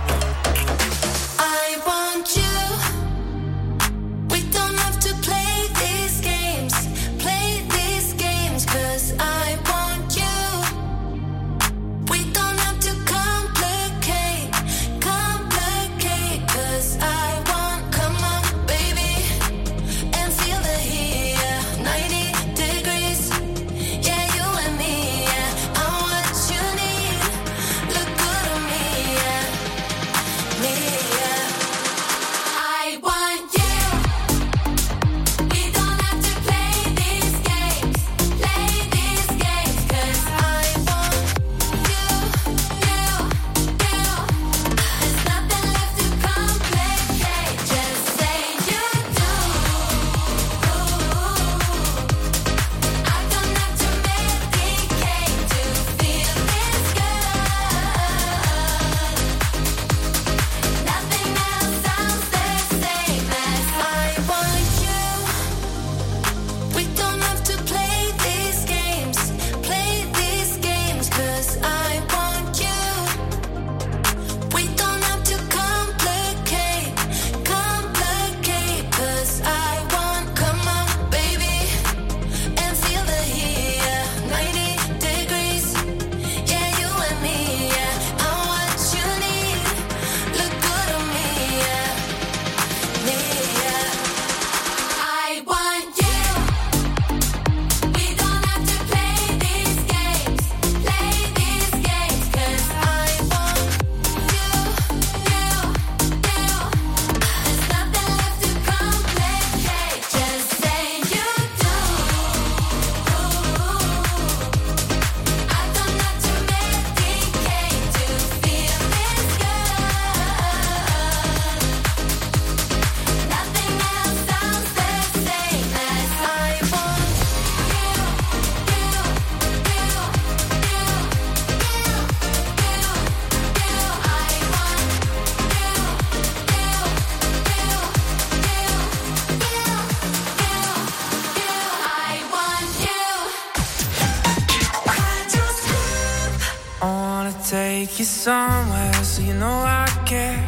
you 148.01 148.05
somewhere 148.05 148.93
so 149.03 149.21
you 149.21 149.35
know 149.35 149.57
I 149.83 149.85
care. 150.05 150.41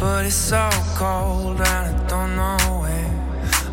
But 0.00 0.26
it's 0.26 0.34
so 0.34 0.68
cold 0.96 1.60
and 1.60 1.84
I 1.90 2.06
don't 2.08 2.34
know 2.34 2.58
where. 2.82 3.14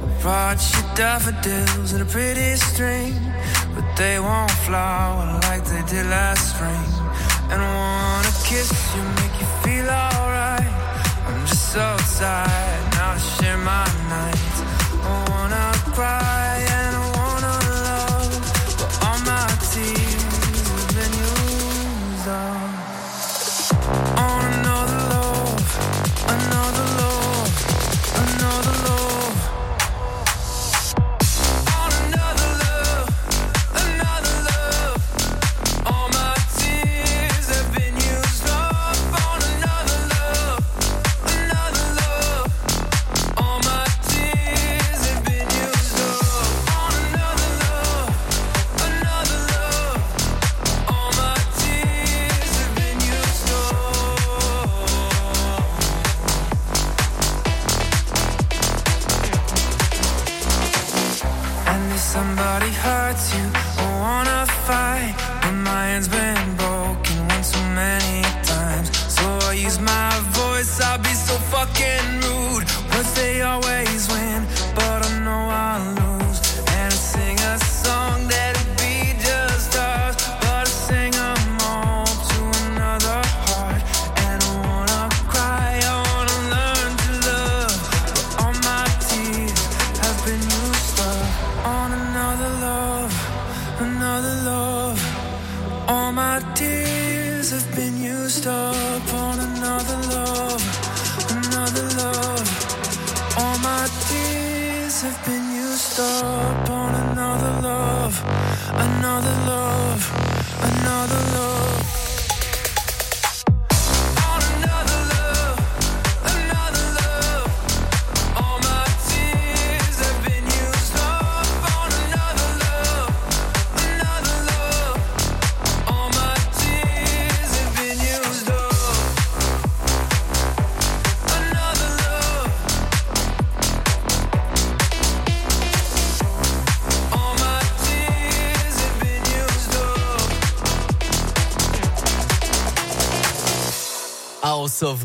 I 0.04 0.22
brought 0.22 0.62
you 0.74 0.82
daffodils 0.96 1.94
and 1.94 2.02
a 2.04 2.06
pretty 2.06 2.56
string, 2.56 3.16
but 3.74 3.86
they 3.98 4.20
won't 4.20 4.52
flower 4.66 5.26
like 5.48 5.64
they 5.66 5.84
did 5.92 6.06
last 6.06 6.44
spring. 6.54 6.86
And 7.50 7.60
I 7.68 7.70
wanna 7.82 8.34
kiss 8.50 8.70
you, 8.94 9.04
make 9.20 9.36
you 9.42 9.50
feel 9.64 9.90
alright. 10.04 10.74
I'm 11.28 11.46
just 11.48 11.66
so 11.74 11.88
tired 12.20 12.86
now 12.94 13.14
to 13.14 13.20
share 13.36 13.58
my 13.58 13.88
nights. 14.16 14.58
I 15.02 15.14
wanna 15.32 15.66
cry. 15.96 16.55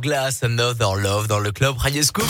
Glass, 0.00 0.42
Another 0.42 0.96
Love 0.96 1.26
dans 1.26 1.38
le 1.38 1.52
club 1.52 1.76
Radio 1.76 2.02
Scoop. 2.02 2.26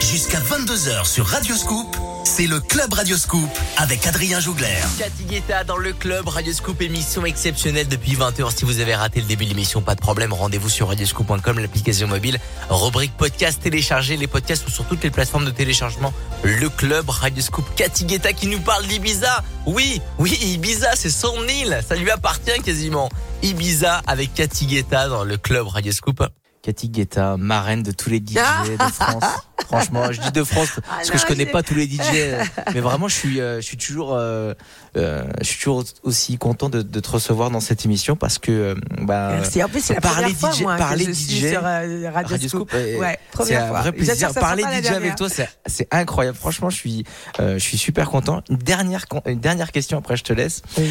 Jusqu'à 0.00 0.38
22h 0.38 1.06
sur 1.06 1.26
Radio 1.26 1.54
Scoop, 1.54 1.96
c'est 2.24 2.46
le 2.46 2.60
Club 2.60 2.92
Radio 2.92 3.16
Scoop 3.16 3.48
avec 3.76 4.06
Adrien 4.06 4.40
Jougler. 4.40 4.80
Cathy 4.98 5.24
Guetta 5.24 5.64
dans 5.64 5.76
le 5.76 5.92
club 5.92 6.28
Radio 6.28 6.52
Scoop, 6.52 6.80
émission 6.82 7.24
exceptionnelle 7.24 7.88
depuis 7.88 8.14
20h. 8.14 8.56
Si 8.56 8.64
vous 8.64 8.80
avez 8.80 8.94
raté 8.94 9.20
le 9.20 9.26
début 9.26 9.44
de 9.44 9.50
l'émission, 9.50 9.80
pas 9.80 9.94
de 9.94 10.00
problème, 10.00 10.32
rendez-vous 10.32 10.68
sur 10.68 10.88
radioscoop.com, 10.88 11.58
l'application 11.58 12.06
mobile, 12.06 12.38
rubrique 12.68 13.16
podcast, 13.16 13.62
télécharger 13.62 14.16
les 14.16 14.26
podcasts 14.26 14.66
ou 14.66 14.70
sur 14.70 14.84
toutes 14.86 15.04
les 15.04 15.10
plateformes 15.10 15.44
de 15.44 15.50
téléchargement. 15.50 16.12
Le 16.42 16.68
club 16.68 17.08
Radio 17.10 17.42
Scoop, 17.42 17.64
Cathy 17.76 18.04
Guetta 18.04 18.32
qui 18.32 18.46
nous 18.48 18.60
parle 18.60 18.86
d'Ibiza. 18.86 19.42
Oui, 19.66 20.00
oui, 20.18 20.38
Ibiza, 20.42 20.96
c'est 20.96 21.10
son 21.10 21.46
île, 21.48 21.80
ça 21.88 21.96
lui 21.96 22.10
appartient 22.10 22.60
quasiment. 22.64 23.08
Ibiza 23.44 24.00
avec 24.06 24.32
Cathy 24.32 24.64
Guetta 24.64 25.08
dans 25.08 25.22
le 25.22 25.36
club 25.36 25.66
Radio 25.66 25.92
Scoop. 25.92 26.26
Cathy 26.62 26.88
Guetta, 26.88 27.36
marraine 27.36 27.82
de 27.82 27.92
tous 27.92 28.08
les 28.08 28.16
DJ 28.16 28.36
de 28.36 28.82
France. 28.92 29.22
Franchement, 29.66 30.10
je 30.12 30.20
dis 30.22 30.32
de 30.32 30.42
France 30.44 30.80
parce 30.86 31.10
que 31.10 31.16
non, 31.16 31.20
je 31.20 31.26
connais 31.26 31.44
pas 31.44 31.62
tous 31.62 31.74
les 31.74 31.86
DJ, 31.86 32.00
euh, 32.14 32.42
mais 32.74 32.80
vraiment, 32.80 33.06
je 33.06 33.14
suis, 33.14 33.40
euh, 33.40 33.56
je 33.60 33.66
suis 33.66 33.76
toujours, 33.76 34.14
euh, 34.14 34.54
je 34.94 35.44
suis 35.44 35.58
toujours 35.58 35.84
aussi 36.04 36.38
content 36.38 36.70
de, 36.70 36.80
de 36.80 37.00
te 37.00 37.10
recevoir 37.10 37.50
dans 37.50 37.60
cette 37.60 37.84
émission 37.84 38.16
parce 38.16 38.38
que, 38.38 38.76
bah, 39.02 39.32
Merci. 39.34 39.62
En 39.62 39.68
plus, 39.68 39.80
c'est 39.80 39.94
la 39.94 40.00
parler 40.00 40.32
première 40.32 40.38
fois, 40.38 40.52
DJ, 40.52 40.62
moi, 40.62 40.76
parler 40.76 41.04
que 41.04 41.12
je 41.12 41.18
suis 41.18 41.36
DJ, 41.36 41.50
sur 41.50 41.66
euh, 41.66 42.10
Radio, 42.10 42.28
Radio 42.28 42.48
Scoop. 42.48 42.70
Scoop, 42.70 43.00
Ouais, 43.00 43.18
c'est 43.42 43.56
un 43.56 43.72
vrai 43.72 43.92
plaisir. 43.92 44.32
Parler 44.32 44.62
DJ 44.62 44.86
avec 44.86 45.16
toi, 45.16 45.28
c'est, 45.28 45.88
incroyable. 45.90 46.38
Franchement, 46.38 46.70
je 46.70 46.76
suis, 46.76 47.04
euh, 47.40 47.54
je 47.54 47.62
suis 47.62 47.78
super 47.78 48.08
content. 48.08 48.42
Une 48.48 48.56
dernière, 48.56 49.04
une 49.26 49.40
dernière 49.40 49.70
question 49.70 49.98
après, 49.98 50.16
je 50.16 50.24
te 50.24 50.32
laisse. 50.32 50.62
Oui. 50.78 50.88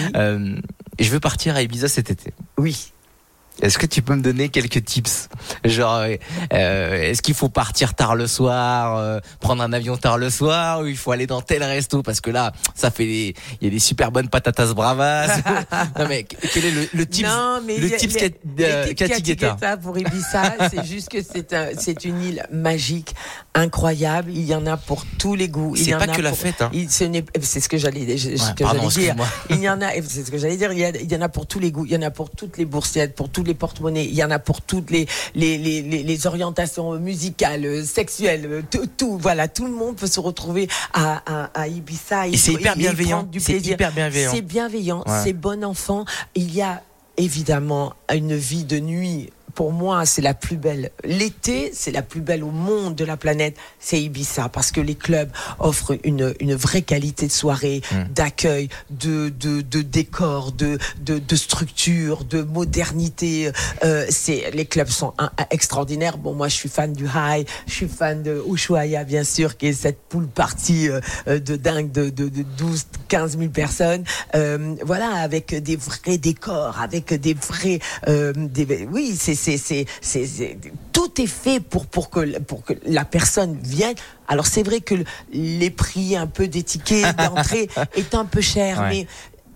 Euh, 1.00 1.04
je 1.04 1.10
veux 1.10 1.20
partir 1.20 1.56
à 1.56 1.62
Ibiza 1.62 1.88
cet 1.88 2.10
été. 2.12 2.34
Oui. 2.58 2.93
Est-ce 3.62 3.78
que 3.78 3.86
tu 3.86 4.02
peux 4.02 4.16
me 4.16 4.22
donner 4.22 4.50
quelques 4.50 4.84
tips? 4.84 5.30
Genre, 5.64 5.96
euh, 5.98 6.16
euh, 6.54 7.02
est-ce 7.12 7.22
qu'il 7.22 7.36
faut 7.36 7.50
partir 7.50 7.94
tard 7.94 8.16
le 8.16 8.28
soir, 8.28 8.98
euh, 8.98 9.20
prendre 9.40 9.62
un 9.64 9.72
avion 9.74 9.96
tard 9.96 10.18
le 10.18 10.30
soir, 10.30 10.82
ou 10.82 10.88
il 10.88 10.98
faut 10.98 11.12
aller 11.12 11.28
dans 11.28 11.42
tel 11.42 11.64
resto? 11.64 12.02
Parce 12.04 12.20
que 12.20 12.30
là, 12.32 12.52
ça 12.76 12.90
fait 12.92 13.06
des, 13.06 13.36
il 13.62 13.66
y 13.66 13.68
a 13.68 13.70
des 13.72 13.80
super 13.80 14.12
bonnes 14.12 14.28
patatas 14.30 14.74
bravas. 14.74 15.28
non 16.00 16.08
mais 16.10 16.24
quel 16.24 16.66
est 16.66 16.72
le, 16.72 16.88
le 16.94 17.06
tips 17.06 17.28
Non, 17.30 17.60
mais 17.66 17.78
Le 17.78 17.94
a- 17.94 17.98
tips 17.98 18.16
euh, 18.60 18.94
Cathy 18.96 19.22
Guetta? 19.22 19.52
Guetta 19.52 19.78
pour 19.78 19.98
Ibiza, 19.98 20.56
c'est 20.72 20.86
juste 20.86 21.10
que 21.10 21.20
c'est 21.22 21.54
un, 21.54 21.68
c'est 21.78 22.06
une 22.06 22.22
île 22.24 22.44
magique, 22.52 23.14
incroyable. 23.54 24.32
Il 24.34 24.44
y 24.46 24.56
en 24.56 24.66
a 24.66 24.78
pour 24.78 25.06
tous 25.20 25.36
les 25.36 25.48
goûts. 25.48 25.76
Il 25.76 25.86
C'est 25.86 25.92
pas 25.92 26.08
que 26.08 26.22
la 26.22 26.30
pour- 26.30 26.40
fête, 26.40 26.62
hein. 26.62 26.70
il- 26.74 26.90
ce 26.90 27.04
n'est- 27.04 27.24
C'est 27.42 27.60
ce 27.60 27.70
que 27.70 27.78
j'allais, 27.78 28.18
ce 28.18 28.30
Ouais, 28.30 28.36
que 28.56 28.64
pardon, 28.64 28.90
j'allais 28.90 29.14
dire. 29.14 29.26
Il 29.50 29.60
y 29.60 29.70
en 29.70 29.82
a, 29.82 29.92
c'est 30.08 30.26
ce 30.26 30.32
que 30.32 30.38
j'allais 30.38 30.58
dire. 30.58 30.72
Il 30.74 30.80
y, 30.80 30.86
a- 30.86 30.90
il 30.90 31.12
y 31.12 31.16
en 31.16 31.22
a 31.22 31.30
pour 31.30 31.46
tous 31.48 31.60
les 31.60 31.72
goûts. 31.72 31.86
Il 31.86 31.92
y 31.92 31.98
en 31.98 32.02
a 32.02 32.10
pour 32.12 32.30
toutes 32.32 32.58
les 32.58 32.66
boursettes, 32.66 33.16
pour 33.16 33.30
tous 33.30 33.43
les 33.48 33.54
porte-monnaies. 33.54 34.06
Il 34.06 34.14
y 34.16 34.24
en 34.24 34.32
a 34.32 34.40
pour 34.40 34.62
toutes 34.62 34.92
les 34.92 35.08
les, 35.36 35.58
les, 35.58 35.82
les, 35.82 36.04
les 36.04 36.28
orientations 36.28 36.94
musicales, 37.00 37.66
euh, 37.66 37.84
sexuelles, 37.84 38.46
euh, 38.50 38.62
tout, 38.70 38.88
tout. 38.98 39.18
Voilà, 39.18 39.48
tout 39.48 39.66
le 39.66 39.74
monde 39.74 39.96
peut 39.96 40.08
se 40.08 40.20
retrouver 40.20 40.68
à, 40.94 41.22
à, 41.26 41.62
à 41.62 41.68
Ibiza. 41.68 42.28
Et 42.28 42.38
c'est 42.38 42.54
hyper 42.54 42.76
y 42.76 42.80
bienveillant. 42.80 43.28
C'est 43.40 43.60
hyper 43.60 43.92
bienveillant. 43.92 44.32
C'est 44.32 44.42
bienveillant. 44.42 45.04
C'est 45.24 45.34
bon 45.34 45.64
enfant. 45.64 46.06
Il 46.36 46.54
y 46.54 46.62
a 46.62 46.82
évidemment 47.18 47.94
une 48.12 48.36
vie 48.36 48.64
de 48.64 48.80
nuit. 48.80 49.30
Pour 49.56 49.72
moi, 49.72 50.06
c'est 50.06 50.22
la 50.22 50.34
plus 50.34 50.58
belle. 50.58 50.92
L'été, 51.04 51.72
c'est 51.74 51.92
la 51.92 52.02
plus 52.02 52.22
belle 52.22 52.44
au 52.44 52.52
monde 52.52 52.96
de 52.96 53.06
la 53.06 53.18
planète. 53.18 53.56
C'est 53.80 54.02
Ibiza 54.02 54.50
parce 54.50 54.72
que 54.72 54.82
les 54.82 54.96
clubs 54.96 55.30
offrent 55.60 55.98
une, 56.04 56.34
une 56.40 56.56
vraie 56.56 56.82
qualité 56.82 57.28
de 57.28 57.32
soirée, 57.32 57.82
d'accueil, 58.16 58.70
de, 58.90 59.30
de, 59.30 59.62
de 59.62 59.82
décor, 59.82 60.52
de, 60.52 60.78
de, 61.02 61.20
de 61.20 61.36
structure, 61.36 62.24
de 62.24 62.42
modernité. 62.42 63.52
Euh, 63.84 64.06
c'est 64.10 64.52
les 64.54 64.66
clubs 64.66 64.88
sont 64.90 65.14
un- 65.20 65.32
un- 65.38 65.46
extraordinaires. 65.52 66.18
Bon, 66.18 66.34
moi, 66.34 66.48
je 66.48 66.56
suis 66.56 66.70
fan 66.70 66.94
du 66.94 67.06
high, 67.06 67.48
je 67.68 67.74
suis 67.74 67.88
fan 67.88 68.24
de 68.24 68.42
Ushuaia, 68.52 69.04
bien 69.04 69.24
sûr, 69.24 69.58
qui 69.58 69.68
est 69.68 69.74
cette 69.74 70.00
pool 70.10 70.28
party 70.28 70.90
euh, 70.90 71.00
euh, 71.28 71.40
de 71.40 71.56
dingue 71.56 71.92
de, 71.92 72.10
de, 72.10 72.28
de 72.30 72.44
12, 72.58 72.86
15 73.08 73.38
000 73.38 73.50
personnes. 73.52 74.04
Euh, 74.36 74.76
voilà, 74.84 75.10
avec 75.18 75.54
des 75.62 75.76
vrais 75.76 76.18
décors, 76.18 76.80
avec 76.82 77.14
des 77.14 77.34
vrais, 77.36 77.80
euh, 78.08 78.34
des, 78.36 78.88
oui, 78.92 79.16
c'est, 79.20 79.36
c'est, 79.44 79.86
tout 80.92 81.22
est 81.22 81.28
fait 81.28 81.60
pour 81.60 81.86
pour 81.88 82.10
que 82.10 82.40
pour 82.40 82.64
que 82.64 82.74
la 82.86 83.06
personne 83.06 83.58
vienne. 83.62 83.96
Alors 84.28 84.46
c'est 84.48 84.64
vrai 84.64 84.80
que 84.80 84.96
le- 84.96 85.06
les 85.34 85.70
prix 85.70 86.16
un 86.16 86.28
peu 86.28 86.48
des 86.48 86.64
tickets 86.64 87.16
d'entrée 87.18 87.68
est 87.96 88.16
un 88.16 88.26
peu 88.26 88.42
cher, 88.42 88.80
Ouais. 88.80 88.90
mais 88.90 89.08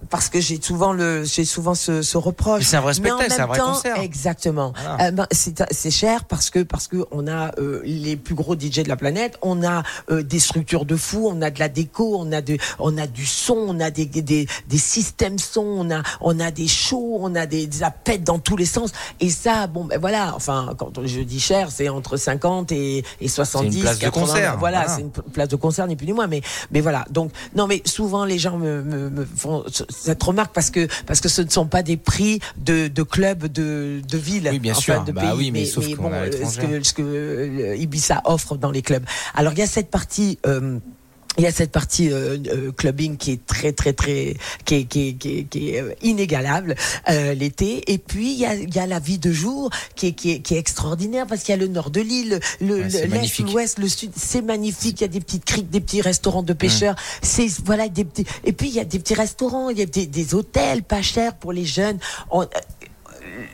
parce 0.10 0.30
que 0.30 0.40
j'ai 0.40 0.62
souvent 0.62 0.94
le 0.94 1.24
j'ai 1.24 1.46
souvent 1.46 1.76
ce, 1.76 2.02
ce 2.02 2.18
reproche. 2.18 2.60
Mais 2.60 2.66
c'est 2.66 2.78
un 2.78 2.82
vrai 2.82 2.94
spectacle, 2.94 3.26
c'est 3.32 3.42
un 3.42 3.46
vrai 3.48 3.58
temps, 3.58 3.74
concert. 3.74 4.00
Exactement. 4.00 4.74
Voilà. 4.76 5.08
Euh, 5.08 5.12
ben, 5.12 5.28
c'est 5.32 5.64
c'est 5.72 5.92
cher 5.92 6.26
parce 6.26 6.50
que 6.50 6.64
parce 6.64 6.88
que 6.88 7.06
on 7.12 7.28
a 7.28 7.52
euh, 7.60 7.82
les 7.84 8.16
plus 8.16 8.36
gros 8.36 8.56
DJ 8.56 8.84
de 8.84 8.90
la 8.90 8.96
planète, 8.98 9.38
on 9.42 9.64
a 9.64 9.84
euh, 10.10 10.24
des 10.24 10.40
structures 10.40 10.86
de 10.86 10.96
fou, 10.96 11.28
on 11.30 11.42
a 11.42 11.50
de 11.50 11.60
la 11.60 11.70
déco, 11.70 12.18
on 12.20 12.32
a 12.32 12.42
de 12.42 12.58
on 12.80 12.98
a 12.98 13.08
du 13.08 13.26
son, 13.26 13.56
on 13.56 13.80
a 13.80 13.92
des 13.92 14.06
des, 14.06 14.48
des 14.68 14.78
systèmes 14.78 15.40
son, 15.40 15.62
on 15.62 15.92
a 15.92 16.02
on 16.22 16.40
a 16.40 16.52
des 16.52 16.68
shows, 16.68 17.18
on 17.22 17.36
a 17.36 17.46
des, 17.46 17.68
des 17.68 17.84
appels 17.84 18.24
dans 18.24 18.40
tous 18.40 18.58
les 18.58 18.66
sens 18.66 18.92
et 19.20 19.30
ça 19.30 19.68
bon 19.68 19.86
ben 19.86 20.00
voilà, 20.00 20.34
enfin 20.36 20.74
quand 20.78 21.06
je 21.06 21.22
dis 21.22 21.40
cher, 21.40 21.70
c'est 21.72 21.90
entre 21.90 22.18
50 22.18 22.72
et, 22.72 23.04
et 23.22 23.28
70 23.28 23.82
place 23.82 23.98
de 24.00 24.02
80, 24.06 24.26
concert, 24.26 24.58
Voilà, 24.58 24.80
voilà. 24.80 24.96
c'est 24.96 25.02
une 25.02 25.12
place 25.12 25.48
de 25.50 25.56
concert 25.56 25.88
ni 25.88 25.96
plus 25.96 26.08
ni 26.08 26.14
moins 26.14 26.28
mais 26.28 26.42
mais 26.72 26.82
voilà. 26.82 27.06
Donc 27.10 27.32
non 27.56 27.68
mais 27.68 27.82
souvent 27.86 28.26
les 28.26 28.40
gens 28.40 28.58
me, 28.58 28.82
me, 28.82 29.10
me 29.10 29.26
font 29.26 29.64
cette 30.00 30.22
remarque 30.24 30.54
parce 30.54 30.70
que 30.70 30.88
parce 31.06 31.20
que 31.22 31.30
ce 31.30 31.42
ne 31.42 31.50
sont 31.50 31.68
pas 31.68 31.84
des 31.84 31.98
prix 31.98 32.40
de, 32.58 32.88
de 32.88 33.04
clubs 33.04 33.46
de, 33.48 34.02
de 34.08 34.18
ville 34.18 34.48
Oui, 34.52 34.60
bien 34.60 34.74
enfin, 34.74 34.82
sûr. 34.82 35.04
de 35.04 35.12
Bah 35.12 35.22
pays 35.22 35.32
oui, 35.38 35.52
mais 35.52 35.66
sauf 35.66 35.88
qu'on 35.96 36.04
bon, 36.04 36.12
euh, 36.14 36.30
ce 36.32 36.58
que, 36.60 36.84
ce 36.84 36.94
que 36.94 37.02
euh, 37.02 37.76
Ibiza 37.76 38.22
offre 38.26 38.58
dans 38.58 38.72
les 38.72 38.82
clubs. 38.82 39.04
Alors 39.36 39.54
il 39.54 39.60
y 39.60 39.64
a 39.64 39.68
cette 39.68 39.90
partie. 39.90 40.38
euh, 40.46 40.80
il 41.38 41.44
y 41.44 41.48
a 41.48 41.52
cette 41.52 41.72
partie 41.72 42.12
euh, 42.12 42.38
euh, 42.48 42.72
clubbing 42.72 43.18
qui 43.18 43.32
est 43.32 43.46
très 43.46 43.72
très 43.72 43.94
très 43.94 44.36
qui 44.66 44.76
est, 44.76 44.84
qui 44.86 45.10
est, 45.10 45.14
qui 45.14 45.38
est, 45.40 45.44
qui 45.44 45.70
est, 45.70 45.82
euh, 45.82 45.94
inégalable 46.02 46.76
euh, 47.10 47.34
l'été. 47.36 47.92
Et 47.94 47.98
puis 48.00 48.32
il 48.34 48.40
y 48.40 48.46
a, 48.46 48.56
il 48.56 48.74
y 48.74 48.80
a 48.80 48.88
la 48.88 49.00
vie 49.00 49.20
de 49.20 49.32
jour 49.32 49.70
qui 49.96 50.08
est, 50.08 50.12
qui 50.14 50.32
est, 50.32 50.40
qui 50.40 50.56
est 50.56 50.58
extraordinaire 50.60 51.28
parce 51.28 51.44
qu'il 51.44 51.54
y 51.54 51.58
a 51.58 51.62
le 51.62 51.68
nord 51.68 51.92
de 51.92 52.02
l'île 52.02 52.40
le 52.60 52.78
Ouais, 52.78 53.08
l'est 53.08 53.40
l'ouest 53.40 53.80
le 53.80 53.88
sud. 53.88 54.12
C'est 54.16 54.42
magnifique. 54.42 55.00
Il 55.00 55.04
y 55.04 55.06
a 55.06 55.10
des 55.10 55.20
petites 55.20 55.46
criques 55.46 55.70
des 55.70 55.80
petits 55.80 56.02
restaurants 56.02 56.44
de 56.44 56.54
pêcheurs. 56.54 56.96
C'est 57.22 57.48
voilà 57.66 57.88
des 57.88 58.04
petits 58.06 58.26
et 58.44 58.52
puis 58.54 58.70
il 58.70 58.74
y 58.76 58.80
a 58.80 58.86
des 58.86 59.00
petits 59.00 59.14
restaurants 59.14 59.70
il 59.70 59.78
y 59.78 59.82
a 59.82 59.86
des, 59.86 60.08
des 60.08 60.34
hôtels 60.34 60.84
pas 60.84 61.02
chers 61.02 61.36
pour 61.36 61.54
les 61.54 61.66
jeunes. 61.66 62.00
On- 62.32 62.48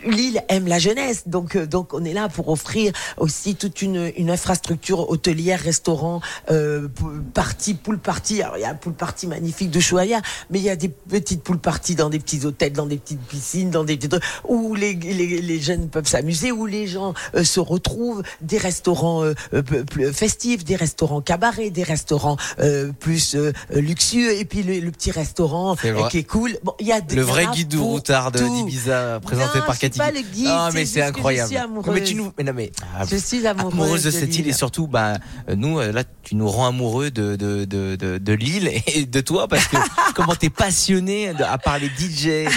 L'île 0.05 0.41
aime 0.49 0.67
la 0.67 0.79
jeunesse, 0.79 1.23
donc 1.27 1.55
euh, 1.55 1.65
donc 1.65 1.93
on 1.93 2.03
est 2.05 2.13
là 2.13 2.29
pour 2.29 2.49
offrir 2.49 2.93
aussi 3.17 3.55
toute 3.55 3.81
une, 3.81 4.11
une 4.17 4.29
infrastructure 4.29 5.09
hôtelière, 5.09 5.59
restaurant, 5.59 6.21
euh, 6.51 6.87
party, 7.33 7.73
pool 7.73 7.99
party. 7.99 8.41
Alors 8.41 8.57
il 8.57 8.61
y 8.61 8.65
a 8.65 8.69
un 8.69 8.75
pool 8.75 8.93
party 8.93 9.27
magnifique 9.27 9.71
de 9.71 9.79
Choya, 9.79 10.21
mais 10.49 10.59
il 10.59 10.65
y 10.65 10.69
a 10.69 10.75
des 10.75 10.89
petites 10.89 11.43
pool 11.43 11.57
party 11.59 11.95
dans 11.95 12.09
des 12.09 12.19
petits 12.19 12.45
hôtels, 12.45 12.73
dans 12.73 12.85
des 12.85 12.97
petites 12.97 13.21
piscines, 13.21 13.71
dans 13.71 13.83
des 13.83 13.97
petits 13.97 14.09
trucs 14.09 14.23
où 14.47 14.75
les, 14.75 14.93
les, 14.93 15.41
les 15.41 15.59
jeunes 15.59 15.89
peuvent 15.89 16.07
s'amuser, 16.07 16.51
où 16.51 16.65
les 16.65 16.87
gens 16.87 17.13
euh, 17.35 17.43
se 17.43 17.59
retrouvent, 17.59 18.23
des 18.41 18.57
restaurants 18.57 19.23
euh, 19.23 19.33
plus 19.61 20.13
festifs, 20.13 20.63
des 20.63 20.75
restaurants 20.75 21.21
cabarets, 21.21 21.69
des 21.71 21.83
restaurants 21.83 22.37
euh, 22.59 22.91
plus 22.99 23.35
euh, 23.35 23.51
luxueux, 23.71 24.33
et 24.37 24.45
puis 24.45 24.63
le, 24.63 24.79
le 24.79 24.91
petit 24.91 25.11
restaurant 25.11 25.75
qui 26.09 26.17
est 26.19 26.23
cool. 26.23 26.57
Bon, 26.63 26.73
il 26.79 26.87
y 26.87 26.91
a 26.91 27.01
des- 27.01 27.15
Le 27.15 27.21
vrai 27.21 27.47
guide 27.53 27.75
routard 27.75 28.31
de 28.31 28.39
tout. 28.39 28.55
d'Ibiza 28.55 29.19
présenté 29.21 29.59
Non, 29.59 29.65
par 29.65 29.72
suis 29.73 29.89
Cathy. 29.89 29.97
pas 29.99 30.11
le 30.11 30.21
guide, 30.21 30.47
c'est 30.47 30.73
mais 30.73 30.79
juste 30.81 30.93
c'est 30.93 30.99
que 30.99 31.05
je 31.05 31.09
incroyable. 31.09 31.47
suis 31.49 31.57
amoureuse. 31.57 31.93
mais 31.93 32.03
tu 32.03 32.15
nous 32.15 32.31
mais 32.37 32.43
non 32.43 32.53
mais 32.55 32.71
ah, 32.95 33.05
Je 33.09 33.15
suis 33.17 33.45
amoureuse, 33.47 33.73
amoureuse 33.73 34.03
de, 34.03 34.11
de 34.11 34.11
cette 34.11 34.37
île 34.37 34.47
et 34.47 34.53
surtout 34.53 34.87
bah 34.87 35.17
euh, 35.49 35.55
nous 35.55 35.79
euh, 35.79 35.91
là 35.91 36.03
tu 36.23 36.35
nous 36.35 36.47
rends 36.47 36.67
amoureux 36.67 37.11
de 37.11 37.35
de 37.35 37.65
de 37.65 37.95
de, 37.95 38.17
de 38.17 38.33
l'île 38.33 38.69
et 38.87 39.05
de 39.05 39.19
toi 39.21 39.47
parce 39.47 39.67
que 39.67 39.77
comment 40.15 40.35
t'es 40.35 40.49
passionné 40.49 41.29
à 41.29 41.57
parler 41.57 41.87
DJ 41.97 42.27
euh, 42.27 42.47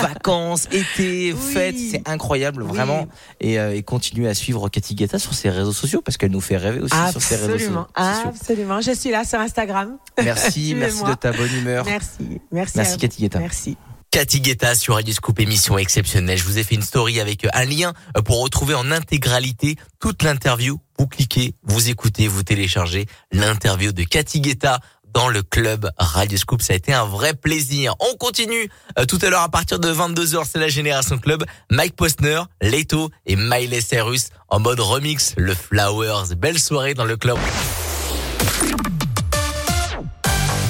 vacances 0.00 0.66
été 0.72 1.32
Oui. 1.32 1.52
fêtes 1.52 1.76
c'est 1.78 2.08
incroyable 2.08 2.62
Oui. 2.62 2.68
vraiment 2.68 3.06
et, 3.40 3.58
euh, 3.58 3.74
et 3.74 3.82
continuer 3.82 4.28
à 4.28 4.34
suivre 4.34 4.68
Cathy 4.68 4.94
Guetta 4.94 5.18
sur 5.18 5.34
ses 5.34 5.50
réseaux 5.50 5.72
sociaux 5.72 6.02
parce 6.02 6.16
qu'elle 6.16 6.30
nous 6.32 6.40
fait 6.40 6.56
rêver 6.56 6.80
aussi 6.80 6.96
sur 7.10 7.22
ses 7.22 7.36
réseaux 7.36 7.58
sociaux. 7.58 7.86
absolument. 7.94 8.80
Je 8.80 8.92
suis 8.92 9.10
là 9.10 9.24
sur 9.24 9.38
Instagram. 9.38 9.96
Merci 10.22 10.74
merci 10.78 11.02
de 11.04 11.14
ta 11.14 11.32
bonne 11.32 11.52
humeur. 11.56 11.84
Merci, 11.84 12.40
merci. 12.50 12.76
Merci. 12.76 12.96
Cathy 12.98 13.22
Guetta. 13.22 13.38
Merci. 13.38 13.76
Cathy 14.12 14.42
Guetta 14.42 14.74
sur 14.74 14.96
Radio 14.96 15.14
Scoop, 15.14 15.40
émission 15.40 15.78
exceptionnelle. 15.78 16.36
Je 16.36 16.44
vous 16.44 16.58
ai 16.58 16.64
fait 16.64 16.74
une 16.74 16.82
story 16.82 17.18
avec 17.18 17.46
euh, 17.46 17.48
un 17.54 17.64
lien 17.64 17.94
euh, 18.14 18.20
pour 18.20 18.42
retrouver 18.42 18.74
en 18.74 18.90
intégralité 18.90 19.76
toute 20.00 20.22
l'interview. 20.22 20.78
Vous 20.98 21.06
cliquez, 21.06 21.54
vous 21.62 21.88
écoutez, 21.88 22.28
vous 22.28 22.42
téléchargez 22.42 23.06
l'interview 23.32 23.90
de 23.90 24.02
Cathy 24.02 24.42
Guetta 24.42 24.80
dans 25.14 25.28
le 25.28 25.42
club 25.42 25.90
Radio 25.96 26.36
Scoop. 26.36 26.60
Ça 26.60 26.74
a 26.74 26.76
été 26.76 26.92
un 26.92 27.06
vrai 27.06 27.32
plaisir. 27.32 27.94
On 28.00 28.14
continue 28.18 28.68
euh, 28.98 29.06
tout 29.06 29.18
à 29.22 29.30
l'heure 29.30 29.40
à 29.40 29.48
partir 29.48 29.80
de 29.80 29.90
22h, 29.90 30.44
c'est 30.44 30.58
la 30.58 30.68
Génération 30.68 31.16
Club. 31.16 31.44
Mike 31.70 31.96
Postner, 31.96 32.42
Leto 32.60 33.08
et 33.24 33.34
Miley 33.34 33.80
Cyrus 33.80 34.28
en 34.50 34.60
mode 34.60 34.80
remix, 34.80 35.32
le 35.38 35.54
Flowers. 35.54 36.34
Belle 36.36 36.58
soirée 36.58 36.92
dans 36.92 37.06
le 37.06 37.16
club. 37.16 37.38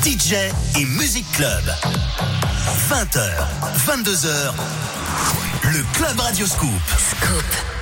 DJ 0.04 0.34
et 0.78 0.84
Music 0.84 1.26
Club. 1.32 1.64
20h, 2.88 3.18
22h, 3.86 4.52
Le 5.72 5.82
Club 5.94 6.20
Radio 6.20 6.46
Scoop. 6.46 6.70
Scoop. 6.98 7.81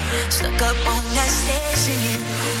Stuck 0.29 0.61
up 0.61 0.75
on 0.87 1.03
that. 1.15 1.31
Oh, 1.83 2.60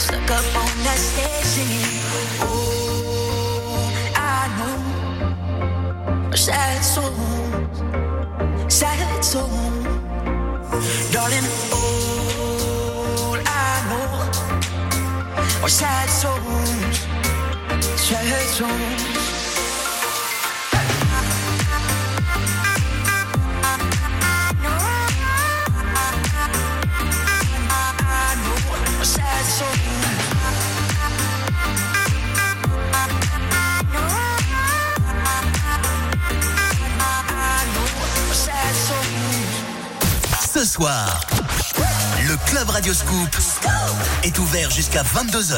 stuck 0.00 0.30
up 0.30 0.56
on 0.56 0.72
that 0.84 0.98
station. 0.98 1.68
Oh, 2.40 3.92
I 4.16 4.48
know, 4.56 6.30
sad 6.34 6.82
souls, 6.82 7.82
sad 8.72 9.22
souls, 9.22 9.84
darling. 11.12 11.48
All 11.72 13.36
I 13.44 13.72
know 13.90 14.08
are 15.64 15.68
sad 15.68 16.08
souls, 16.08 16.96
sad 17.96 18.48
souls. 18.56 19.19
Ce 40.60 40.66
soir, 40.66 41.18
le 42.28 42.36
Club 42.50 42.68
Radio 42.68 42.92
Scoop 42.92 43.34
est 44.22 44.38
ouvert 44.38 44.70
jusqu'à 44.70 45.02
22h. 45.02 45.56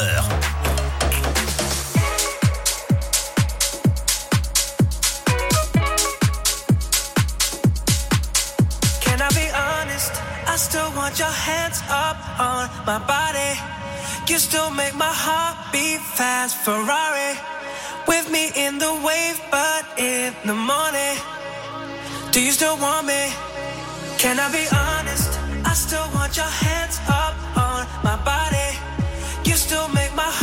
Can 9.01 9.17
I 9.19 9.33
be 9.33 9.51
honest? 9.53 10.13
I 10.47 10.55
still 10.55 10.89
want 10.95 11.19
your 11.19 11.27
hands 11.27 11.83
up 11.89 12.15
on 12.39 12.69
my 12.85 12.99
body. 13.05 13.59
You 14.29 14.39
still 14.39 14.69
make 14.69 14.95
my 14.95 15.03
heart 15.03 15.57
beat 15.73 15.99
fast. 15.99 16.55
Ferrari 16.63 17.37
with 18.07 18.31
me 18.31 18.53
in 18.55 18.79
the 18.79 18.93
wave, 19.03 19.41
but 19.51 19.83
in 20.01 20.31
the 20.45 20.53
morning. 20.53 21.17
Do 22.31 22.39
you 22.39 22.53
still 22.53 22.77
want 22.77 23.05
me? 23.05 23.33
Can 24.17 24.39
I 24.39 24.49
be 24.49 24.65
honest? 24.71 24.82
Still 25.93 26.09
want 26.15 26.35
your 26.35 26.53
hands 26.65 26.99
up 27.07 27.35
on 27.55 27.85
my 28.03 28.17
body. 28.25 28.69
You 29.47 29.53
still 29.53 29.87
make 29.89 30.11
my 30.15 30.23
heart 30.25 30.42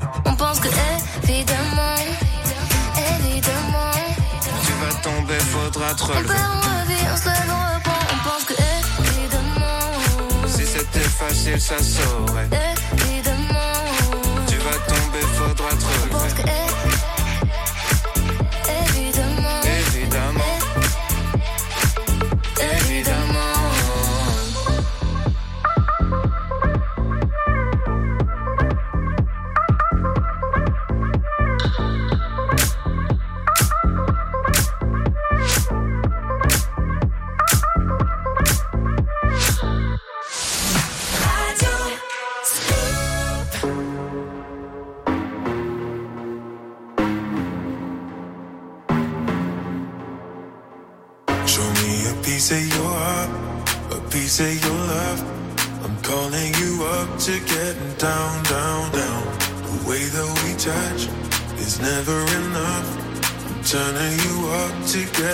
On 0.25 0.35
pense 0.35 0.59
que 0.59 0.67
évidemment, 1.23 1.95
évidemment, 3.19 3.91
Tu 4.65 4.71
vas 4.81 4.93
tomber, 5.01 5.39
faudra 5.39 5.93
te 5.93 6.03
on 6.03 6.07
perd, 6.07 6.27
on 6.29 6.81
revit, 6.81 7.05
on 7.13 7.17
se 7.17 7.25
lève, 7.25 7.49
on 7.49 7.75
reprend. 7.75 8.01
On 8.13 8.29
pense 8.29 8.43
que 8.45 8.53
évidemment, 8.53 10.47
Si 10.47 10.65
c'était 10.65 10.99
facile, 11.09 11.59
ça 11.61 11.77
saurait. 11.79 12.49
évidemment, 13.05 13.83
Tu 14.47 14.57
vas 14.57 14.79
tomber, 14.87 15.25
faudra 15.37 15.69
te 15.69 15.85
on 16.13 16.17
pense 16.17 16.33
que 16.33 16.70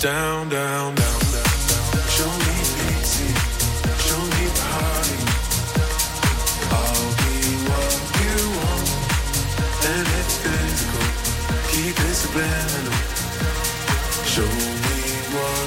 down, 0.00 0.29